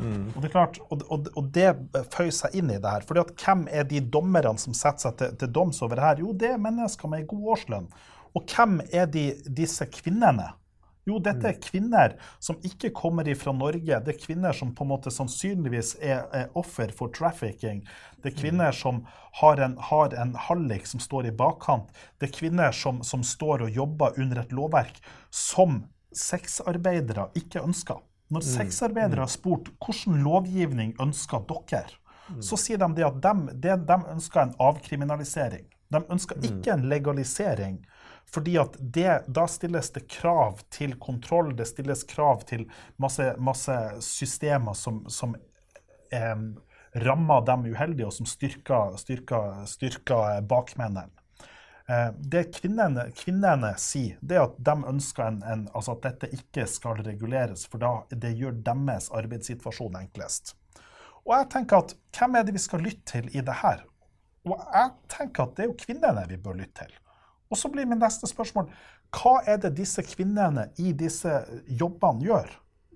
Mm. 0.00 0.32
Og 0.34 0.40
det 0.40 0.48
er 0.48 0.54
klart, 0.56 0.80
og, 0.88 1.04
og, 1.08 1.28
og 1.36 1.52
det 1.54 1.68
føyer 2.14 2.32
seg 2.34 2.56
inn 2.58 2.72
i 2.72 2.80
det 2.80 2.90
her. 2.96 3.06
fordi 3.06 3.22
at 3.22 3.34
Hvem 3.44 3.68
er 3.70 3.84
de 3.84 4.00
dommerne 4.00 4.56
som 4.58 4.74
setter 4.74 5.08
seg 5.08 5.20
til, 5.20 5.36
til 5.38 5.52
doms 5.52 5.82
over 5.82 6.00
her? 6.00 6.18
Jo, 6.18 6.32
det 6.32 6.54
er 6.54 6.58
mennesker 6.62 7.08
med 7.08 7.28
god 7.30 7.54
årslønn. 7.54 7.88
Og 8.34 8.44
hvem 8.50 8.80
er 8.92 9.06
de, 9.10 9.30
disse 9.46 9.86
kvinnene? 9.94 10.50
Jo, 11.04 11.18
dette 11.20 11.44
er 11.50 11.56
mm. 11.58 11.64
kvinner 11.66 12.14
som 12.42 12.56
ikke 12.64 12.88
kommer 12.96 13.28
fra 13.36 13.52
Norge. 13.52 13.98
Det 14.06 14.14
er 14.14 14.20
kvinner 14.20 14.56
som 14.56 14.72
på 14.74 14.86
en 14.86 14.90
måte 14.94 15.12
sannsynligvis 15.12 15.98
er, 16.00 16.24
er 16.32 16.54
offer 16.56 16.94
for 16.96 17.12
trafficking. 17.12 17.82
Det 18.22 18.32
er 18.32 18.38
kvinner 18.38 18.72
mm. 18.72 18.78
som 18.78 19.02
har 19.40 19.60
en, 19.66 19.76
har 19.90 20.16
en 20.16 20.32
hallik 20.46 20.88
som 20.88 21.02
står 21.04 21.28
i 21.28 21.34
bakkant. 21.36 21.92
Det 22.18 22.30
er 22.30 22.38
kvinner 22.38 22.72
som, 22.72 23.02
som 23.04 23.24
står 23.26 23.66
og 23.66 23.76
jobber 23.76 24.16
under 24.20 24.40
et 24.40 24.56
lovverk 24.56 24.96
som 25.28 25.82
sexarbeidere 26.14 27.28
ikke 27.36 27.60
ønsker. 27.60 28.00
Når 28.32 28.40
mm. 28.40 28.48
sexarbeidere 28.54 29.26
har 29.26 29.32
spurt 29.32 29.68
hvilken 29.84 30.22
lovgivning 30.24 30.96
ønsker 31.02 31.44
dere, 31.50 32.00
så 32.40 32.56
sier 32.56 32.80
de 32.80 33.04
at 33.04 33.20
de, 33.20 33.32
de, 33.60 33.74
de 33.76 33.96
ønsker 34.14 34.40
en 34.40 34.54
avkriminalisering. 34.64 35.66
De 35.92 36.00
ønsker 36.10 36.40
ikke 36.48 36.72
en 36.72 36.86
legalisering. 36.88 37.82
Fordi 38.34 38.56
at 38.58 38.76
det, 38.78 39.24
da 39.30 39.46
stilles 39.46 39.92
det 39.94 40.08
krav 40.10 40.58
til 40.74 40.96
kontroll, 40.98 41.52
det 41.56 41.68
stilles 41.70 42.02
krav 42.10 42.42
til 42.48 42.64
masse, 42.98 43.28
masse 43.38 43.76
systemer 44.02 44.74
som, 44.74 45.04
som 45.06 45.36
eh, 46.10 46.40
rammer 47.06 47.44
dem 47.46 47.68
uheldige, 47.70 48.08
og 48.08 48.16
som 48.16 48.26
styrker, 48.26 48.96
styrker, 48.98 49.62
styrker 49.70 50.40
bakmennene. 50.50 51.12
Eh, 51.86 52.10
det 52.16 52.48
kvinnene, 52.56 53.06
kvinnene, 53.14 53.74
sier, 53.78 54.18
det 54.20 54.40
er 54.40 54.48
at 54.48 54.58
de 54.66 54.76
ønsker 54.94 55.26
en, 55.28 55.40
en, 55.54 55.64
altså 55.74 55.94
at 55.94 56.06
dette 56.08 56.32
ikke 56.34 56.66
skal 56.70 57.02
reguleres, 57.04 57.66
for 57.70 57.82
da 57.82 57.94
det 58.10 58.34
gjør 58.38 58.56
deres 58.66 59.10
arbeidssituasjon 59.14 60.00
enklest. 60.00 60.56
Og 61.24 61.36
jeg 61.36 61.50
tenker 61.54 61.84
at 61.84 61.94
hvem 62.16 62.38
er 62.40 62.48
det 62.48 62.56
vi 62.56 62.66
skal 62.66 62.82
lytte 62.84 63.06
til 63.14 63.30
i 63.30 63.44
det 63.44 63.60
her? 63.62 63.86
Og 64.44 64.58
jeg 64.58 64.90
tenker 65.12 65.46
at 65.46 65.56
det 65.56 65.64
er 65.64 65.70
jo 65.70 65.80
kvinnene 65.80 66.26
vi 66.28 66.40
bør 66.40 66.58
lytte 66.58 66.84
til. 66.84 66.98
Og 67.52 67.60
så 67.60 67.70
blir 67.70 67.86
min 67.88 68.00
neste 68.00 68.28
spørsmål 68.30 68.70
hva 69.14 69.36
er 69.46 69.60
det 69.62 69.76
disse 69.78 70.02
kvinnene 70.06 70.68
i 70.82 70.92
disse 70.96 71.30
jobbene 71.68 72.26
gjør? 72.26 72.50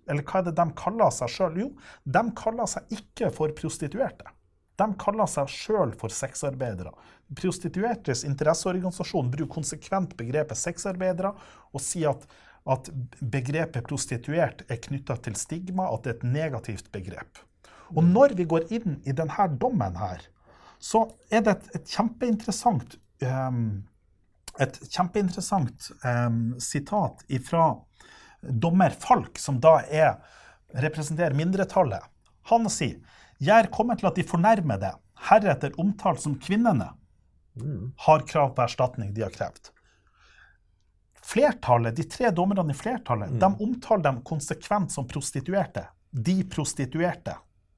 Eller 0.09 0.25
hva 0.25 0.41
er 0.41 0.49
det 0.49 0.57
de 0.59 0.67
kaller 0.79 1.13
seg 1.15 1.31
sjøl? 1.31 1.61
Jo, 1.63 1.69
de 2.05 2.25
kaller 2.39 2.69
seg 2.71 2.97
ikke 2.97 3.31
for 3.35 3.53
prostituerte. 3.57 4.33
De 4.79 4.87
kaller 5.01 5.29
seg 5.31 5.51
sjøl 5.51 5.93
for 5.99 6.15
sexarbeidere. 6.15 6.93
Prostituertes 7.39 8.25
interesseorganisasjon 8.27 9.31
bruker 9.33 9.53
konsekvent 9.59 10.15
begrepet 10.19 10.59
sexarbeidere 10.59 11.35
og 11.75 11.83
sier 11.83 12.15
at, 12.15 12.25
at 12.71 12.91
begrepet 13.21 13.87
prostituert 13.89 14.65
er 14.71 14.81
knytta 14.87 15.19
til 15.27 15.37
stigma, 15.39 15.91
at 15.93 16.07
det 16.07 16.15
er 16.15 16.19
et 16.21 16.27
negativt 16.39 16.91
begrep. 16.95 17.43
Og 17.97 18.05
når 18.05 18.37
vi 18.39 18.47
går 18.49 18.69
inn 18.75 18.99
i 19.09 19.15
denne 19.17 19.49
dommen 19.61 19.97
her, 19.99 20.23
så 20.79 21.09
er 21.31 21.43
det 21.45 21.57
et, 21.57 21.71
et 21.81 21.95
kjempeinteressant 21.97 22.99
um, 23.25 23.83
et 24.59 24.79
kjempeinteressant 24.91 25.91
um, 26.05 26.57
sitat 26.63 27.25
fra 27.47 27.71
dommer 28.43 28.91
Falk, 28.91 29.39
som 29.39 29.61
da 29.63 29.79
er, 29.87 30.17
representerer 30.83 31.37
mindretallet. 31.39 32.03
Han 32.51 32.69
sier 32.73 32.99
jeg 33.39 33.55
er 33.55 33.71
kommet 33.71 34.01
til 34.01 34.09
at 34.11 34.17
de 34.19 34.27
fornærmede, 34.27 34.91
heretter 35.29 35.75
omtalt 35.79 36.23
som 36.23 36.35
kvinnene, 36.43 36.91
har 38.07 38.25
krav 38.27 38.55
på 38.55 38.65
erstatning 38.65 39.13
de 39.15 39.25
har 39.25 39.35
krevd. 39.35 39.71
Flertallet, 41.29 41.97
De 41.97 42.07
tre 42.09 42.31
dommerne 42.31 42.73
i 42.73 42.77
flertallet 42.77 43.35
mm. 43.35 43.39
de 43.43 43.65
omtaler 43.65 44.05
dem 44.07 44.23
konsekvent 44.27 44.95
som 44.95 45.07
prostituerte. 45.09 45.85
De 46.11 46.41
prostituerte. 46.49 47.35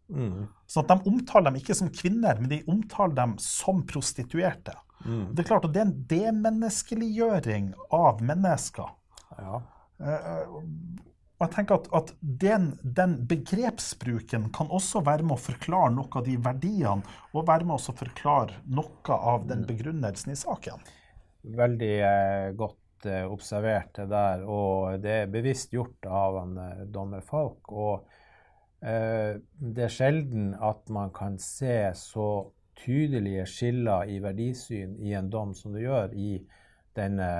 Mm. 0.08 0.46
Så 0.66 0.84
at 0.84 0.92
de 0.92 1.10
omtaler 1.10 1.50
dem 1.50 1.58
ikke 1.60 1.74
som 1.74 1.90
kvinner, 1.90 2.38
men 2.38 2.50
de 2.52 2.60
omtaler 2.70 3.16
dem 3.16 3.34
som 3.42 3.82
prostituerte. 3.86 4.76
Mm. 5.04 5.28
Det 5.34 5.42
er 5.42 5.48
klart 5.48 5.66
at 5.68 5.74
det 5.74 5.82
er 5.82 5.88
en 5.88 6.00
demenneskeliggjøring 6.10 7.70
av 7.96 8.20
mennesker. 8.24 8.90
Ja. 9.38 9.60
Og 11.40 11.46
jeg 11.46 11.54
tenker 11.54 11.78
at, 11.78 11.86
at 11.96 12.10
den, 12.20 12.66
den, 12.84 13.14
begrepsbruken 13.28 14.50
kan 14.52 14.68
også 14.68 15.00
være 15.06 15.24
med 15.24 15.38
å 15.38 15.40
forklare 15.40 15.94
noe 15.94 16.12
av 16.20 16.26
de 16.26 16.34
verdiene, 16.36 17.14
og 17.32 17.46
være 17.48 17.64
med 17.64 17.78
å 17.78 17.94
forklare 17.96 18.58
noe 18.68 19.16
av 19.16 19.46
den 19.48 19.64
mm. 19.64 19.68
begrunnelsen 19.70 20.34
i 20.34 20.36
saken. 20.36 20.84
Veldig 21.56 21.94
eh, 22.04 22.50
godt 22.60 23.08
eh, 23.08 23.24
observert 23.24 23.94
det 23.96 24.10
der, 24.12 24.44
og 24.44 25.00
det 25.00 25.14
er 25.22 25.32
bevisst 25.32 25.72
gjort 25.72 26.04
av 26.04 26.42
en 26.42 26.60
eh, 26.60 26.84
dommer 26.92 27.24
Falk. 27.24 27.72
Og 27.72 28.84
eh, 28.84 29.40
det 29.40 29.86
er 29.88 29.96
sjelden 29.96 30.52
at 30.60 30.92
man 30.92 31.08
kan 31.16 31.40
se 31.40 31.86
så 31.96 32.28
tydelige 32.80 33.46
skiller 33.48 34.08
i 34.08 34.18
verdisyn 34.22 34.96
i 35.04 35.14
en 35.18 35.30
dom 35.30 35.54
som 35.54 35.74
du 35.74 35.80
gjør 35.82 36.14
i 36.16 36.38
denne 36.96 37.30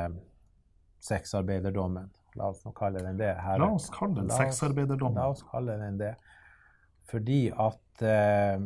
sexarbeiderdommen. 1.01 2.11
La 2.39 2.51
oss 2.53 2.63
nå 2.65 2.73
kalle 2.77 3.03
den 3.03 3.19
det. 3.19 3.33
Her. 3.41 3.59
La 3.59 3.71
oss 3.75 3.89
kalle 3.95 4.21
den 4.21 4.31
sexarbeiderdommen. 4.35 5.19
La 5.19 5.31
oss 5.33 5.43
kalle 5.51 5.79
den 5.81 5.99
det. 6.01 6.15
Fordi 7.11 7.49
at 7.51 8.05
eh, 8.07 8.63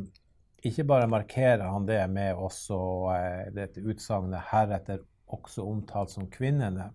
ikke 0.64 0.85
bare 0.89 1.09
markerer 1.09 1.64
han 1.68 1.87
det 1.89 2.03
med 2.12 2.37
også 2.41 2.79
eh, 3.14 3.53
dette 3.57 3.85
utsagnet 3.85 4.51
heretter 4.51 5.01
også 5.35 5.64
omtalt 5.64 6.12
som 6.12 6.29
kvinnene, 6.31 6.91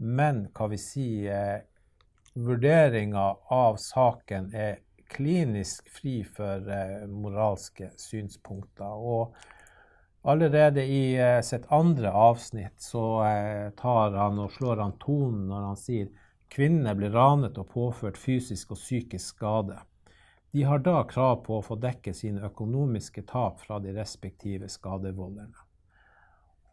men 0.00 0.46
hva 0.56 0.70
vi 0.72 0.78
sier 0.80 1.34
eh, 1.36 1.66
Vurderinga 2.30 3.24
av 3.50 3.74
saken 3.82 4.52
er 4.54 4.76
klinisk 5.10 5.88
fri 5.90 6.20
for 6.24 6.70
eh, 6.70 7.06
moralske 7.08 7.90
synspunkter. 7.98 8.86
og 8.86 9.34
Allerede 10.22 10.84
i 10.84 11.16
eh, 11.16 11.40
sitt 11.42 11.66
andre 11.72 12.12
avsnitt 12.12 12.82
så 12.82 13.04
eh, 13.24 13.70
tar 13.80 14.16
han 14.16 14.38
og 14.42 14.52
slår 14.52 14.82
han 14.84 14.98
tonen 15.00 15.46
når 15.48 15.68
han 15.70 15.80
sier 15.80 16.10
kvinnene 16.52 16.94
blir 16.98 17.14
ranet 17.14 17.58
og 17.58 17.70
påført 17.72 18.18
fysisk 18.20 18.74
og 18.74 18.80
psykisk 18.82 19.36
skade. 19.36 19.78
De 20.52 20.64
har 20.66 20.82
da 20.82 21.04
krav 21.08 21.44
på 21.46 21.58
å 21.58 21.64
få 21.64 21.78
dekket 21.78 22.18
sine 22.18 22.42
økonomiske 22.46 23.22
tap 23.30 23.60
fra 23.62 23.78
de 23.78 23.94
respektive 23.94 24.68
skadevolderne. 24.68 25.66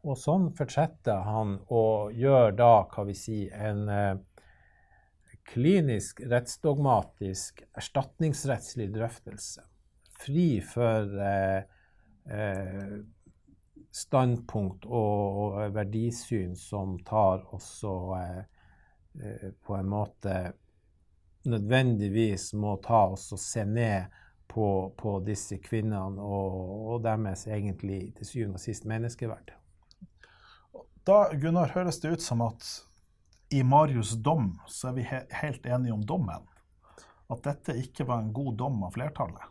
Og 0.07 0.17
sånn 0.17 0.49
fortsetter 0.57 1.21
han 1.27 1.59
og 1.73 2.15
gjør 2.15 2.55
da, 2.57 2.71
hva 2.89 3.05
vi 3.05 3.15
sier, 3.17 3.53
en 3.53 4.23
klinisk 5.47 6.21
rettsdogmatisk 6.27 7.63
erstatningsrettslig 7.77 8.89
drøftelse. 8.95 9.63
Fri 10.17 10.49
for 10.65 11.13
eh, 11.23 11.61
eh, 12.33 12.97
standpunkt 13.97 14.85
og, 14.85 15.57
verdisyn 15.73 16.55
som 16.57 16.97
tar 17.05 17.45
også 17.55 17.93
eh, 18.19 18.39
eh, 19.23 19.51
på 19.65 19.75
en 19.77 19.89
måte 19.89 20.37
nødvendigvis 21.47 22.51
må 22.53 22.75
ta 22.83 23.05
oss 23.13 23.29
og 23.33 23.39
se 23.39 23.63
ned 23.65 24.11
på, 24.51 24.67
på 24.97 25.19
disse 25.25 25.59
kvinnene 25.63 26.23
og, 26.23 26.57
og, 26.91 26.97
deres 27.05 27.47
egentlig 27.47 28.01
til 28.17 28.29
syvende 28.29 28.59
og 28.59 28.63
sist 28.63 28.87
menneskeverd. 28.89 29.53
Da 31.07 31.19
Gunnar, 31.39 31.71
høres 31.71 32.01
det 32.03 32.17
ut 32.17 32.23
som 32.23 32.43
at 32.43 32.65
i 33.49 33.63
Marius' 33.63 34.15
dom 34.15 34.59
så 34.67 34.89
er 34.89 34.93
vi 34.97 35.03
he 35.07 35.21
helt 35.41 35.65
enige 35.65 35.93
om 35.93 36.05
dommen. 36.05 36.47
At 37.31 37.43
dette 37.43 37.77
ikke 37.79 38.07
var 38.07 38.19
en 38.23 38.33
god 38.35 38.55
dom 38.59 38.83
av 38.87 38.91
flertallet. 38.95 39.43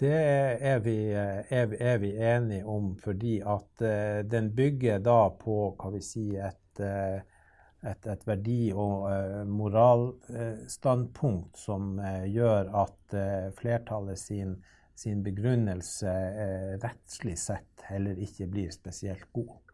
Det 0.00 0.16
er 0.64 0.78
vi, 0.80 1.12
er, 1.12 1.74
er 1.76 1.98
vi, 2.00 2.14
enige 2.16 2.64
om, 2.64 2.96
fordi 2.96 3.44
at 3.44 3.82
uh, 3.84 4.24
den 4.24 4.48
bygger 4.56 4.96
da 5.04 5.28
på 5.36 5.76
hva 5.76 5.90
vi 5.92 6.00
sier, 6.04 6.48
et, 6.48 6.80
uh, 6.80 7.20
et, 7.84 8.06
et 8.08 8.26
verdi- 8.28 8.72
og 8.72 9.10
uh, 9.10 9.44
moralstandpunkt 9.44 11.58
som 11.60 12.00
gjør 12.24 12.72
at 12.84 13.16
flertallet 13.60 14.18
sin, 14.20 14.64
sin 14.96 15.22
begrunnelse 15.24 16.12
rettslig 16.80 17.38
sett 17.40 17.82
heller 17.90 18.16
ikke 18.24 18.46
blir 18.48 18.70
spesielt 18.72 19.32
god. 19.36 19.69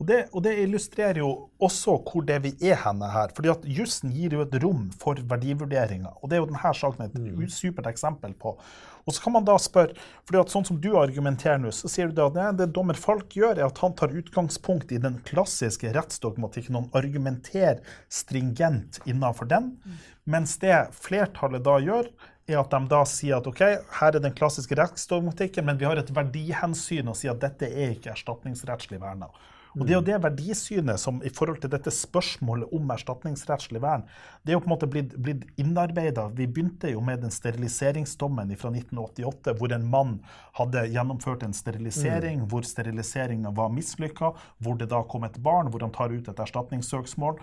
Og 0.00 0.08
det, 0.08 0.24
og 0.32 0.42
det, 0.42 0.56
illustrerer 0.64 1.20
jo 1.22 1.28
også 1.62 1.96
hvor 2.02 2.24
det 2.26 2.40
vi 2.44 2.50
er 2.66 2.80
henne 2.82 3.06
her. 3.12 3.30
fordi 3.36 3.52
at 3.52 3.62
Jussen 3.64 4.10
gir 4.14 4.34
jo 4.34 4.42
et 4.42 4.56
rom 4.62 4.88
for 4.98 5.20
verdivurderinger. 5.30 6.18
Og 6.20 6.30
det 6.30 6.36
er 6.36 6.42
jo 6.42 6.50
denne 6.50 6.74
saken 6.74 7.06
et 7.06 7.14
mm. 7.14 7.46
supert 7.48 7.86
eksempel 7.86 8.34
på. 8.34 8.56
Og 9.04 9.14
så 9.14 9.22
kan 9.22 9.34
man 9.36 9.46
da 9.46 9.54
spørre, 9.60 9.94
fordi 10.24 10.40
at 10.40 10.52
sånn 10.52 10.64
som 10.66 10.80
du 10.80 10.94
argumenterer 10.96 11.60
nå, 11.60 11.70
så 11.76 11.90
sier 11.92 12.08
du 12.08 12.22
at 12.24 12.34
det, 12.34 12.46
det 12.62 12.70
dommer 12.74 12.96
Falk 12.98 13.36
gjør, 13.36 13.58
er 13.58 13.68
at 13.68 13.80
han 13.84 13.94
tar 13.96 14.14
utgangspunkt 14.16 14.92
i 14.96 15.00
den 15.00 15.20
klassiske 15.28 15.92
rettsdogmatikken. 15.94 16.78
Han 16.78 16.90
argumenterer 16.96 17.82
stringent 18.08 19.02
innenfor 19.04 19.50
den. 19.50 19.74
Mm. 19.84 19.98
Mens 20.36 20.56
det 20.62 20.78
flertallet 20.96 21.66
da 21.66 21.76
gjør, 21.84 22.08
er 22.48 22.60
at 22.60 22.72
de 22.72 22.80
da 22.90 23.00
sier 23.08 23.38
at 23.38 23.46
OK, 23.48 23.62
her 24.00 24.16
er 24.16 24.20
den 24.20 24.34
klassiske 24.36 24.76
rettsdogmatikken, 24.76 25.64
men 25.68 25.78
vi 25.80 25.88
har 25.88 26.00
et 26.00 26.12
verdihensyn 26.12 27.08
og 27.12 27.16
sier 27.20 27.32
at 27.32 27.44
dette 27.44 27.70
er 27.70 27.94
ikke 27.94 28.12
erstatningsrettslig 28.12 29.00
verna. 29.00 29.30
Og 29.74 29.86
Det 29.86 29.90
er 29.90 29.98
jo 29.98 30.06
det 30.06 30.18
verdisynet 30.22 31.00
som 31.02 31.18
i 31.26 31.30
forhold 31.34 31.58
til 31.62 31.72
dette 31.72 31.90
spørsmålet 31.90 32.70
om 32.76 32.92
erstatningsrettslig 32.94 33.82
vern, 33.82 34.04
det 34.44 34.52
er 34.52 34.58
jo 34.58 34.62
på 34.62 34.68
en 34.68 34.74
måte 34.74 34.88
blitt, 34.90 35.16
blitt 35.18 35.42
innarbeida. 35.58 36.28
Vi 36.36 36.46
begynte 36.46 36.92
jo 36.92 37.02
med 37.02 37.24
den 37.24 37.34
steriliseringsdommen 37.34 38.54
fra 38.60 38.70
1988, 38.70 39.56
hvor 39.58 39.74
en 39.74 39.88
mann 39.90 40.14
hadde 40.60 40.86
gjennomført 40.94 41.42
en 41.42 41.56
sterilisering, 41.56 42.44
mm. 42.44 42.48
hvor 42.52 42.66
steriliseringa 42.68 43.50
var 43.56 43.74
mislykka, 43.74 44.30
hvor 44.62 44.78
det 44.78 44.92
da 44.94 45.02
kom 45.10 45.26
et 45.26 45.40
barn, 45.42 45.72
hvor 45.72 45.82
han 45.82 45.94
tar 45.94 46.14
ut 46.14 46.30
et 46.30 46.44
erstatningssøksmål. 46.46 47.42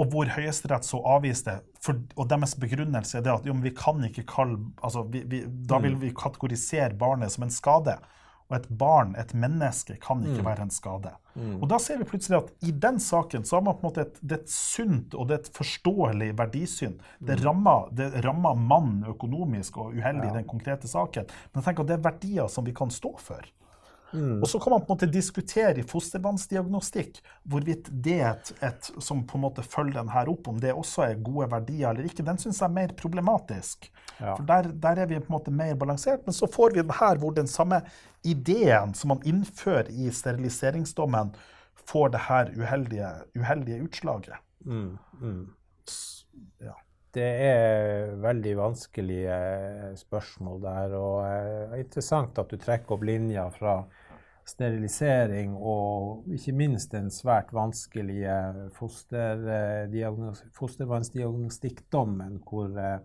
Og 0.00 0.10
hvor 0.10 0.26
Høyesterett 0.26 0.86
så 0.88 0.98
avviste, 1.06 1.60
for, 1.84 2.00
og 2.16 2.26
deres 2.30 2.56
begrunnelse 2.58 3.20
er 3.20 3.26
det 3.26 3.34
at 3.34 3.44
jo, 3.46 3.54
vi 3.62 3.70
kan 3.76 4.00
ikke 4.08 4.24
kalle 4.26 4.56
altså, 4.82 5.04
vi, 5.06 5.22
vi, 5.28 5.44
Da 5.44 5.78
vil 5.84 5.94
mm. 5.94 6.02
vi 6.02 6.16
kategorisere 6.16 6.96
barnet 6.98 7.36
som 7.36 7.46
en 7.46 7.52
skade. 7.54 7.94
Og 8.50 8.58
et 8.58 8.66
barn, 8.68 9.14
et 9.16 9.32
menneske, 9.32 9.96
kan 10.02 10.20
ikke 10.20 10.42
mm. 10.42 10.48
være 10.48 10.66
en 10.66 10.72
skade. 10.74 11.14
Mm. 11.34 11.56
Og 11.62 11.68
da 11.70 11.78
ser 11.82 11.98
vi 12.00 12.06
plutselig 12.08 12.38
at 12.42 12.50
i 12.68 12.74
den 12.84 13.00
saken 13.00 13.46
så 13.48 13.56
har 13.56 13.64
man 13.64 13.78
på 13.78 13.86
en 13.86 13.88
måte 13.88 14.04
et, 14.04 14.20
det 14.20 14.36
er 14.36 14.42
et 14.44 14.52
sunt 14.52 15.16
og 15.16 15.30
det 15.30 15.38
er 15.38 15.42
et 15.42 15.56
forståelig 15.56 16.30
verdisyn. 16.38 16.98
Det 17.18 17.38
mm. 17.38 17.44
rammer, 17.46 17.88
det 17.96 18.10
rammer 18.26 18.60
mannen 18.60 19.02
økonomisk 19.14 19.80
og 19.80 19.96
uheldig 19.96 20.28
ja. 20.28 20.32
i 20.32 20.38
den 20.42 20.48
konkrete 20.50 20.90
saken. 20.90 21.30
Men 21.50 21.62
jeg 21.62 21.70
tenker 21.70 21.86
at 21.86 21.92
det 21.92 21.98
er 21.98 22.08
verdier 22.10 22.52
som 22.52 22.68
vi 22.68 22.76
kan 22.76 22.92
stå 22.92 23.16
for. 23.22 23.48
Og 24.14 24.48
så 24.48 24.60
kan 24.62 24.74
man 24.74 24.84
på 24.84 24.92
en 24.92 24.94
måte 24.94 25.10
diskutere 25.10 25.80
i 25.80 25.86
fostervannsdiagnostikk 25.90 27.18
hvorvidt 27.50 27.90
det 28.04 28.18
er 28.20 28.30
et, 28.34 28.52
et 28.68 28.90
som 29.02 29.24
på 29.26 29.38
en 29.38 29.44
måte 29.46 29.64
følger 29.66 29.98
den 30.00 30.12
her 30.14 30.30
opp, 30.30 30.48
om 30.52 30.60
det 30.62 30.74
også 30.74 31.06
er 31.08 31.22
gode 31.24 31.48
verdier 31.52 31.90
eller 31.90 32.06
ikke. 32.08 32.26
Den 32.26 32.38
syns 32.38 32.60
jeg 32.62 32.68
er 32.68 32.76
mer 32.76 32.94
problematisk. 32.98 33.90
Ja. 34.20 34.36
For 34.36 34.44
der, 34.46 34.70
der 34.84 35.02
er 35.02 35.10
vi 35.10 35.18
på 35.18 35.32
en 35.32 35.38
måte 35.38 35.54
mer 35.54 35.74
balansert. 35.80 36.22
Men 36.26 36.36
så 36.36 36.46
får 36.50 36.76
vi 36.76 36.84
den 36.84 36.94
her 37.00 37.18
hvor 37.22 37.34
den 37.34 37.50
samme 37.50 37.82
ideen 38.24 38.94
som 38.94 39.14
man 39.14 39.26
innfører 39.28 39.90
i 39.90 40.10
steriliseringsdommen, 40.14 41.34
får 41.84 42.14
det 42.14 42.22
her 42.28 42.50
uheldige, 42.56 43.10
uheldige 43.36 43.82
utslaget. 43.84 44.40
Mm, 44.64 44.96
mm. 45.20 45.42
Ja. 46.64 46.72
Det 47.14 47.26
er 47.46 48.14
veldig 48.18 48.54
vanskelige 48.58 49.36
spørsmål 50.00 50.62
der, 50.64 50.96
og 50.98 51.18
eh, 51.28 51.76
interessant 51.84 52.40
at 52.40 52.50
du 52.50 52.58
trekker 52.58 52.96
opp 52.96 53.04
linja 53.06 53.44
fra 53.54 53.76
sterilisering 54.48 55.54
og 55.56 56.28
ikke 56.34 56.52
minst 56.56 56.92
den 56.92 57.10
svært 57.12 57.52
vanskelige 57.54 58.36
fosterdiagnos 58.76 60.44
fostervannsdiagnostikkdommen, 60.56 62.40
hvor 62.44 62.78
eh, 62.80 62.98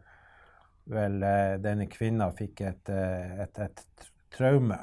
vel 0.90 1.24
eh, 1.24 1.58
denne 1.64 1.88
kvinna 1.92 2.30
fikk 2.36 2.64
et, 2.68 2.92
eh, 2.94 3.44
et, 3.46 3.62
et 3.66 4.10
traume 4.36 4.80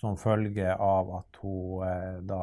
som 0.00 0.16
følge 0.20 0.74
av 0.74 1.14
at 1.20 1.40
hun 1.42 1.86
eh, 1.86 2.18
da 2.28 2.42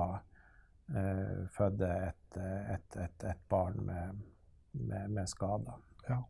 eh, 0.93 1.43
eh, 1.43 2.07
et, 2.07 2.97
et, 3.05 3.27
et 3.31 3.45
barn 3.49 3.85
med, 3.85 4.25
med, 4.71 5.09
med 5.09 5.29
skader. 5.29 5.79
Ja. 6.09 6.21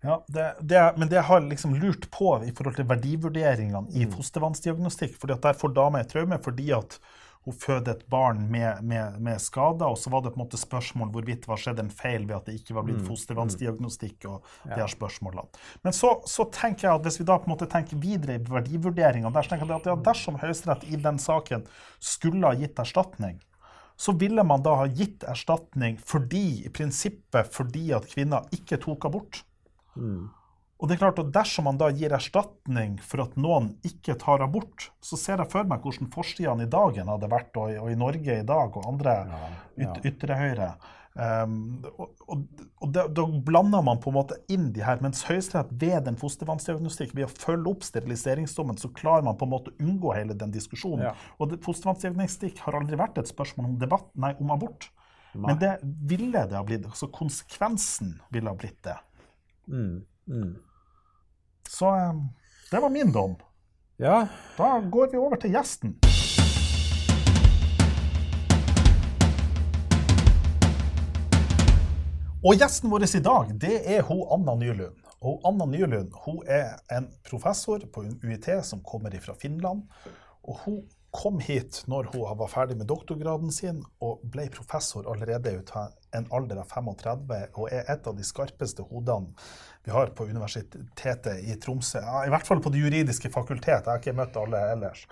Ja, 0.00 0.24
det, 0.28 0.54
det, 0.60 0.82
men 0.96 1.08
det 1.10 1.24
har 1.26 1.40
liksom 1.42 1.74
lurt 1.74 2.10
på 2.14 2.36
i 2.46 2.52
forhold 2.54 2.76
til 2.78 2.86
verdivurderingene 2.86 3.90
i 3.98 4.06
fostervannsdiagnostikk. 4.10 5.16
fordi 5.18 5.34
at 5.34 5.42
Der 5.48 5.58
får 5.58 5.74
dama 5.74 6.00
et 6.00 6.12
traume 6.12 6.38
fordi 6.42 6.70
at 6.76 7.00
hun 7.48 7.56
føder 7.56 7.94
et 7.94 8.04
barn 8.10 8.44
med, 8.50 8.82
med, 8.84 9.18
med 9.24 9.40
skader. 9.40 9.88
Og 9.88 9.98
så 9.98 10.10
var 10.10 10.22
det 10.22 10.34
på 10.34 10.38
en 10.38 10.44
måte 10.44 10.60
spørsmål 10.60 11.10
hvorvidt 11.14 11.48
var 11.48 11.58
skjedd 11.58 11.80
en 11.82 11.90
feil 11.90 12.28
ved 12.28 12.36
at 12.36 12.46
det 12.46 12.58
ikke 12.60 12.76
var 12.76 12.86
blitt 12.86 13.02
fostervannsdiagnostikk. 13.08 14.28
og 14.28 14.46
de 14.68 14.76
her 14.76 14.92
spørsmålene. 14.92 15.48
Men 15.82 15.96
så, 15.96 16.12
så 16.28 16.46
tenker 16.54 16.88
jeg 16.88 17.00
at 17.00 17.08
hvis 17.08 17.18
vi 17.20 17.26
da 17.26 17.38
på 17.40 17.48
en 17.48 17.54
måte 17.56 17.70
tenker 17.70 17.98
videre 17.98 18.38
i 18.38 18.44
verdivurderingene, 18.44 19.32
der 19.34 19.46
så 19.46 19.54
tenker 19.54 19.66
jeg 19.66 19.82
at 19.82 19.90
ja, 19.90 19.98
dersom 20.10 20.38
Høyesterett 20.38 20.86
i 20.86 21.00
den 21.08 21.18
saken 21.22 21.66
skulle 21.98 22.46
ha 22.46 22.58
gitt 22.58 22.78
erstatning, 22.78 23.40
så 23.98 24.14
ville 24.14 24.44
man 24.46 24.62
da 24.62 24.76
ha 24.78 24.86
gitt 24.86 25.24
erstatning 25.26 25.98
fordi, 26.06 26.62
i 26.68 26.70
prinsippet 26.70 27.50
fordi 27.50 27.88
at 27.96 28.06
kvinner 28.12 28.46
ikke 28.54 28.78
tok 28.84 29.08
abort. 29.08 29.42
Og 30.78 30.86
det 30.86 30.94
er 30.94 31.00
klart 31.00 31.18
at 31.18 31.32
Dersom 31.34 31.66
man 31.66 31.78
da 31.80 31.88
gir 31.90 32.12
erstatning 32.14 33.00
for 33.02 33.24
at 33.24 33.32
noen 33.40 33.72
ikke 33.86 34.14
tar 34.20 34.44
abort, 34.44 34.92
så 35.02 35.18
ser 35.18 35.42
jeg 35.42 35.50
for 35.50 35.66
meg 35.66 35.82
hvordan 35.82 36.12
forsidene 36.14 36.68
i 36.68 36.70
dagen 36.70 37.10
hadde 37.10 37.30
vært, 37.32 37.50
og, 37.58 37.74
og 37.82 37.90
i 37.90 37.98
Norge 37.98 38.38
i 38.38 38.46
dag 38.46 38.78
og 38.78 38.86
andre 38.86 39.16
ja. 39.26 39.40
yt, 39.88 40.06
ytre 40.12 40.38
høyre. 40.38 40.70
Um, 41.18 41.82
og 41.98 42.12
og, 42.28 42.42
og 42.78 42.90
da, 42.94 43.06
da 43.10 43.24
blander 43.42 43.82
man 43.82 43.98
på 43.98 44.12
en 44.12 44.18
måte 44.18 44.36
inn 44.52 44.68
de 44.76 44.84
her, 44.84 45.00
mens 45.02 45.24
Høyesterett 45.26 45.72
ved 45.80 46.04
den 46.06 46.18
fostervannsdiagnostikk, 46.20 47.14
ved 47.16 47.26
å 47.26 47.32
følge 47.32 47.72
opp 47.72 47.86
steriliseringsdommen, 47.86 48.78
så 48.78 48.92
klarer 48.94 49.26
man 49.26 49.38
på 49.40 49.48
en 49.48 49.54
måte 49.54 49.72
å 49.72 49.78
unngå 49.82 50.12
hele 50.14 50.36
den 50.38 50.52
diskusjonen. 50.54 51.08
Ja. 51.08 51.14
Og 51.40 51.50
det, 51.50 51.62
fostervannsdiagnostikk 51.64 52.62
har 52.66 52.78
aldri 52.78 53.00
vært 53.00 53.18
et 53.18 53.32
spørsmål 53.32 53.72
om 53.72 53.78
debatt, 53.80 54.12
nei, 54.20 54.34
om 54.38 54.54
abort. 54.54 54.90
Men 55.38 55.58
det 55.60 55.74
ville 55.82 56.44
det 56.50 56.56
ha 56.56 56.64
blitt. 56.66 56.86
Så 56.98 57.10
konsekvensen 57.14 58.16
ville 58.34 58.50
ha 58.50 58.58
blitt 58.58 58.80
det. 58.86 58.96
Mm, 59.68 60.04
mm. 60.26 60.56
Så 61.68 61.90
um, 62.10 62.28
det 62.70 62.80
var 62.80 62.90
min 62.90 63.12
dom. 63.12 63.36
Ja, 63.96 64.28
Da 64.56 64.80
går 64.80 65.10
vi 65.12 65.18
over 65.18 65.36
til 65.36 65.50
gjesten. 65.52 65.98
Og 72.38 72.54
gjesten 72.54 72.90
vår 72.90 73.04
i 73.04 73.20
dag, 73.20 73.52
det 73.60 73.76
er 73.96 74.02
hun 74.06 74.22
Anna 74.32 74.54
Nylund. 74.54 74.96
Og 75.20 75.40
Anna 75.44 75.66
Nylund 75.66 76.12
hun 76.24 76.38
er 76.46 76.78
en 76.94 77.10
professor 77.26 77.82
på 77.92 78.06
UiT 78.22 78.48
som 78.64 78.80
kommer 78.80 79.10
fra 79.20 79.34
Finland. 79.34 79.82
Og 80.46 80.60
hun 80.64 80.82
kom 81.10 81.38
hit 81.40 81.82
når 81.88 82.10
hun 82.12 82.38
var 82.38 82.50
ferdig 82.52 82.76
med 82.76 82.88
doktorgraden 82.90 83.52
sin, 83.54 83.80
og 84.04 84.20
ble 84.28 84.48
professor 84.52 85.08
allerede 85.08 85.54
ut 85.56 85.72
av 85.76 85.94
en 86.16 86.28
alder 86.34 86.60
av 86.62 86.68
35, 86.72 87.32
og 87.56 87.72
er 87.72 87.88
et 87.88 88.08
av 88.08 88.16
de 88.16 88.26
skarpeste 88.26 88.84
hodene 88.90 89.32
vi 89.86 89.94
har 89.94 90.12
på 90.16 90.26
Universitetet 90.28 91.44
i 91.48 91.56
Tromsø. 91.60 92.02
Ja, 92.04 92.26
I 92.26 92.32
hvert 92.32 92.46
fall 92.48 92.60
på 92.64 92.72
Det 92.74 92.82
juridiske 92.82 93.30
fakultet. 93.32 93.86
Jeg 93.86 93.88
har 93.88 94.02
ikke 94.02 94.16
møtt 94.18 94.36
alle 94.36 94.60
ellers. 94.74 95.06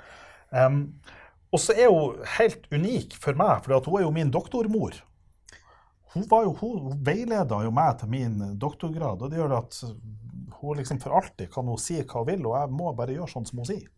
Um, 0.51 0.83
og 1.55 1.63
så 1.63 1.77
er 1.79 1.89
hun 1.89 2.21
helt 2.37 2.67
unik 2.73 3.17
for 3.21 3.39
meg, 3.39 3.65
for 3.65 3.81
hun 3.89 4.01
er 4.01 4.05
jo 4.05 4.15
min 4.15 4.33
doktormor. 4.35 5.01
Hun, 6.13 6.25
jo, 6.29 6.53
hun 6.61 7.01
veileda 7.05 7.63
jo 7.65 7.73
meg 7.73 7.99
til 8.01 8.13
min 8.13 8.39
doktorgrad, 8.61 9.23
og 9.23 9.33
det 9.33 9.41
gjør 9.41 9.59
at 9.63 9.81
hun 10.61 10.79
liksom 10.79 11.01
for 11.01 11.17
alltid 11.17 11.51
kan 11.53 11.69
hun 11.69 11.81
si 11.81 11.99
hva 12.03 12.23
hun 12.23 12.31
vil, 12.31 12.47
og 12.49 12.59
jeg 12.61 12.73
må 12.77 12.93
bare 12.97 13.17
gjøre 13.17 13.33
sånn 13.33 13.49
som 13.49 13.63
hun 13.63 13.69
sier. 13.69 13.89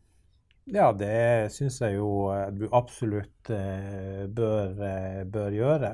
Ja 0.72 0.90
det 0.92 1.50
syns 1.54 1.80
jeg 1.80 1.96
jo 1.96 2.28
eh, 2.34 2.48
du 2.52 2.66
absolutt 2.76 3.50
eh, 3.54 4.26
bør, 4.28 4.74
eh, 4.84 5.22
bør 5.28 5.56
gjøre. 5.56 5.92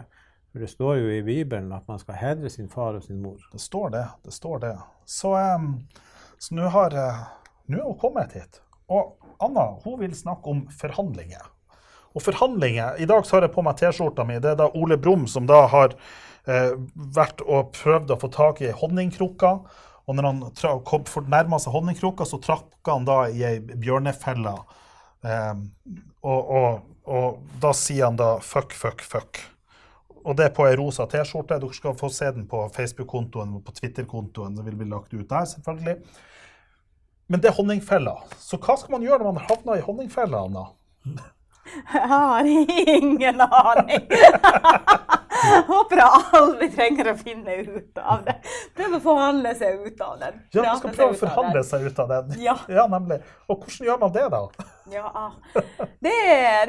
For 0.51 0.63
det 0.63 0.71
står 0.71 0.99
jo 1.01 1.13
i 1.15 1.23
Bibelen 1.27 1.73
at 1.75 1.87
man 1.91 2.01
skal 2.03 2.19
hedre 2.21 2.51
sin 2.51 2.69
far 2.71 2.99
og 2.99 3.03
sin 3.07 3.23
mor. 3.23 3.41
Det 3.53 3.61
står 3.63 3.95
det. 3.95 4.05
Det 4.27 4.35
står 4.35 4.61
det. 4.67 4.75
Så 5.07 5.35
um, 5.35 5.73
så 6.39 6.55
nå 6.55 6.69
har 6.71 6.95
nå 6.95 7.81
har 7.81 7.89
hun 7.89 7.99
kommet 7.99 8.37
hit. 8.39 8.61
Og 8.91 9.17
Anna 9.43 9.73
hun 9.83 9.99
vil 10.03 10.15
snakke 10.15 10.51
om 10.51 10.63
forhandlinger. 10.71 11.43
Og 12.15 12.23
forhandlinger 12.23 13.01
I 13.03 13.09
dag 13.11 13.27
så 13.27 13.37
har 13.39 13.49
jeg 13.49 13.55
på 13.57 13.65
meg 13.67 13.81
T-skjorta 13.81 14.27
mi. 14.29 14.39
Det 14.39 14.53
er 14.53 14.61
da 14.61 14.71
Ole 14.79 14.99
Brumm 15.01 15.27
som 15.31 15.49
da 15.51 15.65
har 15.73 15.97
vært 16.45 17.41
og 17.49 17.73
prøvd 17.75 18.13
å 18.15 18.21
få 18.21 18.31
tak 18.31 18.61
i 18.63 18.71
honningkrukka. 18.77 19.57
Og 20.05 20.17
når 20.17 20.27
han 20.29 20.43
tra- 20.57 20.77
kom 20.85 21.05
for 21.09 21.25
nærma 21.33 21.59
seg 21.63 21.73
honningkrukka, 21.73 22.27
så 22.29 22.41
trakk 22.43 22.91
han 22.91 23.07
da 23.09 23.23
i 23.33 23.45
ei 23.49 23.59
bjørnefelle. 23.61 24.53
Um, 25.25 25.63
og, 26.21 26.51
og, 26.59 26.83
og 27.09 27.59
da 27.63 27.73
sier 27.77 28.11
han 28.11 28.19
da 28.21 28.35
fuck, 28.45 28.77
fuck, 28.77 29.01
fuck. 29.01 29.41
Og 30.25 30.37
det 30.37 30.47
er 30.47 30.55
på 30.57 30.65
ei 30.69 30.77
rosa 30.81 31.07
T-skjorte. 31.09 31.57
Dere 31.61 31.77
skal 31.77 31.97
få 31.97 32.09
se 32.13 32.31
den 32.37 32.47
på 32.49 32.63
Facebook-kontoen 32.73 33.57
og 33.59 33.65
på 33.65 33.75
Twitter-kontoen. 33.77 34.57
Det 34.57 34.65
vil 34.69 34.79
bli 34.81 34.89
lagt 34.93 35.13
ut 35.13 35.29
der, 35.29 35.49
selvfølgelig. 35.49 35.99
Men 37.29 37.41
det 37.41 37.51
er 37.51 37.57
honningfella. 37.57 38.17
Så 38.41 38.61
hva 38.61 38.77
skal 38.81 38.97
man 38.97 39.05
gjøre 39.05 39.25
når 39.25 39.37
man 39.37 39.47
havner 39.49 39.81
i 39.81 39.85
honningfella, 39.85 40.45
Anna? 40.49 40.65
Jeg 41.93 42.09
har 42.09 42.49
ingen 42.49 43.41
aning. 43.41 44.09
Håper 45.73 46.01
jeg 46.01 46.23
aldri 46.39 46.69
trenger 46.75 47.11
å 47.13 47.15
finne 47.19 47.57
ut 47.63 48.01
av 48.01 48.25
det. 48.27 48.37
Prøve 48.77 48.99
å 48.99 49.05
forhandle 49.05 49.55
seg 49.59 49.85
ut 49.85 50.03
av 50.05 50.19
den. 50.23 50.41
Ja, 50.55 50.65
man 50.67 50.81
skal 50.81 50.95
prøve 50.97 51.17
å 51.17 51.21
forhandle 51.21 51.63
seg 51.67 51.87
ut 51.89 52.01
av 52.05 52.13
den. 52.13 52.35
Ja. 52.43 52.57
nemlig. 52.91 53.21
Og 53.49 53.65
hvordan 53.65 53.89
gjør 53.89 54.01
man 54.03 54.15
det, 54.15 54.25
da? 54.35 54.43
Ja, 54.93 55.27
det, 56.05 56.19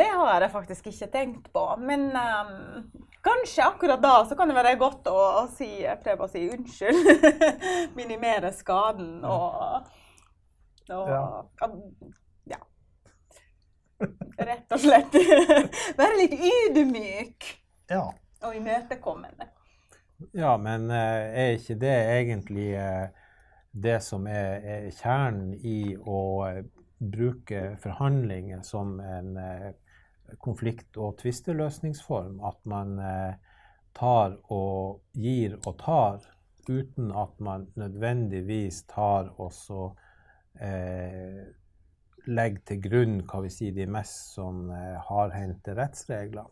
det 0.01 0.09
har 0.11 0.45
jeg 0.45 0.53
faktisk 0.53 0.87
ikke 0.91 1.11
tenkt 1.13 1.51
på. 1.55 1.65
Men 1.81 2.07
um, 2.15 2.87
kanskje 3.25 3.67
akkurat 3.67 4.01
da 4.03 4.15
så 4.29 4.37
kan 4.37 4.51
det 4.51 4.57
være 4.57 4.75
godt 4.81 5.09
å, 5.11 5.17
å 5.41 5.45
si, 5.55 5.69
prøve 6.03 6.27
å 6.27 6.31
si 6.31 6.45
unnskyld. 6.51 7.11
Minimere 7.99 8.53
skaden 8.55 9.23
og, 9.25 9.91
og 10.89 11.09
Ja. 11.09 11.23
ja. 12.51 12.61
Rett 14.37 14.75
og 14.75 14.81
slett 14.83 15.15
være 15.99 16.19
litt 16.19 16.35
ydmyk 16.35 17.47
Ja. 17.89 18.09
Og 18.45 18.55
imøtekommende. 18.57 19.49
Ja, 20.31 20.55
men 20.57 20.89
eh, 20.91 21.35
er 21.35 21.57
ikke 21.57 21.75
det 21.79 21.95
egentlig 21.95 22.69
eh, 22.79 23.07
det 23.71 23.97
som 24.03 24.27
er, 24.31 24.63
er 24.63 24.85
kjernen 24.95 25.51
i 25.59 25.95
å 25.99 26.21
eh, 26.47 26.61
bruke 26.95 27.75
forhandlinger 27.83 28.61
som 28.63 28.95
en 29.03 29.35
konflikt- 30.39 30.95
og 30.97 31.17
tvisteløsningsform? 31.19 32.39
At 32.39 32.61
man 32.63 32.95
tar 33.93 34.37
og 34.47 35.03
gir 35.11 35.57
og 35.59 35.75
tar, 35.83 36.23
uten 36.69 37.11
at 37.11 37.35
man 37.43 37.67
nødvendigvis 37.75 38.85
tar 38.89 39.27
og 39.35 39.51
så 39.53 39.91
legger 42.25 42.63
til 42.71 42.81
grunn 42.87 43.19
hva 43.27 43.43
vi 43.43 43.51
sier, 43.53 43.75
de 43.75 43.91
mest 43.91 44.37
sånn 44.39 44.71
hardhendte 45.11 45.75
rettsregler. 45.77 46.47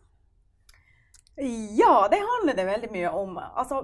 Ja, 1.35 2.07
det 2.11 2.17
handler 2.17 2.53
det 2.53 2.65
veldig 2.65 2.91
mye 2.91 3.09
om. 3.09 3.37
Altså, 3.37 3.81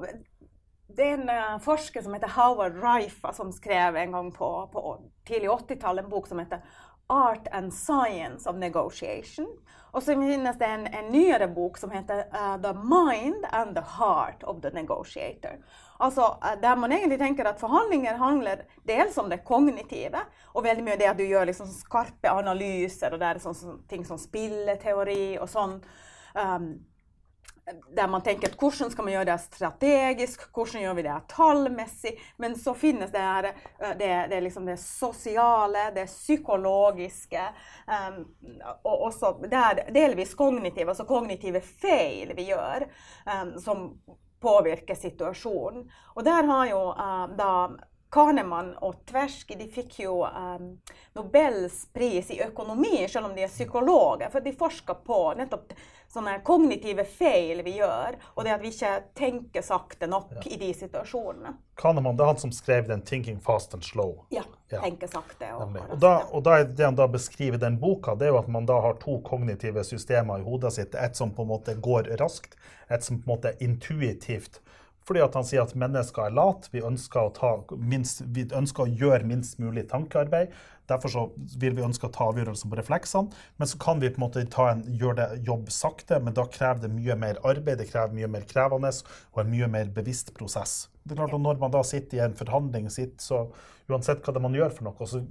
det 0.87 1.05
er 1.05 1.13
en 1.17 1.29
eh, 1.29 1.57
forsker 1.65 2.01
som 2.05 2.13
heter 2.13 2.35
Howard 2.35 2.77
Reifa, 2.83 3.33
som 3.33 3.51
skrev 3.53 3.97
en 3.97 4.11
gang 4.11 4.31
på, 4.31 4.49
på 4.73 4.83
tidlig 5.27 5.49
80-tallet 5.49 6.05
en 6.05 6.11
bok 6.11 6.27
som 6.27 6.39
heter 6.39 6.61
Art 7.09 7.47
and 7.51 7.73
Science 7.73 8.49
of 8.49 8.55
Negotiation. 8.55 9.47
Og 9.91 10.03
så 10.03 10.13
finnes 10.13 10.57
det 10.57 10.65
en, 10.65 10.85
en 10.93 11.07
nyere 11.09 11.47
bok 11.49 11.77
som 11.81 11.89
heter 11.89 12.27
uh, 12.33 12.57
The 12.61 12.73
Mind 12.77 13.47
and 13.49 13.73
the 13.75 13.81
Heart 13.97 14.43
of 14.43 14.61
the 14.61 14.69
Negotiator. 14.69 15.57
Altså, 15.99 16.37
eh, 16.45 16.61
Der 16.61 16.75
man 16.75 16.91
egentlig 16.91 17.19
tenker 17.19 17.49
at 17.49 17.59
forhandlinger 17.59 18.17
handler 18.17 18.61
dels 18.87 19.17
om 19.17 19.29
det 19.29 19.43
kognitive, 19.43 20.21
og 20.53 20.63
veldig 20.63 20.85
mye 20.85 20.99
det 21.01 21.09
at 21.09 21.17
du 21.17 21.25
gjør 21.25 21.49
liksom 21.49 21.67
skarpe 21.73 22.29
analyser, 22.29 23.13
og 23.13 23.19
det 23.19 23.27
er 23.27 23.41
sånn, 23.41 23.57
sånn, 23.57 23.81
ting 23.89 24.05
som 24.05 24.21
spilleteori 24.21 25.39
og 25.41 25.49
sånn. 25.49 25.79
Um, 26.37 26.69
der 27.95 28.07
man 28.07 28.21
tenker 28.21 28.49
at 28.49 28.57
hvordan 28.59 28.91
skal 28.91 29.05
man 29.05 29.13
gjøre 29.13 29.27
det 29.29 29.37
strategisk, 29.43 30.45
hvordan 30.55 30.83
gjør 30.83 30.95
vi 30.97 31.05
det 31.05 31.17
tallmessig? 31.33 32.13
Men 32.37 32.55
så 32.59 32.73
finnes 32.77 33.11
det 33.11 33.23
her, 33.23 33.49
eh, 33.79 33.93
det, 33.99 34.13
det, 34.31 34.41
liksom 34.43 34.65
det 34.69 34.77
sosiale, 34.81 35.89
det 35.95 36.07
psykologiske, 36.09 37.43
um, 37.89 38.23
og 38.83 39.05
også 39.09 39.35
det 39.45 39.59
er 39.59 39.83
delvis 39.93 40.33
kognitive, 40.37 40.89
altså 40.93 41.07
kognitive 41.09 41.61
feil 41.61 42.33
vi 42.37 42.49
gjør, 42.51 42.87
um, 43.27 43.53
som 43.61 43.85
påvirker 44.41 44.95
situasjonen. 44.95 45.87
Og 46.15 46.25
der 46.25 46.47
har 46.47 46.67
jo 46.71 46.83
uh, 46.93 47.25
da 47.37 47.53
Kahneman 48.09 48.71
og 48.81 49.03
Tversky 49.05 49.53
de 49.59 49.67
fikk 49.69 49.99
jo 50.01 50.23
um, 50.25 50.71
Nobels 51.13 51.83
pris 51.93 52.31
i 52.33 52.39
økonomi, 52.41 53.05
selv 53.07 53.29
om 53.29 53.35
de 53.35 53.43
er 53.45 53.51
psykologer. 53.51 54.31
For 54.33 54.41
de 54.41 54.53
forsker 54.57 54.97
på 55.05 55.19
nettopp 55.37 55.75
sånne 56.09 56.39
kognitive 56.45 57.05
feil 57.05 57.61
vi 57.61 57.75
gjør, 57.77 58.17
og 58.33 58.45
det 58.45 58.55
at 58.55 58.63
vi 58.63 58.71
ikke 58.73 58.93
tenker 59.17 59.65
sakte 59.65 60.09
nok 60.09 60.31
ja. 60.39 60.45
i 60.49 60.57
de 60.57 60.71
situasjonene. 60.73 61.53
Kahneman 61.77 62.17
det 62.17 62.25
er 62.25 62.31
han 62.31 62.41
som 62.41 62.53
skrev 62.55 62.89
den 62.89 63.03
'Thinking 63.05 63.37
Fast 63.45 63.77
and 63.77 63.85
Slow'. 63.85 64.25
Ja. 64.33 64.43
ja. 64.73 64.81
tenke 64.81 65.07
sakte. 65.07 65.51
Og, 65.53 65.77
og, 65.77 65.99
da, 66.01 66.15
og 66.31 66.43
da 66.43 66.63
det 66.63 66.85
han 66.85 66.97
da 66.97 67.07
beskriver 67.07 67.61
den 67.61 67.77
boka, 67.79 68.15
det 68.17 68.25
er 68.25 68.33
jo 68.33 68.41
at 68.41 68.49
man 68.49 68.65
da 68.65 68.79
har 68.81 68.97
to 69.03 69.19
kognitive 69.21 69.85
systemer 69.85 70.41
i 70.41 70.47
hodet 70.49 70.73
sitt. 70.73 70.97
Et 70.97 71.15
som 71.15 71.29
på 71.35 71.45
en 71.45 71.53
måte 71.53 71.77
går 71.77 72.09
raskt, 72.17 72.57
et 72.89 73.05
som 73.05 73.21
på 73.21 73.29
en 73.29 73.35
måte 73.37 73.53
intuitivt 73.61 74.63
fordi 75.09 75.23
at 75.25 75.33
han 75.33 75.45
sier 75.47 75.63
at 75.63 75.73
mennesker 75.73 76.27
er 76.27 76.35
lat. 76.37 76.67
Vi 76.69 76.83
vi 76.83 78.43
ønsker 78.53 78.83
å 78.83 78.91
gjøre 79.01 79.25
minst 79.25 79.57
mulig 79.57 79.87
tankearbeid. 79.89 80.53
Derfor 80.89 81.13
så 81.13 81.23
vil 81.61 81.73
vi 81.77 81.85
ønske 81.85 82.05
å 82.05 82.13
ta 82.13 82.27
avgjørelser 82.29 82.69
på 82.69 82.77
refleksene. 82.77 83.41
Men 83.57 83.69
så 83.69 83.79
kan 83.81 84.01
vi 84.01 84.11
på 84.13 84.19
en 84.21 84.25
måte 84.25 84.43
en, 84.43 84.83
gjøre 85.01 85.17
det 85.17 85.41
jobb 85.47 85.71
sakte, 85.73 86.19
men 86.21 86.37
da 86.37 86.45
krever 86.49 86.85
det 86.85 86.91
mye 86.93 87.17
mer 87.17 87.41
arbeid, 87.45 87.81
det 87.81 87.89
krever 87.89 88.13
mye 88.17 88.29
mer 88.29 88.45
krevende 88.49 88.91
og 89.33 89.41
en 89.41 89.51
mye 89.51 89.69
mer 89.69 89.89
bevisst 89.97 90.33
prosess. 90.37 90.87
Det 91.03 91.15
er 91.15 91.23
klart 91.23 91.33
at 91.33 91.45
Når 91.45 91.59
man 91.61 91.73
da 91.73 91.83
sitter 91.85 92.17
i 92.19 92.23
en 92.25 92.37
forhandling, 92.37 92.89
sitt, 92.93 93.17
så 93.21 93.47
uansett 93.89 94.21
hva 94.25 94.33
det 94.33 94.45
man 94.45 94.57
gjør 94.57 94.77
for 94.77 94.89
noe, 94.89 95.09
så 95.09 95.23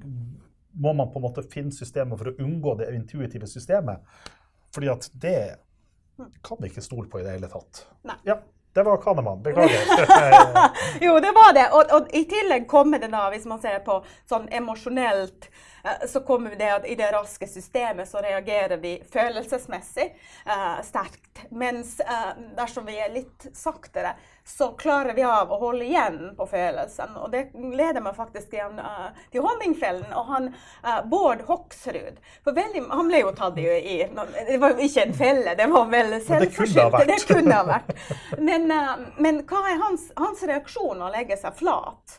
må 0.79 0.93
man 0.95 1.11
på 1.11 1.23
en 1.23 1.27
måte 1.27 1.47
finne 1.51 1.75
systemer 1.75 2.19
for 2.19 2.31
å 2.31 2.37
unngå 2.43 2.77
det 2.83 2.91
intuitive 2.95 3.47
systemet. 3.51 4.03
Fordi 4.75 4.91
at 4.91 5.11
det 5.15 5.41
kan 6.43 6.59
vi 6.61 6.71
ikke 6.71 6.83
stole 6.83 7.11
på 7.11 7.21
i 7.21 7.27
det 7.27 7.35
hele 7.37 7.51
tatt. 7.51 7.87
Nei. 8.07 8.19
Ja. 8.27 8.41
Det 8.79 8.85
var 8.87 8.97
Kahneman. 8.97 9.43
Beklager. 9.43 9.81
jo, 11.01 11.21
det 11.21 11.33
var 11.35 11.53
det. 11.55 11.65
Og, 11.73 11.95
og, 11.97 12.13
i 12.15 12.23
tillegg 12.31 12.69
kommer 12.71 13.03
det 13.03 13.09
da, 13.11 13.25
hvis 13.33 13.47
man 13.51 13.59
ser 13.59 13.81
på 13.83 13.97
sånn 14.31 14.47
emosjonelt 14.55 15.49
så 16.07 16.21
kommer 16.21 16.55
det 16.57 16.71
at 16.75 16.87
i 16.87 16.95
det 16.95 17.13
raske 17.13 17.47
systemet 17.47 18.09
så 18.09 18.19
reagerer 18.19 18.77
vi 18.77 18.99
følelsesmessig 19.13 20.17
uh, 20.47 20.83
sterkt. 20.85 21.43
Mens 21.51 22.01
uh, 22.01 22.35
dersom 22.57 22.87
vi 22.87 22.99
er 23.01 23.13
litt 23.15 23.47
saktere, 23.55 24.15
så 24.45 24.71
klarer 24.79 25.15
vi 25.15 25.23
av 25.23 25.53
å 25.53 25.59
holde 25.61 25.85
igjen 25.85 26.19
på 26.37 26.47
følelsen. 26.51 27.17
Og 27.21 27.31
det 27.33 27.49
leder 27.55 28.03
meg 28.05 28.17
faktisk 28.17 28.55
igjen 28.57 28.81
uh, 28.81 29.09
til 29.33 29.45
Honningfellen 29.45 30.13
og 30.17 30.31
han 30.33 30.49
Bård 31.11 31.43
Hoksrud. 31.49 32.21
For 32.45 32.57
veldig, 32.57 32.85
han 32.91 33.11
ble 33.11 33.23
jo 33.23 33.33
tatt 33.37 33.59
i, 33.61 33.67
i 33.67 33.97
Det 34.49 34.61
var 34.63 34.77
jo 34.77 34.87
ikke 34.89 35.05
en 35.09 35.19
felle, 35.19 35.57
det 35.59 35.69
var 35.73 35.91
vel 35.93 36.17
selvforskyldt. 36.23 37.03
Det 37.09 37.19
kunne 37.29 37.57
ha 37.57 37.65
vært. 37.67 37.93
Men, 38.39 38.71
men 39.19 39.43
hva 39.49 39.63
er 39.71 39.83
hans, 39.83 40.09
hans 40.19 40.43
reaksjon 40.49 41.03
å 41.05 41.13
legge 41.13 41.37
seg 41.41 41.57
flat? 41.59 42.19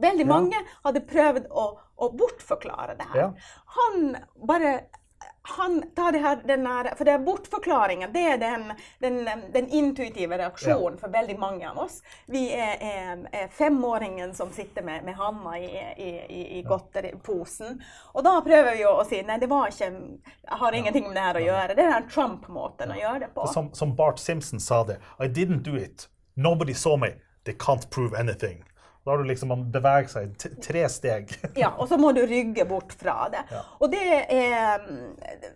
Veldig 0.00 0.26
mange 0.28 0.58
hadde 0.84 1.02
prøvd 1.08 1.48
å, 1.50 1.66
å 1.96 2.10
bortforklare 2.12 2.96
det 2.98 3.08
her. 3.12 3.20
Ja. 3.20 3.32
Han 3.78 4.16
bare 4.48 4.78
han 5.48 5.82
tar 5.94 6.12
det 6.12 6.18
her, 6.18 6.38
den 6.44 6.66
her, 6.66 6.94
For 6.96 7.04
det 7.04 7.12
er 7.12 7.18
bortforklaringen. 7.18 8.12
Det 8.12 8.22
er 8.32 8.38
den, 8.38 8.72
den, 8.98 9.28
den 9.52 9.68
intuitive 9.68 10.38
reaksjonen 10.38 10.98
ja. 10.98 11.00
for 11.00 11.08
veldig 11.08 11.38
mange 11.38 11.70
av 11.70 11.78
oss. 11.78 12.00
Vi 12.26 12.48
er, 12.52 12.76
er, 12.80 13.22
er 13.32 13.48
femåringen 13.48 14.34
som 14.34 14.50
sitter 14.52 14.82
med, 14.82 15.04
med 15.04 15.14
handa 15.14 15.58
i, 15.58 15.68
i, 15.96 16.10
i, 16.10 16.42
i 16.58 16.62
godteriposen. 16.66 17.80
Og 18.12 18.24
da 18.26 18.40
prøver 18.42 18.74
vi 18.74 18.86
å 18.90 19.04
si 19.06 19.22
nei, 19.22 19.38
det 19.38 19.50
var 19.50 19.70
ikke 19.70 19.92
har 20.58 20.78
ingenting 20.78 21.06
med 21.06 21.16
det 21.16 21.26
her 21.28 21.40
å 21.40 21.44
gjøre. 21.46 21.78
Det 21.78 21.86
er 21.86 21.94
den 21.94 22.10
Trump-måten 22.10 22.94
å 22.96 22.98
gjøre 22.98 23.26
det 23.26 23.32
på. 23.34 23.46
Som, 23.54 23.70
som 23.74 23.94
Bart 23.96 24.18
Simpson 24.22 24.60
sa 24.60 24.82
det. 24.84 24.98
I 25.22 25.30
didn't 25.30 25.62
do 25.62 25.76
it. 25.78 26.08
Nobody 26.34 26.74
saw 26.74 26.96
me. 26.96 27.14
They 27.44 27.54
can't 27.54 27.90
prove 27.90 28.18
anything. 28.18 28.64
Da 29.06 29.12
har 29.12 29.18
du 29.18 29.24
liksom 29.24 29.48
man 29.48 29.60
beveger 29.70 30.08
seg 30.10 30.62
tre 30.62 30.80
steg. 30.90 31.30
ja, 31.54 31.68
og 31.78 31.86
så 31.88 31.94
må 31.96 32.08
du 32.12 32.24
rygge 32.26 32.64
bort 32.66 32.90
fra 32.98 33.28
det. 33.30 33.44
Ja. 33.54 33.60
Og 33.78 33.92
det 33.92 34.00
er, 34.34 34.82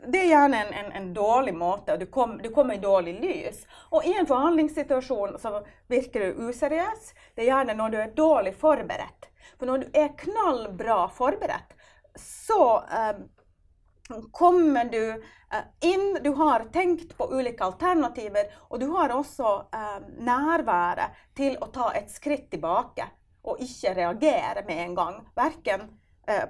det 0.07 0.21
er 0.21 0.29
gjerne 0.29 0.61
en, 0.61 0.71
en, 0.79 0.93
en, 1.01 1.09
dårlig 1.17 1.57
måte, 1.59 1.97
du, 1.99 2.07
kom, 2.07 2.37
du, 2.39 2.47
kommer 2.55 2.79
i 2.79 2.85
dårlig 2.85 3.17
lys. 3.19 3.65
Og 3.91 4.07
i 4.07 4.15
en 4.15 4.31
forhandlingssituasjon 4.31 5.35
så 5.43 5.57
virker 5.91 6.29
du 6.29 6.47
useriøs. 6.47 7.11
Det 7.35 7.43
er 7.43 7.51
gjerne 7.51 7.79
når 7.83 7.91
du 7.91 8.01
er 8.05 8.15
dårlig 8.23 8.55
forberedt. 8.63 9.33
For 9.59 9.67
når 9.67 9.83
du 9.83 9.99
er 9.99 10.15
knallbra 10.23 11.03
forberedt, 11.19 11.75
så 12.23 12.63
um, 12.87 14.27
kommer 14.31 14.95
du 14.95 15.05
uh, 15.11 15.65
inn, 15.91 16.21
du 16.23 16.37
har 16.39 16.71
tenkt 16.71 17.19
på 17.19 17.33
ulike 17.35 17.67
alternativer, 17.67 18.55
og 18.71 18.79
du 18.79 18.93
har 18.95 19.19
også 19.19 19.57
uh, 19.75 19.97
nærværet 20.23 21.25
til 21.35 21.59
å 21.59 21.75
ta 21.75 21.97
et 21.99 22.15
skritt 22.15 22.53
tilbake 22.55 23.17
og 23.43 23.61
ikke 23.65 23.95
reagere 23.97 24.65
med 24.67 24.83
en 24.85 24.97
gang. 24.99 25.21
Verken 25.37 25.87
eh, 26.29 26.47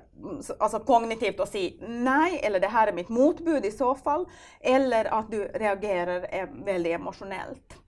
altså 0.59 0.82
kognitivt 0.86 1.43
å 1.43 1.49
si 1.49 1.66
nei, 1.80 2.38
eller 2.43 2.62
det 2.62 2.72
her 2.72 2.91
er 2.91 2.97
mitt 2.97 3.12
motbud 3.12 3.66
i 3.66 3.74
så 3.74 3.93
fall, 3.99 4.26
eller 4.61 5.11
at 5.14 5.30
du 5.32 5.41
reagerer 5.45 6.26
eh, 6.30 6.51
veldig 6.66 6.97
emosjonelt. 7.01 7.80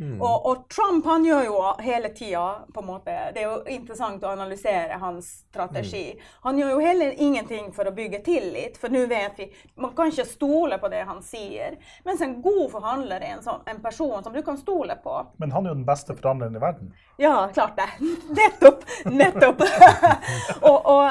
Mm. 0.00 0.22
Og, 0.22 0.46
og, 0.46 0.68
Trump 0.68 1.04
han 1.04 1.24
gjør 1.24 1.42
jo 1.44 1.56
hele 1.84 2.08
tida 2.16 2.44
på 2.72 2.80
en 2.80 2.86
måte, 2.86 3.16
Det 3.34 3.42
er 3.42 3.50
jo 3.50 3.58
interessant 3.68 4.22
å 4.24 4.30
analysere 4.32 4.96
hans 5.02 5.28
strategi. 5.50 6.14
Mm. 6.14 6.30
Han 6.46 6.58
gjør 6.58 6.70
jo 6.70 6.78
heller 6.80 7.20
ingenting 7.26 7.68
for 7.76 7.90
å 7.90 7.92
bygge 7.92 8.22
tillit, 8.24 8.80
for 8.80 8.88
nå 8.88 9.04
vet 9.10 9.36
vi 9.38 9.50
Man 9.76 9.92
kan 9.96 10.08
ikke 10.08 10.24
stole 10.24 10.78
på 10.80 10.88
det 10.88 11.02
han 11.04 11.20
sier. 11.22 11.76
Mens 12.08 12.24
en 12.24 12.38
god 12.40 12.70
forhandler 12.72 13.20
er 13.20 13.36
en, 13.36 13.44
sånn, 13.44 13.60
en 13.68 13.82
person 13.84 14.24
som 14.24 14.32
du 14.32 14.40
kan 14.42 14.56
stole 14.56 14.96
på. 15.04 15.20
Men 15.36 15.52
han 15.52 15.66
er 15.66 15.74
jo 15.74 15.80
den 15.82 15.88
beste 15.88 16.16
forhandleren 16.16 16.56
i 16.56 16.64
verden. 16.64 16.92
Ja, 17.20 17.48
klart 17.52 17.76
det. 17.76 17.90
Nettopp. 18.40 18.84
Nettopp. 19.04 19.64
og, 20.70 20.78
og, 20.86 21.10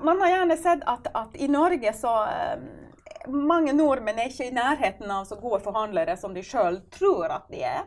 man 0.00 0.20
har 0.24 0.38
gjerne 0.38 0.56
sett 0.56 0.88
at, 0.88 1.12
at 1.12 1.36
i 1.36 1.48
Norge 1.52 1.92
så 1.96 2.14
mange 3.28 3.74
nordmenn 3.76 4.18
er 4.18 4.30
ikke 4.30 4.48
i 4.48 4.54
nærheten 4.54 5.10
av 5.12 5.26
så 5.28 5.36
gode 5.40 5.60
forhandlere 5.64 6.16
som 6.16 6.34
de 6.34 6.44
sjøl 6.46 6.80
tror 6.94 7.32
at 7.34 7.50
de 7.52 7.62
er. 7.66 7.84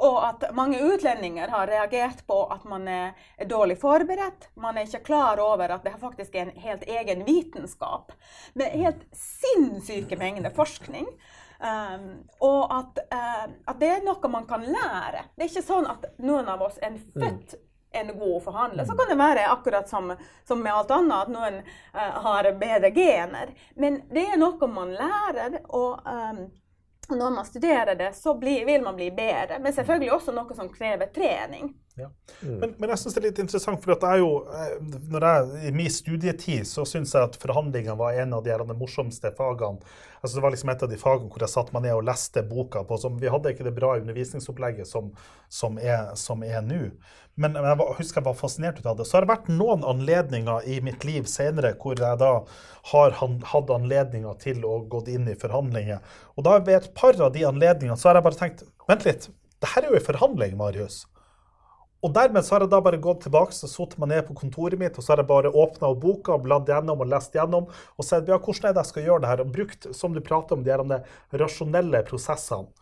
Og 0.00 0.16
at 0.24 0.46
mange 0.56 0.80
utlendinger 0.80 1.50
har 1.52 1.68
reagert 1.68 2.22
på 2.26 2.38
at 2.52 2.64
man 2.64 2.88
er 2.88 3.12
dårlig 3.48 3.76
forberedt. 3.82 4.48
Man 4.56 4.78
er 4.78 4.88
ikke 4.88 5.04
klar 5.10 5.42
over 5.44 5.74
at 5.74 5.84
det 5.84 5.98
faktisk 6.00 6.34
er 6.34 6.48
en 6.48 6.62
helt 6.62 6.86
egen 6.88 7.26
vitenskap 7.26 8.14
med 8.56 8.78
helt 8.80 9.04
sinnssyke 9.12 10.16
mengder 10.16 10.54
forskning. 10.56 11.08
Um, 11.60 12.22
og 12.40 12.72
at, 12.72 13.02
uh, 13.12 13.48
at, 13.68 13.76
det 13.80 13.90
er 13.92 14.06
noe 14.06 14.30
man 14.32 14.46
kan 14.48 14.64
lære. 14.64 15.26
Det 15.36 15.44
er 15.44 15.50
ikke 15.50 15.66
sånn 15.66 15.90
at 15.92 16.06
noen 16.24 16.48
av 16.48 16.64
oss 16.64 16.80
er 16.80 16.96
født 16.96 17.58
en 17.92 18.18
god 18.18 18.42
forhandler. 18.42 18.84
Så 18.84 18.92
mm. 18.92 18.98
kan 18.98 19.10
det 19.10 19.18
være 19.24 19.48
akkurat 19.50 19.88
som, 19.88 20.12
som 20.46 20.62
med 20.62 20.72
alt 20.72 20.90
annet, 20.94 21.16
at 21.16 21.34
noen 21.34 21.60
uh, 21.94 22.22
har 22.26 22.52
bedre 22.60 22.90
gener. 22.94 23.54
Men 23.74 24.02
det 24.10 24.28
er 24.30 24.40
noe 24.40 24.70
man 24.70 24.94
lærer. 24.94 25.60
og 25.68 26.06
um, 26.06 26.48
når 27.10 27.30
man 27.30 27.44
studerer 27.44 27.94
det, 27.94 28.12
så 28.14 28.34
blir, 28.38 28.64
vil 28.64 28.82
man 28.82 28.96
bli 28.96 29.10
bedre. 29.10 29.58
Men 29.58 29.74
selvfølgelig 29.74 30.12
også 30.12 30.34
noe 30.34 30.56
som 30.56 30.68
krever 30.72 31.10
trening. 31.14 31.72
Ja. 31.98 32.10
Mm. 32.42 32.58
Men, 32.58 32.74
men, 32.78 32.90
jeg 32.90 33.00
syns 33.02 33.16
det 33.16 33.20
er 33.20 33.26
litt 33.26 33.40
interessant, 33.42 33.80
for 33.82 33.92
at 33.92 34.04
jeg 34.06 34.22
jo, 34.22 34.30
eh, 34.56 34.76
når 35.12 35.26
jeg, 35.26 35.62
i 35.68 35.72
min 35.74 35.90
studietid 35.92 36.68
så 36.68 36.86
syns 36.88 37.12
jeg 37.16 37.28
at 37.28 37.38
forhandlinger 37.42 37.98
var 37.98 38.16
en 38.22 38.36
av 38.38 38.44
de 38.46 38.54
her, 38.54 38.64
morsomste 38.70 39.32
fagene. 39.36 39.82
Altså 40.20 40.36
Det 40.36 40.44
var 40.44 40.54
liksom 40.54 40.72
et 40.72 40.84
av 40.86 40.92
de 40.92 41.00
fagene 41.00 41.32
hvor 41.32 41.44
jeg 41.44 41.52
satte 41.52 41.76
meg 41.76 41.86
ned 41.86 41.98
og 41.98 42.06
leste 42.08 42.44
boka. 42.46 42.84
på, 42.88 43.00
som, 43.00 43.18
Vi 43.20 43.32
hadde 43.32 43.52
ikke 43.54 43.66
det 43.66 43.76
bra 43.76 43.96
undervisningsopplegget 44.00 44.88
som, 44.88 45.10
som 45.48 45.80
er 45.82 46.62
nå. 46.64 46.84
Men 47.40 47.56
jeg 47.56 47.76
var, 47.80 47.94
husker 47.96 48.20
jeg 48.20 48.26
var 48.26 48.36
fascinert 48.36 48.80
av 48.84 48.98
det. 48.98 49.06
Så 49.08 49.16
har 49.16 49.24
det 49.24 49.32
vært 49.32 49.46
noen 49.48 49.84
anledninger 49.88 50.66
i 50.68 50.80
mitt 50.84 51.06
liv 51.08 51.28
senere 51.30 51.72
hvor 51.80 51.96
jeg 51.96 52.20
da 52.20 52.32
har 52.90 53.16
hatt 53.16 53.72
anledninger 53.72 54.36
til 54.42 54.66
å 54.68 54.82
gå 54.92 55.00
inn 55.08 55.30
i 55.30 55.38
forhandlinger. 55.40 56.02
Og 56.36 56.44
da 56.44 56.58
ved 56.60 56.76
et 56.76 56.90
par 56.96 57.16
av 57.16 57.32
de 57.32 57.46
anledningene 57.48 57.96
så 57.96 58.10
har 58.10 58.20
jeg 58.20 58.28
bare 58.28 58.40
tenkt 58.42 58.66
Vent 58.90 59.06
litt, 59.06 59.28
det 59.62 59.68
her 59.70 59.86
er 59.86 59.92
jo 59.92 60.00
en 60.00 60.06
forhandling, 60.08 60.56
Marius. 60.58 61.04
Og 62.00 62.12
dermed 62.16 62.44
så 62.44 62.54
har 62.56 62.64
jeg 62.64 62.72
da 62.72 62.80
bare 62.82 63.00
gått 63.00 63.26
tilbake 63.26 63.52
og 63.52 63.70
satt 63.70 63.96
meg 64.00 64.08
ned 64.12 64.22
på 64.26 64.36
kontoret 64.38 64.80
mitt 64.80 64.96
og 64.96 65.04
så 65.04 65.12
har 65.12 65.20
jeg 65.20 65.28
bare 65.28 65.52
åpna 65.52 65.90
boka 66.00 66.32
og 66.36 66.46
bladd 66.46 66.68
gjennom 66.72 67.04
og 67.04 67.10
lest 67.12 67.36
gjennom 67.36 67.68
og 67.68 68.06
sett 68.06 68.28
ja, 68.28 68.38
hvordan 68.40 68.70
er 68.70 68.76
det 68.76 68.84
jeg 68.84 68.90
skal 68.90 69.08
gjøre 69.08 69.24
det 69.24 69.32
her, 69.32 69.42
og 69.44 69.52
brukt, 69.56 69.88
som 69.96 70.16
du 70.16 70.22
prater 70.24 70.56
om, 70.56 70.64
de, 70.64 70.72
her, 70.72 71.12
de 71.32 71.42
rasjonelle 71.42 72.00
prosessene. 72.08 72.79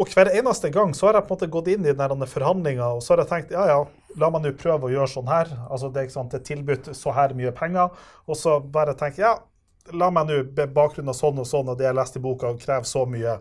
Og 0.00 0.08
hver 0.08 0.30
eneste 0.32 0.70
gang 0.72 0.94
så 0.96 1.08
har 1.08 1.18
jeg 1.18 1.26
på 1.28 1.34
en 1.34 1.36
måte 1.36 1.50
gått 1.52 1.68
inn 1.74 1.84
i 1.86 1.92
denne 1.96 2.26
forhandlinga 2.28 2.86
og 2.96 3.02
så 3.04 3.12
har 3.12 3.22
jeg 3.22 3.30
tenkt 3.32 3.50
ja, 3.52 3.66
ja, 3.68 3.80
la 4.18 4.30
meg 4.32 4.44
nå 4.44 4.52
prøve 4.56 4.88
å 4.88 4.92
gjøre 4.92 5.10
sånn 5.12 5.28
her. 5.28 5.50
Altså 5.68 5.90
Det 5.92 6.00
er 6.00 6.08
ikke 6.08 6.16
sant, 6.16 6.32
det 6.32 6.40
er 6.40 6.48
tilbudt 6.48 6.92
så 6.96 7.12
her 7.16 7.34
mye 7.36 7.52
penger. 7.56 7.92
Og 8.26 8.38
så 8.40 8.56
bare 8.72 8.96
tenke 8.98 9.20
ja, 9.24 9.34
la 9.92 10.08
meg 10.14 10.30
nå 10.30 10.38
med 10.48 10.74
bakgrunn 10.74 11.12
av 11.12 11.18
sånn 11.18 11.42
og 11.42 11.48
sånn 11.48 11.68
og 11.72 11.78
det 11.78 11.90
jeg 11.90 11.98
leste 11.98 12.20
i 12.20 12.24
boka, 12.24 12.54
kreve 12.62 12.88
så 12.88 13.04
mye. 13.08 13.36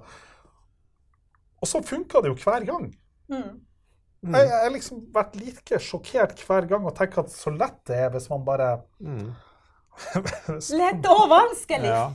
Og 1.62 1.70
så 1.70 1.84
funka 1.86 2.24
det 2.24 2.34
jo 2.34 2.39
hver 2.41 2.66
gang. 2.68 2.89
Mm. 3.32 3.52
Jeg 4.36 4.49
har 4.52 4.74
liksom 4.74 5.06
vært 5.14 5.38
like 5.39 5.80
sjokkert 5.82 6.41
hver 6.45 6.68
gang 6.70 6.84
og 6.86 6.93
tenker 6.97 7.24
at 7.24 7.32
så 7.34 7.54
lett 7.54 7.80
det 7.89 8.04
er 8.04 8.12
hvis 8.14 8.30
man 8.30 8.43
bare 8.45 8.74
Mm. 9.02 9.32
Lett 10.82 11.08
og 11.10 11.24
vanskelig. 11.32 11.89
Ja. 11.89 12.06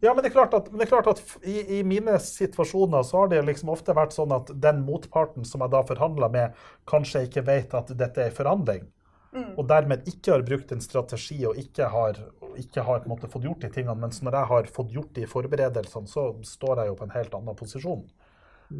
Ja, 0.00 0.14
men 0.14 0.22
det 0.24 0.30
er 0.30 0.36
klart 0.36 0.54
at, 0.56 0.70
men 0.70 0.80
det 0.80 0.86
er 0.86 0.92
klart 0.94 1.10
at 1.12 1.20
i, 1.46 1.78
i 1.78 1.82
mine 1.86 2.16
situasjoner 2.22 3.02
så 3.06 3.22
har 3.22 3.28
det 3.32 3.42
liksom 3.46 3.72
ofte 3.72 3.94
vært 3.96 4.14
sånn 4.16 4.32
at 4.36 4.50
den 4.62 4.80
motparten 4.86 5.44
som 5.48 5.62
jeg 5.64 5.72
da 5.74 5.82
forhandler 5.86 6.32
med, 6.32 6.56
kanskje 6.90 7.26
ikke 7.28 7.44
vet 7.46 7.76
at 7.76 7.92
dette 7.98 8.24
er 8.28 8.34
forhandling. 8.34 8.88
Og 9.30 9.62
dermed 9.70 10.08
ikke 10.10 10.32
har 10.32 10.42
brukt 10.42 10.72
en 10.74 10.80
strategi 10.82 11.36
og 11.46 11.58
ikke 11.60 11.86
har, 11.92 12.16
ikke 12.58 12.82
har 12.82 13.04
på 13.04 13.06
en 13.06 13.12
måte 13.12 13.28
fått 13.30 13.44
gjort 13.46 13.62
de 13.62 13.68
tingene. 13.70 13.94
Mens 14.02 14.18
når 14.26 14.34
jeg 14.40 14.50
har 14.50 14.70
fått 14.74 14.90
gjort 14.90 15.12
de 15.14 15.28
forberedelsene, 15.30 16.10
så 16.10 16.24
står 16.42 16.80
jeg 16.82 16.90
jo 16.90 16.96
på 16.98 17.06
en 17.06 17.14
helt 17.14 17.36
annen 17.38 17.54
posisjon. 17.60 18.02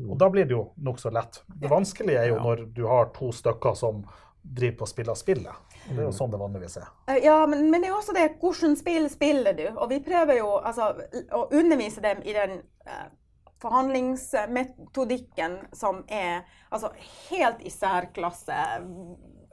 Og 0.08 0.18
da 0.18 0.26
blir 0.30 0.48
det 0.50 0.56
jo 0.56 0.64
nokså 0.86 1.12
lett. 1.14 1.40
Det 1.46 1.70
vanskelige 1.70 2.18
er 2.24 2.28
jo 2.32 2.40
Ja. 2.40 2.42
når 2.48 2.64
du 2.74 2.82
har 2.86 3.12
to 3.14 3.30
stykker 3.34 3.76
som 3.78 4.02
driver 4.42 4.76
på 4.76 4.84
å 4.86 4.90
spille 4.90 5.16
spillet. 5.16 5.54
Og 5.88 5.94
det 5.94 6.02
er 6.02 6.06
jo 6.08 6.12
sånn 6.14 6.32
det 6.32 6.40
vanligvis 6.40 6.76
er. 6.80 6.90
Eh, 7.06 7.24
Ja, 7.24 7.46
men, 7.46 7.70
men 7.70 7.82
det 7.82 7.88
er 7.90 7.96
også 7.96 8.16
det 8.16 8.36
hvordan 8.40 8.76
spill 8.78 9.08
spiller 9.12 9.56
du? 9.56 9.66
Og 9.76 9.90
vi 9.92 10.00
prøver 10.04 10.40
jo 10.40 10.52
altså, 10.58 10.92
å 11.36 11.46
undervise 11.56 12.00
dem 12.04 12.22
i 12.24 12.36
den 12.36 12.60
uh, 12.88 13.08
forhandlingsmetodikken 13.60 15.58
som 15.76 16.04
er 16.08 16.42
altså, 16.70 16.92
helt 17.30 17.60
i 17.64 17.70
særklasse 17.72 18.56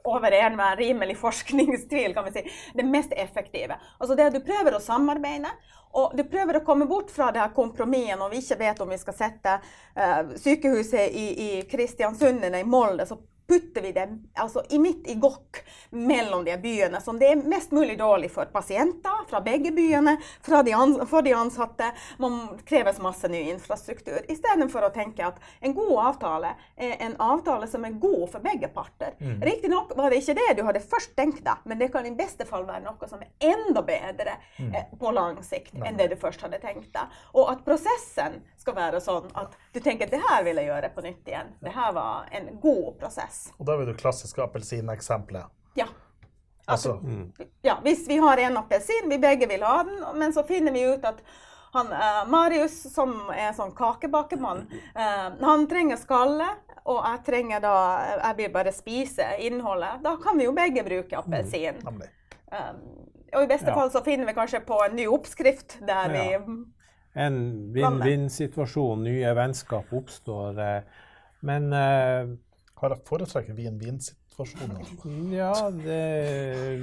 over 0.08 0.32
enhver 0.32 0.76
rimelig 0.80 1.18
forskningstvil, 1.20 2.14
kan 2.14 2.24
vi 2.28 2.32
si. 2.38 2.44
Det 2.74 2.86
mest 2.86 3.12
effektive. 3.12 3.76
Altså 3.98 4.14
det 4.16 4.30
du 4.32 4.40
prøver 4.44 4.76
å 4.76 4.80
samarbeide, 4.80 5.50
og 5.98 6.16
du 6.16 6.22
prøver 6.28 6.58
å 6.58 6.64
komme 6.64 6.86
bort 6.88 7.10
fra 7.12 7.30
det 7.32 7.40
her 7.40 7.52
kompromisset 7.56 8.18
når 8.20 8.32
vi 8.32 8.40
ikke 8.42 8.60
vet 8.60 8.80
om 8.84 8.92
vi 8.92 8.98
skal 9.00 9.16
sette 9.16 9.58
uh, 9.60 10.36
sykehuset 10.36 11.12
i, 11.12 11.26
i 11.44 11.50
Kristiansund 11.68 12.44
eller 12.44 12.60
i 12.64 12.68
Molde. 12.68 13.06
så 13.08 13.18
putter 13.48 13.82
vi 13.82 13.92
det 13.96 14.06
altså, 14.34 14.62
i 14.70 14.78
midt 14.78 15.06
i 15.08 15.14
gokk 15.14 15.62
mellom 15.90 16.44
de 16.44 16.56
byene, 16.60 17.00
som 17.00 17.18
det 17.18 17.30
er 17.32 17.42
mest 17.48 17.72
mulig 17.72 17.96
dårlig 17.98 18.30
for 18.32 18.50
pasienter 18.52 19.24
fra 19.30 19.40
begge 19.44 19.72
byene, 19.72 20.16
fra 20.44 20.62
de 20.62 20.74
for 21.08 21.24
de 21.24 21.32
ansatte. 21.36 21.90
Man 22.20 22.58
kreves 22.68 23.00
masse 23.00 23.28
ny 23.28 23.40
infrastruktur. 23.54 24.20
Istedenfor 24.28 24.84
å 24.88 24.92
tenke 24.94 25.24
at 25.26 25.40
en 25.64 25.74
god 25.76 25.94
avtale 26.04 26.54
er 26.76 26.96
en 27.06 27.16
avtale 27.24 27.68
som 27.70 27.84
er 27.88 27.96
god 28.00 28.26
for 28.34 28.44
begge 28.44 28.68
parter. 28.74 29.16
Mm. 29.20 29.40
Riktignok 29.48 29.96
var 29.96 30.10
det 30.12 30.20
ikke 30.22 30.36
det 30.38 30.48
du 30.58 30.64
hadde 30.68 30.84
først 30.84 31.16
tenkt 31.16 31.44
deg, 31.46 31.64
men 31.64 31.80
det 31.80 31.90
kan 31.94 32.06
i 32.06 32.14
beste 32.16 32.44
fall 32.48 32.66
være 32.68 32.84
noe 32.84 33.08
som 33.10 33.22
er 33.24 33.52
enda 33.54 33.82
bedre 33.82 34.36
Mm. 34.58 34.74
eh, 34.74 34.84
på 34.98 35.10
lang 35.14 35.36
sikt 35.44 35.74
enn 35.86 35.96
det 35.96 36.08
du 36.10 36.16
først 36.18 36.40
hadde 36.42 36.58
tenkt 36.62 36.90
deg. 36.94 37.12
Og 37.38 37.50
at 37.52 37.60
prosessen 37.66 38.40
skal 38.58 38.74
være 38.74 39.00
sånn 39.02 39.28
at 39.38 39.54
du 39.74 39.78
tenker 39.80 40.08
at 40.08 40.14
det 40.14 40.20
her 40.24 40.42
vil 40.46 40.58
jeg 40.60 40.66
gjøre 40.70 40.90
på 40.94 41.04
nytt 41.04 41.30
igjen. 41.30 41.52
Det 41.62 41.74
her 41.76 41.92
var 41.96 42.28
en 42.34 42.48
god 42.62 42.98
prosess. 42.98 43.37
Og 43.58 43.66
da 43.66 43.76
er 43.78 43.86
det 43.90 43.96
klassiske 44.00 44.42
appelsineksempelet. 44.44 45.46
Ja. 45.78 45.86
Altså, 46.68 46.98
ja, 47.64 47.78
hvis 47.84 48.02
vi 48.08 48.18
har 48.20 48.40
en 48.44 48.58
appelsin, 48.60 49.06
vi 49.08 49.16
begge 49.18 49.46
vil 49.48 49.62
ha 49.64 49.78
den, 49.88 50.02
men 50.20 50.34
så 50.36 50.42
finner 50.44 50.74
vi 50.74 50.82
ut 50.84 51.04
at 51.08 51.22
han, 51.72 51.92
eh, 51.92 52.26
Marius, 52.28 52.76
som 52.92 53.14
er 53.32 53.54
sånn 53.56 53.72
kakebakemann, 53.76 54.66
eh, 54.94 55.28
han 55.40 55.64
trenger 55.68 55.96
skalle, 55.96 56.48
og 56.88 57.00
jeg 57.04 57.24
trenger 57.24 57.60
da 57.60 57.74
Jeg 58.22 58.36
vil 58.36 58.52
bare 58.52 58.72
spise 58.72 59.24
innholdet. 59.44 60.02
Da 60.02 60.16
kan 60.16 60.38
vi 60.38 60.44
jo 60.44 60.52
begge 60.56 60.84
bruke 60.84 61.16
appelsin. 61.16 61.82
Mm, 61.84 62.02
Um, 62.48 62.78
og 63.34 63.42
i 63.42 63.46
beste 63.46 63.68
Ja. 63.68 63.74
fall 63.74 63.90
så 63.92 64.00
finner 64.02 64.24
vi 64.24 64.32
kanskje 64.32 64.62
på 64.64 64.78
en 64.86 64.96
ny 64.96 65.04
oppskrift 65.06 65.74
der 65.86 66.08
vi 66.08 66.30
Ja. 66.32 66.38
En 67.14 67.72
vinn-vinn-situasjon, 67.74 69.02
nye 69.04 69.34
vennskap 69.34 69.92
oppstår. 69.92 70.58
eh, 70.58 70.82
Men 71.42 71.72
eh, 71.72 72.26
Har 72.78 72.94
jeg 72.94 73.04
foretrekker 73.08 73.56
vin-vin-situasjoner? 73.58 74.90
ja, 75.34 75.52
det 75.74 75.98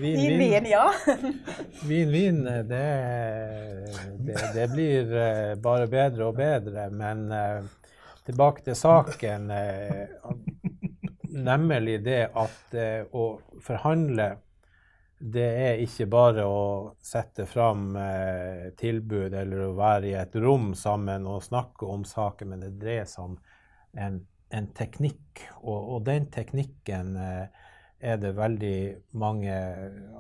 Vin, 0.02 0.38
vin, 0.40 0.68
ja. 0.70 0.86
Vin-vin, 1.90 2.42
det, 2.70 2.84
det, 4.28 4.40
det 4.56 4.68
blir 4.74 5.16
eh, 5.24 5.56
bare 5.64 5.88
bedre 5.92 6.30
og 6.30 6.40
bedre. 6.40 6.90
Men 6.92 7.26
eh, 7.32 7.92
tilbake 8.28 8.66
til 8.68 8.76
saken. 8.80 9.52
eh, 9.52 10.34
Nemlig 11.36 11.98
det 12.06 12.22
at 12.32 12.76
å 13.12 13.24
forhandle 13.64 14.30
det 15.18 15.46
er 15.48 15.82
ikke 15.84 16.06
bare 16.12 16.44
å 16.46 16.96
sette 17.04 17.46
fram 17.48 17.96
eh, 17.96 18.72
tilbud 18.78 19.34
eller 19.34 19.64
å 19.70 19.76
være 19.78 20.10
i 20.12 20.16
et 20.20 20.36
rom 20.44 20.74
sammen 20.76 21.26
og 21.30 21.44
snakke 21.46 21.88
om 21.88 22.04
saken, 22.06 22.52
men 22.52 22.66
det 22.66 22.74
dreier 22.82 23.08
seg 23.10 23.32
om 23.32 23.38
en, 23.96 24.20
en 24.54 24.68
teknikk. 24.78 25.46
Og, 25.64 25.96
og 25.96 26.06
den 26.08 26.28
teknikken 26.34 27.16
eh, 27.18 27.64
er 28.00 28.20
det 28.22 28.36
veldig 28.38 28.78
mange 29.18 29.56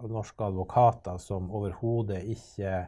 norske 0.09 0.47
advokater 0.47 1.19
som 1.21 1.51
overhodet 1.51 2.23
ikke, 2.35 2.85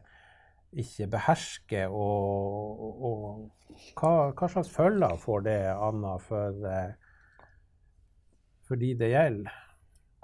ikke 0.71 1.09
behersker. 1.13 1.93
Og, 1.93 2.81
og 3.11 3.85
hva, 3.99 4.31
hva 4.31 4.51
slags 4.51 4.71
følger 4.73 5.21
får 5.21 5.45
det, 5.47 5.59
Anna, 5.75 6.17
for, 6.23 6.67
eh, 6.71 6.91
for 8.67 8.79
de 8.81 8.93
det 8.99 9.13
gjelder? 9.13 9.63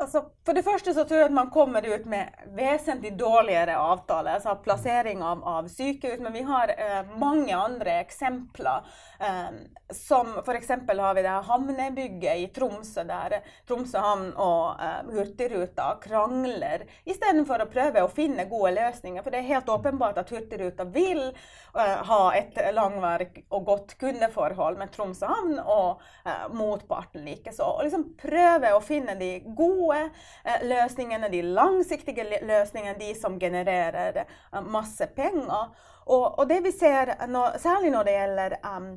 Altså, 0.01 0.23
for 0.45 0.57
det 0.57 0.63
første 0.65 0.93
så 0.93 1.03
tror 1.05 1.19
jeg 1.21 1.29
at 1.29 1.35
man 1.35 1.51
kommer 1.53 1.85
ut 1.85 2.07
med 2.09 2.33
vesentlig 2.57 3.13
dårligere 3.19 3.75
avtale, 3.77 4.33
altså 4.39 4.55
plassering 4.65 5.21
av, 5.23 5.43
av 5.45 5.69
sykehus. 5.71 6.19
Men 6.23 6.33
vi 6.33 6.41
har 6.47 6.73
eh, 6.73 7.13
mange 7.21 7.53
andre 7.55 7.99
eksempler. 8.01 8.89
Eh, 9.21 9.51
som 9.93 10.31
f.eks. 10.41 10.69
har 10.69 11.13
vi 11.13 11.21
det 11.21 11.29
havnebygget 11.47 12.37
i 12.41 12.47
Tromsø, 12.55 13.03
der 13.05 13.35
Tromsø 13.67 14.01
havn 14.01 14.31
og 14.33 14.81
eh, 14.81 15.11
Hurtigruta 15.13 15.91
krangler 16.01 16.87
istedenfor 17.05 17.61
å 17.61 17.69
prøve 17.69 18.01
å 18.01 18.09
finne 18.11 18.47
gode 18.49 18.73
løsninger. 18.79 19.21
For 19.21 19.29
det 19.33 19.43
er 19.43 19.51
helt 19.51 19.69
åpenbart 19.69 20.17
at 20.23 20.33
Hurtigruta 20.33 20.87
vil 20.89 21.21
eh, 21.29 22.01
ha 22.09 22.21
et 22.33 22.57
langvarig 22.73 23.45
og 23.53 23.69
godt 23.69 23.95
kundeforhold 24.01 24.81
med 24.81 24.91
Tromsø 24.95 25.29
havn, 25.29 25.59
og 25.61 26.01
eh, 26.25 26.47
motparten 26.57 27.23
likeså. 27.27 27.69
Og 27.77 27.85
liksom 27.85 28.09
prøve 28.19 28.73
å 28.73 28.81
finne 28.83 29.15
de 29.21 29.35
gode 29.53 29.82
eh, 29.91 30.63
løsningene, 30.63 31.29
de 31.33 31.41
langsiktige 31.41 32.25
løsningene, 32.41 32.97
de 32.99 33.13
som 33.19 33.39
genererer 33.39 34.23
eh, 34.23 34.61
masse 34.61 35.07
penger. 35.15 35.73
Og, 36.05 36.25
og 36.39 36.47
det 36.49 36.61
vi 36.65 36.71
ser, 36.75 37.15
når, 37.27 37.59
særlig 37.63 37.93
når 37.93 38.07
det 38.07 38.17
gjelder 38.17 38.59
um, 38.67 38.91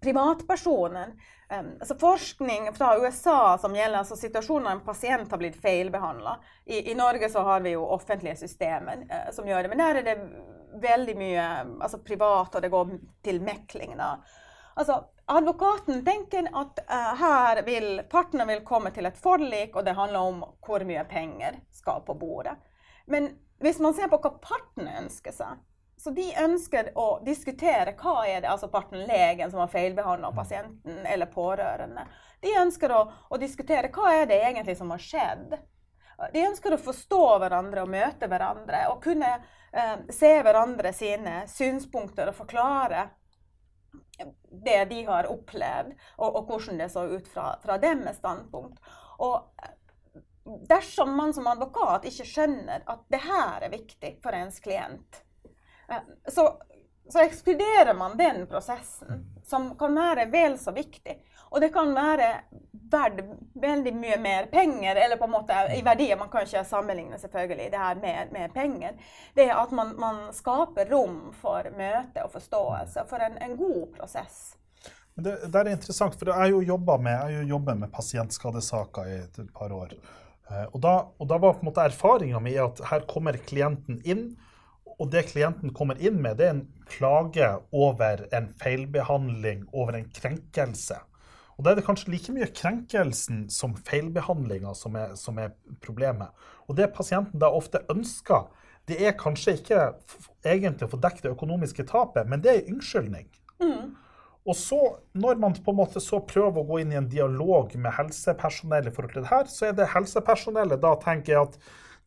privatpersoner 0.00 1.14
Um, 1.58 1.72
altså 1.80 1.94
Forskning 1.98 2.68
fra 2.76 2.92
USA 3.02 3.58
som 3.58 3.72
gjelder 3.74 3.98
altså 3.98 4.14
situasjoner 4.14 4.68
når 4.68 4.76
en 4.76 4.82
pasient 4.86 5.32
har 5.34 5.38
blitt 5.40 5.56
feilbehandla. 5.58 6.36
I, 6.70 6.92
I 6.92 6.94
Norge 6.94 7.26
så 7.32 7.42
har 7.42 7.64
vi 7.64 7.72
jo 7.74 7.88
offentlige 7.90 8.36
systemer 8.38 9.02
uh, 9.10 9.32
som 9.34 9.48
gjør 9.48 9.66
det, 9.66 9.72
men 9.72 9.82
der 9.82 9.98
er 9.98 10.06
det 10.06 10.14
veldig 10.78 11.16
mye 11.18 11.46
altså 11.82 11.98
privat, 12.06 12.54
og 12.54 12.62
det 12.62 12.70
går 12.70 12.92
til 13.26 13.42
mekling. 13.42 13.96
da. 13.98 14.12
Altså, 14.78 15.00
Advokaten 15.30 16.04
tenker 16.04 16.48
at 16.52 16.80
uh, 16.90 17.10
her 17.20 17.62
vil 17.62 18.00
partene 18.10 18.46
vil 18.48 18.64
komme 18.66 18.90
til 18.90 19.06
et 19.06 19.18
forlik, 19.18 19.76
og 19.76 19.84
det 19.86 19.94
handler 19.94 20.26
om 20.26 20.40
hvor 20.66 20.82
mye 20.82 21.04
penger 21.06 21.60
skal 21.70 22.02
på 22.06 22.16
bordet. 22.18 22.56
Men 23.06 23.28
hvis 23.62 23.78
man 23.78 23.94
ser 23.94 24.10
på 24.10 24.18
hva 24.18 24.32
partene 24.42 24.96
ønsker 25.04 25.36
seg, 25.36 25.60
så 26.00 26.10
de 26.16 26.24
ønsker 26.42 26.90
å 26.98 27.20
diskutere 27.22 27.94
hva 28.00 28.24
er 28.26 28.40
det, 28.40 28.48
altså 28.50 28.70
parten 28.72 29.04
legen 29.06 29.52
som 29.52 29.62
har 29.62 29.70
feilbehandla 29.70 30.32
pasienten, 30.34 31.04
eller 31.06 31.30
pårørende. 31.30 32.08
De 32.42 32.56
ønsker 32.58 32.90
å, 32.96 33.04
å 33.30 33.38
diskutere 33.38 33.92
hva 33.94 34.14
er 34.22 34.26
det 34.26 34.40
egentlig 34.40 34.78
som 34.80 34.90
har 34.90 35.04
skjedd. 35.04 35.54
De 36.32 36.42
ønsker 36.48 36.74
å 36.74 36.80
forstå 36.90 37.22
hverandre 37.44 37.84
og 37.84 37.94
møte 37.94 38.26
hverandre 38.26 38.82
og 38.90 38.98
kunne 39.04 39.30
eh, 39.36 39.96
se 40.10 40.34
hverandre 40.42 40.90
sine 40.96 41.44
synspunkter 41.48 42.32
og 42.32 42.38
forklare 42.42 43.06
det 44.64 44.84
de 44.90 45.04
har 45.04 45.28
opplevd, 45.30 45.92
og, 46.16 46.36
og 46.36 46.48
hvordan 46.50 46.80
det 46.82 46.90
så 46.92 47.06
ut 47.08 47.28
fra, 47.28 47.52
fra 47.62 47.78
deres 47.80 48.18
standpunkt. 48.20 48.80
Og 49.20 49.50
dersom 50.68 51.16
man 51.16 51.34
som 51.34 51.46
advokat 51.46 52.08
ikke 52.10 52.26
skjønner 52.26 52.84
at 52.90 53.04
det 53.12 53.22
her 53.24 53.66
er 53.66 53.72
viktig 53.72 54.16
for 54.22 54.36
ens 54.36 54.60
klient, 54.64 55.22
eh, 55.88 56.02
så, 56.28 56.46
så 57.08 57.24
ekskluderer 57.24 57.94
man 57.94 58.18
den 58.18 58.46
prosessen, 58.50 59.26
som 59.46 59.72
kan 59.78 59.96
være 59.96 60.30
vel 60.32 60.58
så 60.58 60.74
viktig. 60.76 61.20
Og 61.50 61.60
det 61.60 61.72
kan 61.74 61.90
være 61.94 62.28
verdt 62.90 63.24
veldig 63.62 63.92
mye 63.94 64.18
mer 64.22 64.46
penger, 64.50 64.96
eller 64.96 65.18
på 65.18 65.26
en 65.26 65.34
måte 65.34 65.58
i 65.74 65.82
verdier. 65.86 66.18
Man 66.18 66.30
kan 66.30 66.46
ikke 66.46 66.64
sammenligne 66.66 67.18
selvfølgelig 67.18 67.70
det 67.72 67.82
her 67.82 67.98
med, 68.02 68.32
med 68.34 68.54
penger. 68.54 68.96
Det 69.34 69.48
er 69.48 69.58
at 69.58 69.74
man, 69.74 69.92
man 69.98 70.22
skaper 70.34 70.90
rom 70.90 71.20
for 71.40 71.66
møte 71.76 72.24
og 72.24 72.32
forståelse, 72.34 73.06
for 73.10 73.22
en, 73.26 73.38
en 73.42 73.56
god 73.58 73.86
prosess. 73.98 74.40
Det, 75.14 75.36
det 75.50 75.60
er 75.60 75.72
interessant, 75.74 76.14
for 76.16 76.30
jeg 76.30 76.38
har 76.38 76.52
jo 76.54 76.62
jobba 76.64 77.74
med 77.74 77.90
pasientskadesaker 77.92 79.10
i 79.10 79.18
et 79.24 79.40
par 79.54 79.74
år. 79.74 79.94
Eh, 80.50 80.66
og 80.70 80.78
da, 80.82 80.94
og 81.18 81.28
da 81.30 81.38
var 81.38 81.58
på 81.58 81.64
en 81.64 81.70
måte 81.70 81.84
erfaringa 81.90 82.40
mi 82.42 82.54
at 82.58 82.80
her 82.90 83.04
kommer 83.10 83.38
klienten 83.50 84.00
inn, 84.06 84.30
og 85.00 85.10
det 85.12 85.30
klienten 85.30 85.72
kommer 85.76 86.00
inn 86.02 86.18
med, 86.20 86.38
det 86.38 86.46
er 86.46 86.56
en 86.58 86.66
klage 86.90 87.46
over 87.72 88.26
en 88.36 88.50
feilbehandling, 88.60 89.64
over 89.72 89.96
en 89.96 90.10
krenkelse. 90.12 90.98
Og 91.60 91.64
da 91.66 91.74
er 91.74 91.76
det 91.76 91.84
kanskje 91.84 92.14
like 92.14 92.32
mye 92.32 92.46
krenkelsen 92.56 93.42
som 93.52 93.74
feilbehandlinga 93.84 94.70
som, 94.72 94.94
som, 95.12 95.36
er 95.36 95.50
problemet. 95.84 96.32
Og 96.64 96.78
det 96.78 96.86
pasienten 96.96 97.42
da 97.42 97.50
ofte 97.52 97.82
ønsker, 97.92 98.46
det 98.88 98.96
er 99.04 99.12
kanskje 99.20 99.58
ikke 99.58 99.82
egentlig 100.40 100.88
å 100.88 100.94
få 100.94 101.00
dekket 101.04 101.26
det 101.26 101.34
økonomiske 101.34 101.84
tapet, 101.90 102.30
men 102.32 102.40
det 102.40 102.54
er 102.54 102.70
unnskyldning. 102.72 103.28
Mm. 103.60 103.92
Og 104.48 104.56
så, 104.56 104.78
når 105.12 105.36
man 105.42 105.58
på 105.60 105.74
en 105.74 105.80
måte 105.82 106.00
så 106.00 106.22
prøver 106.24 106.62
å 106.62 106.68
gå 106.70 106.80
inn 106.80 106.94
i 106.94 106.98
en 107.02 107.10
dialog 107.12 107.76
med 107.76 107.92
helsepersonellet 107.98 108.88
i 108.88 108.96
forhold 108.96 109.12
til 109.18 109.26
det 109.26 109.34
her, 109.34 109.52
så 109.52 109.68
er 109.68 109.76
det 109.76 109.92
helsepersonellet 109.92 110.80
da 110.80 110.94
tenker 111.04 111.34
jeg 111.34 111.42
at 111.50 111.60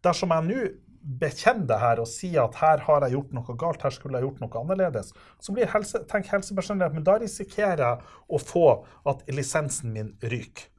dersom 0.10 0.34
jeg 0.34 0.50
nå 0.50 0.66
bekjenner 1.04 1.68
det 1.68 1.80
her 1.82 2.00
og 2.00 2.08
sier 2.08 2.46
at 2.46 2.58
her 2.62 2.84
har 2.86 3.04
jeg 3.06 3.18
gjort 3.18 3.34
noe 3.36 3.56
galt, 3.60 3.84
her 3.84 3.94
skulle 3.94 4.20
jeg 4.20 4.28
gjort 4.28 4.44
noe 4.44 4.62
annerledes, 4.62 5.12
så 5.44 5.56
blir 5.56 5.72
helse, 5.74 6.04
tenk 6.10 6.30
helsepersonellet 6.32 7.02
at 7.02 7.08
da 7.10 7.18
risikerer 7.22 7.84
jeg 7.84 8.14
å 8.28 8.40
få 8.40 8.68
at 9.12 9.26
lisensen 9.32 9.92
min 9.96 10.14
ryker. 10.24 10.70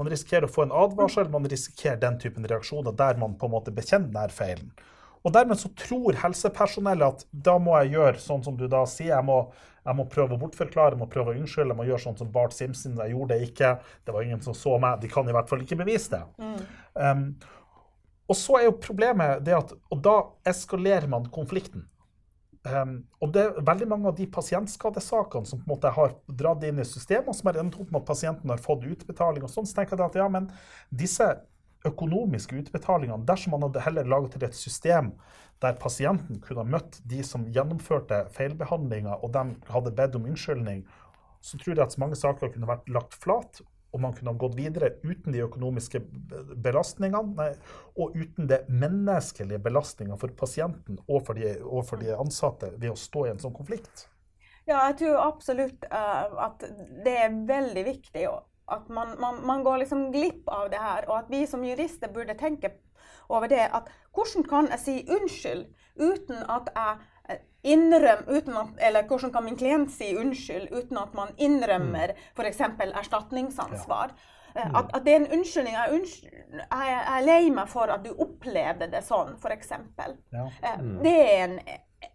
Man 0.00 0.08
risikerer 0.08 0.48
å 0.48 0.52
få 0.52 0.64
en 0.64 0.72
advarsel, 0.74 1.28
man 1.30 1.44
risikerer 1.50 2.00
den 2.00 2.16
typen 2.22 2.46
reaksjoner 2.48 2.94
der 2.96 3.18
man 3.20 3.36
på 3.38 3.46
en 3.46 3.54
måte 3.54 3.74
bekjenner 3.74 4.08
denne 4.14 4.32
feilen. 4.32 4.72
Og 5.22 5.34
dermed 5.34 5.58
så 5.60 5.70
tror 5.78 6.16
helsepersonellet 6.18 7.04
at 7.12 7.26
da 7.30 7.54
må 7.62 7.76
jeg 7.78 7.94
gjøre 7.94 8.22
sånn 8.22 8.42
som 8.42 8.56
du 8.58 8.64
da 8.70 8.82
sier. 8.90 9.12
Jeg 9.12 9.26
må, 9.28 9.38
jeg 9.86 9.98
må 9.98 10.06
prøve 10.10 10.34
å 10.34 10.40
bortforklare, 10.40 10.96
jeg 10.96 11.02
må 11.04 11.08
prøve 11.12 11.34
å 11.34 11.38
unnskylde, 11.38 11.70
jeg 11.70 11.78
må 11.78 11.86
gjøre 11.86 12.04
sånn 12.08 12.18
som 12.18 12.32
Bart 12.34 12.56
Simpson. 12.56 12.96
Jeg 12.98 13.14
gjorde 13.14 13.36
det 13.36 13.50
ikke. 13.52 13.76
Det 14.02 14.16
var 14.16 14.26
ingen 14.26 14.42
som 14.42 14.56
så 14.58 14.74
meg. 14.82 14.98
De 15.02 15.10
kan 15.12 15.28
i 15.28 15.36
hvert 15.36 15.50
fall 15.52 15.62
ikke 15.62 15.78
bevise 15.84 16.16
det. 16.16 16.24
Mm. 16.42 16.56
Um, 16.98 17.24
og 18.32 18.38
så 18.38 18.58
er 18.58 18.68
jo 18.70 18.78
problemet 18.80 19.42
det 19.44 19.56
at 19.56 19.74
Og 19.92 20.00
da 20.04 20.16
eskalerer 20.48 21.08
man 21.10 21.28
konflikten. 21.32 21.86
Um, 22.62 23.00
og 23.18 23.32
det 23.34 23.42
er 23.42 23.64
veldig 23.66 23.88
mange 23.90 24.06
av 24.06 24.14
de 24.14 24.28
pasientskadesakene 24.30 25.48
som 25.48 25.58
på 25.58 25.66
en 25.66 25.72
måte 25.72 25.90
har 25.90 26.12
dratt 26.30 26.62
inn 26.62 26.78
i 26.78 26.86
systemet, 26.86 27.32
og 27.32 27.34
som 27.34 27.50
har 27.50 27.58
endt 27.58 27.74
opp 27.74 27.90
med 27.90 28.04
at 28.04 28.10
pasienten 28.12 28.52
har 28.52 28.62
fått 28.62 28.86
utbetaling, 28.86 29.42
og 29.42 29.50
sånn, 29.50 29.66
så 29.66 29.80
tenker 29.80 29.98
jeg 29.98 30.12
at 30.12 30.18
ja, 30.20 30.28
men 30.30 30.46
disse 30.94 31.26
økonomiske 31.88 32.60
utbetalingene, 32.60 33.26
dersom 33.26 33.56
man 33.56 33.66
hadde 33.66 33.82
heller 33.82 34.06
laget 34.06 34.36
til 34.36 34.46
et 34.46 34.54
system 34.54 35.10
der 35.62 35.74
pasienten 35.82 36.38
kunne 36.42 36.62
ha 36.62 36.74
møtt 36.76 37.00
de 37.10 37.24
som 37.26 37.48
gjennomførte 37.50 38.24
feilbehandlinga, 38.36 39.18
og 39.18 39.34
de 39.34 39.72
hadde 39.74 39.94
bedt 39.98 40.18
om 40.18 40.30
unnskyldning, 40.30 40.84
så 41.42 41.58
tror 41.58 41.74
jeg 41.74 41.82
at 41.82 41.98
mange 41.98 42.18
saker 42.18 42.54
kunne 42.54 42.70
vært 42.70 42.86
lagt 42.94 43.18
flat, 43.18 43.64
og 43.92 44.00
man 44.00 44.14
kunne 44.16 44.32
ha 44.32 44.40
gått 44.40 44.56
videre 44.56 44.94
uten 45.04 45.34
de 45.34 45.42
økonomiske 45.44 46.00
belastningene 46.64 47.36
nei, 47.36 47.50
og 48.00 48.16
uten 48.16 48.48
det 48.48 48.62
menneskelige 48.68 49.60
belastninga 49.62 50.16
for 50.20 50.32
pasienten 50.36 51.00
og 51.06 51.26
for, 51.26 51.36
de, 51.36 51.58
og 51.62 51.84
for, 51.88 52.00
de, 52.00 52.14
ansatte 52.16 52.72
ved 52.78 52.94
å 52.94 52.98
stå 52.98 53.26
i 53.26 53.34
en 53.34 53.42
sånn 53.42 53.56
konflikt. 53.56 54.06
Ja, 54.64 54.86
jeg 54.88 55.00
tror 55.02 55.18
absolutt 55.24 55.84
uh, 55.90 56.46
at 56.46 56.64
det 57.04 57.18
er 57.24 57.36
veldig 57.48 57.84
viktig 57.88 58.24
at 58.72 58.88
man, 58.88 59.16
man, 59.20 59.40
man, 59.46 59.64
går 59.66 59.82
liksom 59.82 60.06
glipp 60.14 60.48
av 60.48 60.70
det 60.72 60.80
her, 60.80 61.08
og 61.10 61.16
at 61.18 61.32
vi 61.32 61.42
som 61.50 61.64
jurister 61.66 62.12
burde 62.14 62.38
tenke 62.38 62.70
over 63.28 63.50
det. 63.50 63.66
at 63.74 63.90
Hvordan 64.14 64.46
kan 64.48 64.70
jeg 64.72 64.80
si 64.80 64.94
unnskyld 65.10 65.66
uten 65.98 66.44
at 66.48 66.70
jeg 66.72 67.11
innrømmer 67.62 68.28
uten 68.28 68.56
at, 68.58 68.74
Eller 68.88 69.06
hvordan 69.06 69.32
kan 69.32 69.44
min 69.44 69.56
klient 69.56 69.92
si 69.94 70.12
unnskyld 70.18 70.72
uten 70.72 70.98
at 70.98 71.14
man 71.14 71.34
innrømmer 71.38 72.14
mm. 72.14 72.22
f.eks. 72.36 72.60
erstatningsansvar? 73.02 74.14
Ja. 74.16 74.60
Eh, 74.60 74.66
mm. 74.68 74.76
At, 74.76 74.90
at, 74.94 75.04
det 75.04 75.12
er 75.12 75.20
en 75.22 75.30
unnskyldning. 75.38 75.78
Jeg, 75.78 76.00
unnskyld, 76.00 76.58
jeg, 76.58 76.98
er 77.14 77.24
lei 77.24 77.40
meg 77.54 77.70
for 77.72 77.94
at 77.94 78.04
du 78.04 78.12
opplevde 78.12 78.90
det 78.92 79.00
sånn, 79.06 79.36
f.eks. 79.38 79.72
Ja. 80.34 80.44
Eh, 80.60 80.76
mm. 80.82 81.00
Det 81.06 81.16
er 81.22 81.46
en 81.46 81.56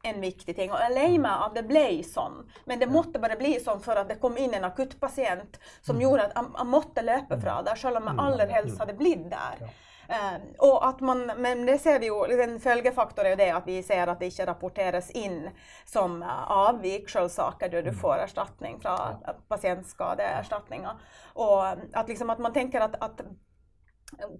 en 0.03 0.21
viktig 0.21 0.55
ting. 0.55 0.71
Og 0.71 0.79
jeg 0.81 0.91
er 0.91 0.95
lei 0.95 1.15
mm. 1.15 1.23
meg 1.23 1.43
at 1.47 1.57
det 1.57 1.65
ble 1.69 1.85
sånn. 2.05 2.41
Men 2.69 2.81
det 2.81 2.89
måtte 2.91 3.21
bare 3.23 3.37
bli 3.39 3.55
sånn 3.63 3.81
for 3.83 3.99
at 3.99 4.09
det 4.11 4.19
kom 4.23 4.37
inn 4.39 4.55
en 4.57 4.67
akuttpasient 4.67 5.59
som 5.81 5.97
mm. 5.97 6.03
gjorde 6.03 6.27
at 6.27 6.37
jeg, 6.37 6.53
jeg 6.59 6.71
måtte 6.73 7.05
løpe 7.07 7.39
fra 7.41 7.59
mm. 7.61 7.73
selv 7.83 8.01
om 8.01 8.09
jeg 8.11 8.25
aller 8.27 8.55
helst 8.57 8.81
hadde 8.83 8.97
blitt 8.99 9.27
der. 9.31 9.63
Uh, 10.07 10.37
og 10.67 10.77
at 10.87 11.01
man, 11.03 11.25
men 11.37 11.65
det 11.67 11.79
ser 11.83 11.99
vi 11.99 12.11
jo, 12.11 12.21
en 12.23 12.59
følgefaktor 12.63 13.25
er 13.25 13.35
jo 13.35 13.39
det 13.41 13.49
at 13.55 13.67
vi 13.67 13.81
ser 13.83 14.07
at 14.07 14.21
det 14.21 14.31
ikke 14.31 14.47
rapporteres 14.47 15.11
inn 15.19 15.49
som 15.85 16.21
avvik, 16.23 17.09
selv 17.11 17.33
der 17.59 17.81
du 17.83 17.91
får 17.91 18.27
erstatning 18.27 18.79
fra 18.81 18.95
pasientskadeerstatninga. 19.49 20.95
Og 21.35 21.65
at, 21.93 22.07
liksom, 22.07 22.29
at 22.29 22.39
man 22.39 22.55
tenker 22.55 22.87
at, 22.87 22.95
at 23.01 23.21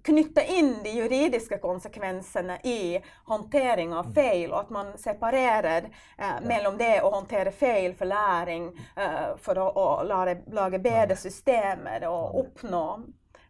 knytte 0.02 0.44
inn 0.44 0.82
de 0.82 0.90
juridiske 0.90 1.58
konsekvensene 1.58 2.60
i 2.64 3.00
håndtering 3.24 3.94
av 3.94 4.12
feil, 4.14 4.52
og 4.52 4.60
at 4.60 4.70
man 4.70 4.92
separerer 4.98 5.90
eh, 6.16 6.38
mellom 6.42 6.78
det 6.78 7.00
å 7.02 7.10
håndtere 7.12 7.52
feil 7.52 7.94
for 7.94 8.08
læring, 8.08 8.70
eh, 8.96 9.36
for 9.36 9.60
å, 9.60 9.68
å 9.68 9.88
lage, 10.08 10.40
lage, 10.56 10.80
bedre 10.82 11.16
systemer 11.16 12.08
og 12.08 12.40
oppnå 12.44 12.84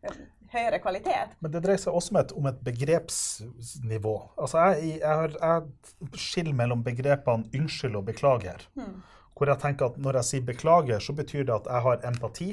eh, 0.02 0.18
høyere 0.53 0.80
kvalitet. 0.82 1.36
Men 1.44 1.53
det 1.53 1.62
dreier 1.64 1.80
seg 1.82 1.96
også 1.96 2.14
om 2.14 2.20
et, 2.22 2.34
om 2.40 2.49
et 2.51 2.59
begrepsnivå. 2.66 4.16
Altså 4.40 4.64
jeg, 4.70 4.99
jeg, 5.03 5.36
jeg, 5.36 6.11
skiller 6.18 6.57
mellom 6.57 6.84
begrepene 6.86 7.49
unnskyld 7.55 7.99
og 8.01 8.09
beklager. 8.09 8.64
Hmm. 8.78 9.01
Hvor 9.38 9.53
jeg 9.53 9.62
tenker 9.62 9.92
at 9.92 9.99
når 10.03 10.18
jeg 10.18 10.30
sier 10.32 10.46
beklager, 10.49 11.03
så 11.03 11.14
betyr 11.14 11.46
det 11.46 11.55
at 11.61 11.70
jeg 11.70 11.84
har 11.86 12.07
empati. 12.09 12.49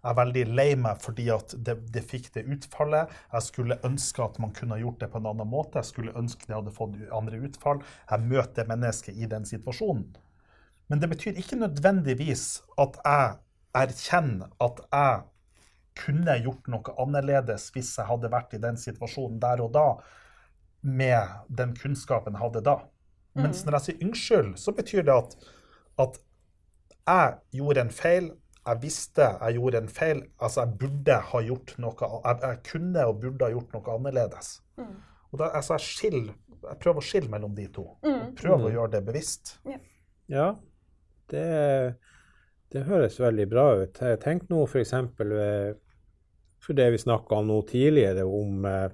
Jeg 0.00 0.14
er 0.14 0.16
veldig 0.16 0.44
lei 0.56 0.70
meg 0.80 1.02
fordi 1.04 1.26
at 1.34 1.52
det, 1.66 1.76
det, 1.92 2.06
fikk 2.08 2.30
det 2.36 2.46
utfallet. 2.48 3.10
Jeg 3.34 3.44
skulle 3.44 3.76
ønske 3.84 4.24
at 4.24 4.38
man 4.40 4.54
kunne 4.56 4.78
gjort 4.80 5.02
det 5.02 5.10
på 5.12 5.20
en 5.20 5.28
annen 5.34 5.50
måte. 5.50 5.82
Jeg 5.82 5.90
skulle 5.90 6.16
ønske 6.16 6.48
det 6.48 6.56
hadde 6.56 6.72
fått 6.72 6.96
andre 7.12 7.42
utfall. 7.44 7.82
Jeg 8.08 8.30
møter 8.30 8.68
mennesket 8.70 9.20
i 9.20 9.28
den 9.28 9.44
situasjonen. 9.48 10.08
Men 10.90 11.02
det 11.02 11.10
betyr 11.12 11.36
ikke 11.38 11.60
nødvendigvis 11.60 12.62
at 12.80 12.96
jeg 13.04 13.36
erkjenner 13.76 14.48
at 14.64 14.80
jeg 14.88 15.20
kunne 16.00 16.38
gjort 16.44 16.70
noe 16.72 16.96
annerledes 17.02 17.68
hvis 17.74 17.92
jeg 17.98 18.08
hadde 18.08 18.32
vært 18.32 18.56
i 18.56 18.62
den 18.62 18.80
situasjonen 18.80 19.38
der 19.42 19.62
og 19.64 19.72
da, 19.76 19.86
med 20.80 21.52
den 21.52 21.74
kunnskapen 21.76 22.36
jeg 22.36 22.44
hadde 22.44 22.64
da. 22.66 22.78
Mens 23.38 23.62
mm. 23.62 23.68
når 23.68 23.76
jeg 23.76 23.86
sier 23.86 24.04
unnskyld, 24.06 24.52
så 24.58 24.74
betyr 24.74 25.06
det 25.06 25.14
at, 25.14 25.36
at 26.02 26.20
jeg 27.10 27.60
gjorde 27.60 27.84
en 27.84 27.92
feil, 27.94 28.30
jeg 28.60 28.82
visste 28.82 29.26
jeg 29.26 29.56
gjorde 29.56 29.80
en 29.80 29.88
feil. 29.90 30.22
Altså, 30.38 30.64
jeg 30.64 30.78
burde 30.82 31.16
ha 31.30 31.40
gjort 31.46 31.72
noe 31.80 32.10
Jeg, 32.10 32.36
jeg 32.42 32.58
kunne 32.68 33.06
og 33.08 33.20
burde 33.22 33.46
ha 33.46 33.54
gjort 33.54 33.76
noe 33.76 33.94
annerledes. 33.96 34.50
Mm. 34.80 34.96
Og 35.30 35.40
da, 35.40 35.50
altså, 35.60 35.78
jeg, 35.78 35.86
skiller, 35.86 36.34
jeg, 36.66 36.78
prøver 36.82 37.00
å 37.00 37.06
skille 37.06 37.32
mellom 37.32 37.54
de 37.56 37.66
to. 37.72 37.86
Mm. 38.04 38.34
Prøver 38.38 38.66
å 38.66 38.68
mm. 38.68 38.74
gjøre 38.76 38.92
det 38.96 39.02
bevisst. 39.06 39.54
Yeah. 39.66 39.84
Ja, 40.30 40.48
det, 41.32 41.44
det, 42.70 42.84
høres 42.86 43.18
veldig 43.20 43.46
bra 43.50 43.66
ut. 43.82 44.02
Tenk 44.22 44.50
nå 44.50 44.64
f.eks. 44.66 44.94
for 46.60 46.76
det 46.76 46.90
vi 46.94 47.00
snakka 47.00 47.40
om 47.40 47.50
nå 47.50 47.60
tidligere, 47.68 48.24
om 48.24 48.64
eh, 48.68 48.90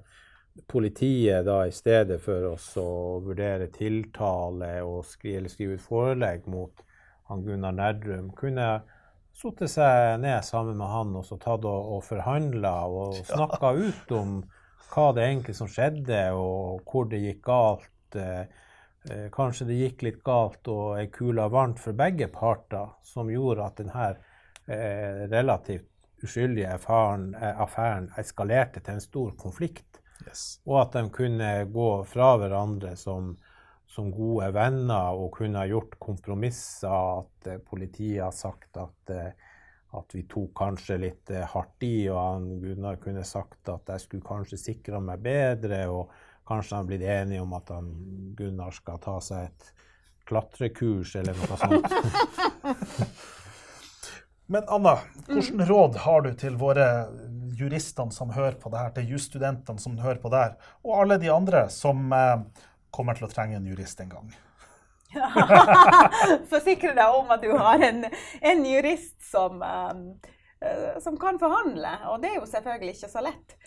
politiet 0.67 1.45
da 1.45 1.61
i 1.67 1.71
stedet 1.75 2.19
for 2.23 2.51
oss 2.53 2.71
å 2.81 3.19
vurdere 3.25 3.69
tiltale 3.73 4.77
og 4.85 5.05
skrive, 5.05 5.49
skrive 5.51 5.77
ut 5.77 5.85
forelegg 5.85 6.47
mot 6.49 6.85
han 7.27 7.43
Gunnar 7.43 7.75
Nerdrum, 7.75 8.31
kunne 8.35 8.69
satt 9.37 9.65
seg 9.69 10.21
ned 10.23 10.45
sammen 10.45 10.79
med 10.79 10.89
han 10.89 11.17
og 11.19 11.25
så 11.27 11.37
tatt 11.41 11.65
og, 11.67 11.97
og 11.97 12.05
forhandla 12.07 12.77
og 12.89 13.19
snakka 13.27 13.73
ja. 13.75 13.89
ut 13.89 14.15
om 14.17 14.39
hva 14.87 15.11
det 15.13 15.27
egentlig 15.27 15.57
som 15.57 15.69
skjedde, 15.69 16.21
og 16.33 16.87
hvor 16.87 17.09
det 17.11 17.19
gikk 17.21 17.43
galt. 17.45 18.15
Eh, 18.15 18.47
eh, 19.11 19.27
kanskje 19.33 19.67
det 19.69 19.81
gikk 19.81 20.05
litt 20.07 20.23
galt 20.25 20.69
og 20.71 20.95
ei 20.97 21.09
kule 21.13 21.45
varmt 21.51 21.81
for 21.83 21.97
begge 21.97 22.29
parter, 22.33 22.95
som 23.05 23.29
gjorde 23.29 23.67
at 23.67 23.81
denne 23.81 24.07
eh, 24.65 25.27
relativt 25.29 25.91
uskyldige 26.23 26.71
affæren, 26.73 27.33
eh, 27.35 27.61
affæren, 27.61 28.11
eskalerte 28.17 28.79
til 28.79 28.97
en 28.97 29.03
stor 29.03 29.35
konflikt. 29.37 30.01
Yes. 30.27 30.59
Og 30.65 30.81
at 30.81 30.97
de 30.97 31.09
kunne 31.13 31.51
gå 31.71 31.91
fra 32.09 32.35
hverandre 32.41 32.95
som 32.97 33.35
som 33.87 34.11
gode 34.11 34.49
venner 34.53 35.15
og 35.17 35.31
kunne 35.37 35.61
ha 35.61 35.67
gjort 35.69 35.95
kompromisser. 36.03 37.21
At 37.23 37.49
eh, 37.49 37.61
politiet 37.63 38.23
har 38.23 38.35
sagt 38.35 38.77
at, 38.77 39.13
eh, 39.13 39.31
at, 39.97 40.13
vi 40.15 40.25
tok 40.29 40.51
kanskje 40.59 40.99
litt 41.01 41.33
hardt 41.53 41.87
i, 41.87 42.09
og 42.11 42.19
han 42.19 42.49
Gunnar 42.61 42.99
kunne 43.01 43.25
sagt 43.27 43.71
at 43.73 43.93
jeg 43.93 44.05
skulle 44.05 44.27
kanskje 44.27 44.59
sikra 44.61 45.01
meg 45.03 45.23
bedre, 45.23 45.85
og 45.89 46.11
kanskje 46.47 46.77
han 46.77 46.89
blitt 46.89 47.07
enig 47.07 47.41
om 47.41 47.55
at 47.57 47.73
han, 47.73 47.89
Gunnar 48.37 48.75
skal 48.75 49.01
ta 49.03 49.17
seg 49.23 49.49
et 49.49 49.73
klatrekurs 50.27 51.15
eller 51.15 51.37
noe 51.39 51.59
sånt. 51.63 51.93
Men 54.47 54.63
Anna, 54.71 54.97
hvilke 55.27 55.53
mm. 55.59 55.65
råd 55.67 55.97
har 56.05 56.21
du 56.23 56.31
til 56.39 56.55
våre 56.59 56.87
juristene 57.57 58.13
som 58.15 58.31
hører 58.31 58.55
på 58.61 58.71
det 58.71 58.79
her, 58.79 58.93
til 58.95 59.13
jusstudentene 59.15 59.81
som 59.81 59.97
hører 59.99 60.21
på 60.23 60.31
det 60.31 60.43
her, 60.43 60.53
og 60.85 61.01
alle 61.01 61.17
de 61.19 61.31
andre 61.33 61.65
som 61.73 62.13
eh, 62.15 62.45
kommer 62.95 63.17
til 63.17 63.27
å 63.27 63.31
trenge 63.31 63.57
en 63.59 63.67
jurist 63.67 63.99
en 64.03 64.13
gang. 64.13 64.31
Forsikre 66.51 66.93
deg 66.95 67.19
om 67.19 67.29
at 67.33 67.43
du 67.43 67.51
har 67.57 67.83
en, 67.83 68.05
en 68.51 68.65
jurist 68.67 69.17
som, 69.23 69.61
um, 69.63 70.01
uh, 70.63 70.95
som 71.03 71.19
kan 71.19 71.39
forhandle, 71.41 71.93
og 72.11 72.23
det 72.23 72.31
er 72.31 72.39
jo 72.39 72.49
selvfølgelig 72.49 72.97
ikke 72.97 73.11
så 73.11 73.23
lett. 73.25 73.57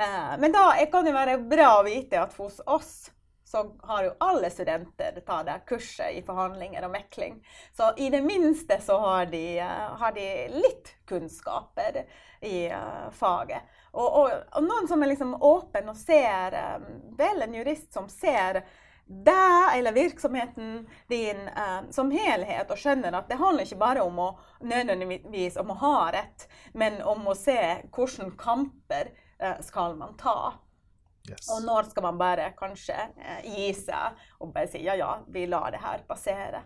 Eh, 0.00 0.34
men 0.40 0.54
da 0.54 0.70
kan 0.92 1.04
det 1.04 1.16
være 1.16 1.40
bra 1.50 1.72
å 1.78 1.86
vite 1.86 2.20
at 2.20 2.36
hos 2.40 2.60
oss 2.64 2.94
så 3.50 3.64
har 3.88 4.04
jo 4.06 4.12
alle 4.22 4.50
studenter 4.50 5.20
tatt 5.26 5.46
det 5.48 5.56
kurset 5.68 6.14
i 6.14 6.22
forhandlinger 6.26 6.86
og 6.86 6.92
mekling. 6.94 7.40
Så 7.76 7.92
i 7.98 8.10
det 8.14 8.22
minste 8.22 8.78
så 8.82 8.98
har 9.02 9.26
de, 9.32 9.44
uh, 9.58 9.96
har 10.00 10.14
de 10.14 10.26
litt 10.54 10.94
kunnskaper 11.10 12.04
i 12.46 12.70
faget. 13.12 13.66
Og, 13.90 14.06
og, 14.06 14.30
og, 14.54 14.62
noen 14.64 14.86
som 14.88 15.02
er 15.02 15.10
liksom 15.10 15.34
åpen 15.42 15.90
og 15.90 15.98
ser 15.98 16.54
um, 16.78 16.86
Vel, 17.18 17.42
en 17.42 17.56
jurist 17.58 17.90
som 17.92 18.06
ser 18.08 18.62
deg 19.10 19.78
eller 19.78 19.92
virksomheten 19.92 20.88
din 21.08 21.48
eh, 21.48 21.80
som 21.90 22.10
helhet, 22.10 22.70
og 22.70 22.78
skjønner 22.78 23.16
at 23.18 23.26
det 23.28 23.40
handler 23.40 23.66
ikke 23.66 23.80
bare 23.80 24.04
om 24.06 24.20
å 24.22 24.28
nødvendigvis 24.62 25.58
om 25.58 25.72
å 25.74 25.78
ha 25.82 25.94
rett, 26.14 26.46
men 26.78 27.00
om 27.02 27.26
å 27.26 27.34
se 27.34 27.58
hvilke 27.90 28.30
kamper 28.38 29.10
eh, 29.10 29.58
skal 29.66 29.98
man 29.98 30.14
ta. 30.20 30.54
Yes. 31.30 31.46
Og 31.54 31.64
når 31.64 31.90
skal 31.90 32.06
man 32.08 32.18
bare 32.20 32.50
kanskje 32.58 32.96
eh, 32.96 33.46
gi 33.46 33.70
seg 33.76 34.20
og 34.40 34.52
bare 34.54 34.70
si 34.72 34.82
ja, 34.84 34.96
ja, 34.98 35.14
vi 35.30 35.46
lar 35.50 35.70
det 35.74 35.82
her 35.82 36.02
passere. 36.08 36.64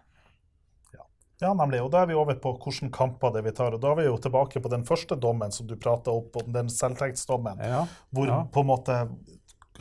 Ja. 0.94 1.04
ja, 1.42 1.52
nemlig. 1.52 1.82
Og 1.84 1.92
da 1.92 2.02
er 2.02 2.10
vi 2.10 2.18
over 2.18 2.38
på 2.40 2.54
hvilke 2.56 2.90
kamper 2.94 3.34
det 3.36 3.44
vi 3.46 3.54
tar. 3.56 3.76
Og 3.76 3.82
da 3.82 3.92
er 3.92 4.02
vi 4.02 4.08
jo 4.08 4.16
tilbake 4.22 4.62
på 4.64 4.72
den 4.72 4.86
første 4.88 5.18
dommen 5.20 5.52
som 5.52 5.68
du 5.68 5.76
prata 5.76 6.14
opp, 6.14 6.40
den 6.46 6.72
selvtektsdommen, 6.72 7.60
ja. 7.60 7.84
hvor 8.14 8.30
ja. 8.30 8.42
på 8.52 8.64
en 8.64 8.72
måte 8.72 9.00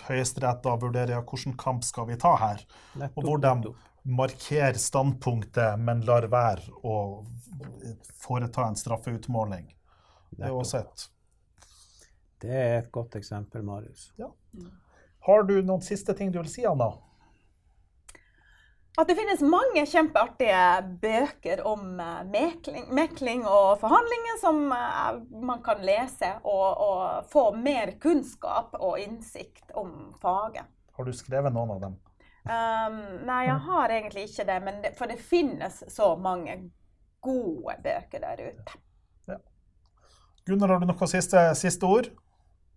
Høyesterett 0.04 0.64
da 0.66 0.74
vurderer 0.82 1.14
ja, 1.14 1.22
hvilken 1.22 1.54
kamp 1.60 1.84
skal 1.86 2.08
vi 2.10 2.18
ta 2.20 2.34
her. 2.42 2.64
Nettopp, 2.98 3.18
og 3.22 3.28
hvor 3.30 3.44
de 3.44 3.74
markerer 4.04 4.80
standpunktet, 4.82 5.80
men 5.80 6.02
lar 6.08 6.28
være 6.32 6.74
å 6.84 6.96
foreta 8.20 8.66
en 8.68 8.76
straffeutmåling. 8.80 9.70
Det 10.34 10.50
er 10.50 10.56
også 10.56 10.82
et 10.82 11.06
Det 12.44 12.52
er 12.52 12.78
et 12.82 12.92
godt 12.92 13.16
eksempel, 13.16 13.64
Marius. 13.64 14.12
Ja. 14.20 14.30
Har 15.24 15.48
du 15.48 15.56
noen 15.64 15.84
siste 15.84 16.16
ting 16.18 16.32
du 16.34 16.42
vil 16.42 16.52
si, 16.52 16.66
Anna? 16.68 16.92
at 18.98 19.10
det 19.10 19.16
finnes 19.18 19.42
mange 19.42 19.82
kjempeartige 19.90 20.66
bøker 21.02 21.64
om 21.66 21.96
uh, 21.98 22.22
mekling, 22.30 22.86
mekling, 22.94 23.42
og 23.50 23.80
forhandlinger 23.82 24.38
som 24.42 24.60
uh, 24.70 25.18
man 25.42 25.64
kan 25.66 25.82
lese 25.86 26.30
og, 26.44 26.68
og, 26.78 27.30
få 27.34 27.48
mer 27.58 27.96
kunnskap 28.02 28.78
og 28.78 29.00
innsikt 29.02 29.74
om 29.74 30.14
faget. 30.22 30.70
Har 30.94 31.10
du 31.10 31.14
skrevet 31.16 31.56
noen 31.56 31.74
av 31.74 31.82
dem? 31.88 31.98
Um, 32.44 33.00
nei, 33.26 33.46
jeg 33.48 33.60
har 33.66 33.96
egentlig 33.96 34.28
ikke 34.28 34.46
det, 34.46 34.58
det, 34.84 34.90
For 35.00 35.10
det 35.10 35.18
finnes 35.18 35.80
så 35.90 36.12
mange 36.20 36.58
gode 37.24 37.78
bøker 37.82 38.22
der 38.22 38.46
ute. 38.52 38.82
Ja. 39.32 39.40
Gunnar, 40.46 40.76
har 40.76 40.84
du 40.84 40.92
noen 40.92 41.10
siste, 41.10 41.48
siste 41.58 41.90
ord? 41.90 42.12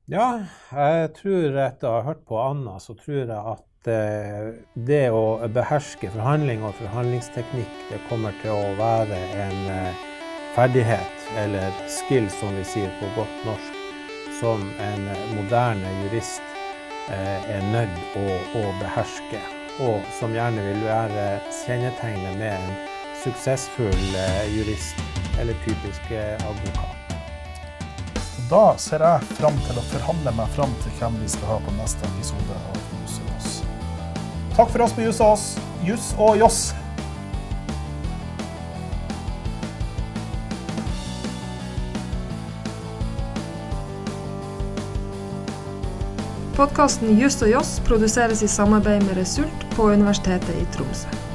Ja, 0.06 0.26
jeg 0.70 1.14
tror 1.16 1.56
etter 1.58 1.88
å 1.88 1.96
ha 1.96 2.04
hørt 2.10 2.26
på 2.28 2.38
Anna, 2.38 2.76
så 2.78 2.94
tror 2.94 3.24
jeg 3.24 3.34
at 3.34 3.64
Eh, 3.86 4.46
det 4.74 5.04
å 5.14 5.38
beherske 5.54 6.08
forhandling 6.10 6.64
og 6.66 6.74
forhandlingsteknikk, 6.80 7.74
det 7.92 8.00
kommer 8.08 8.34
til 8.42 8.50
å 8.50 8.72
være 8.80 9.18
en 9.44 9.60
eh, 9.70 10.00
ferdighet, 10.56 11.28
eller 11.38 11.70
skill 11.92 12.26
som 12.34 12.56
vi 12.58 12.64
sier 12.66 12.90
på 12.98 13.12
godt 13.14 13.46
norsk, 13.46 13.78
som 14.40 14.64
en 14.82 15.06
moderne 15.36 15.94
jurist 16.02 16.42
eh, 17.14 17.46
er 17.54 17.70
nødt 17.70 18.18
å, 18.18 18.26
å 18.58 18.66
beherske. 18.82 19.44
Og 19.86 20.02
som 20.18 20.34
gjerne 20.34 20.66
vil 20.66 20.82
være 20.88 21.30
kjennetegnet 21.62 22.40
med 22.40 22.56
en 22.56 22.76
suksessfull 23.22 24.06
jurist, 24.56 24.98
eller 25.38 25.58
typisk 25.66 26.14
advokat. 26.16 26.95
Da 28.46 28.76
ser 28.78 29.02
jeg 29.02 29.26
fram 29.40 29.56
til 29.66 29.78
å 29.80 29.82
forhandle 29.88 30.30
meg 30.38 30.50
fram 30.54 30.70
til 30.84 30.92
hvem 31.00 31.16
vi 31.18 31.26
skal 31.32 31.48
ha 31.50 31.56
på 31.64 31.72
neste 31.80 32.06
episode 32.06 32.58
av 32.60 32.76
Jus 32.94 33.16
og 33.18 33.32
Joss. 33.32 33.56
Takk 34.54 34.70
for 34.70 34.84
oss 34.86 34.94
på 34.94 35.02
Juss 35.02 35.18
og 35.18 35.32
oss. 35.32 35.46
Jus 35.82 36.12
og 36.14 36.38
Joss. 36.38 36.60
Podkasten 46.54 47.18
Juss 47.18 47.42
og 47.42 47.50
Joss 47.50 47.76
produseres 47.84 48.46
i 48.46 48.48
samarbeid 48.48 49.02
med 49.10 49.18
Result 49.18 49.70
på 49.74 49.90
Universitetet 49.90 50.54
i 50.54 50.68
Tromsø. 50.76 51.25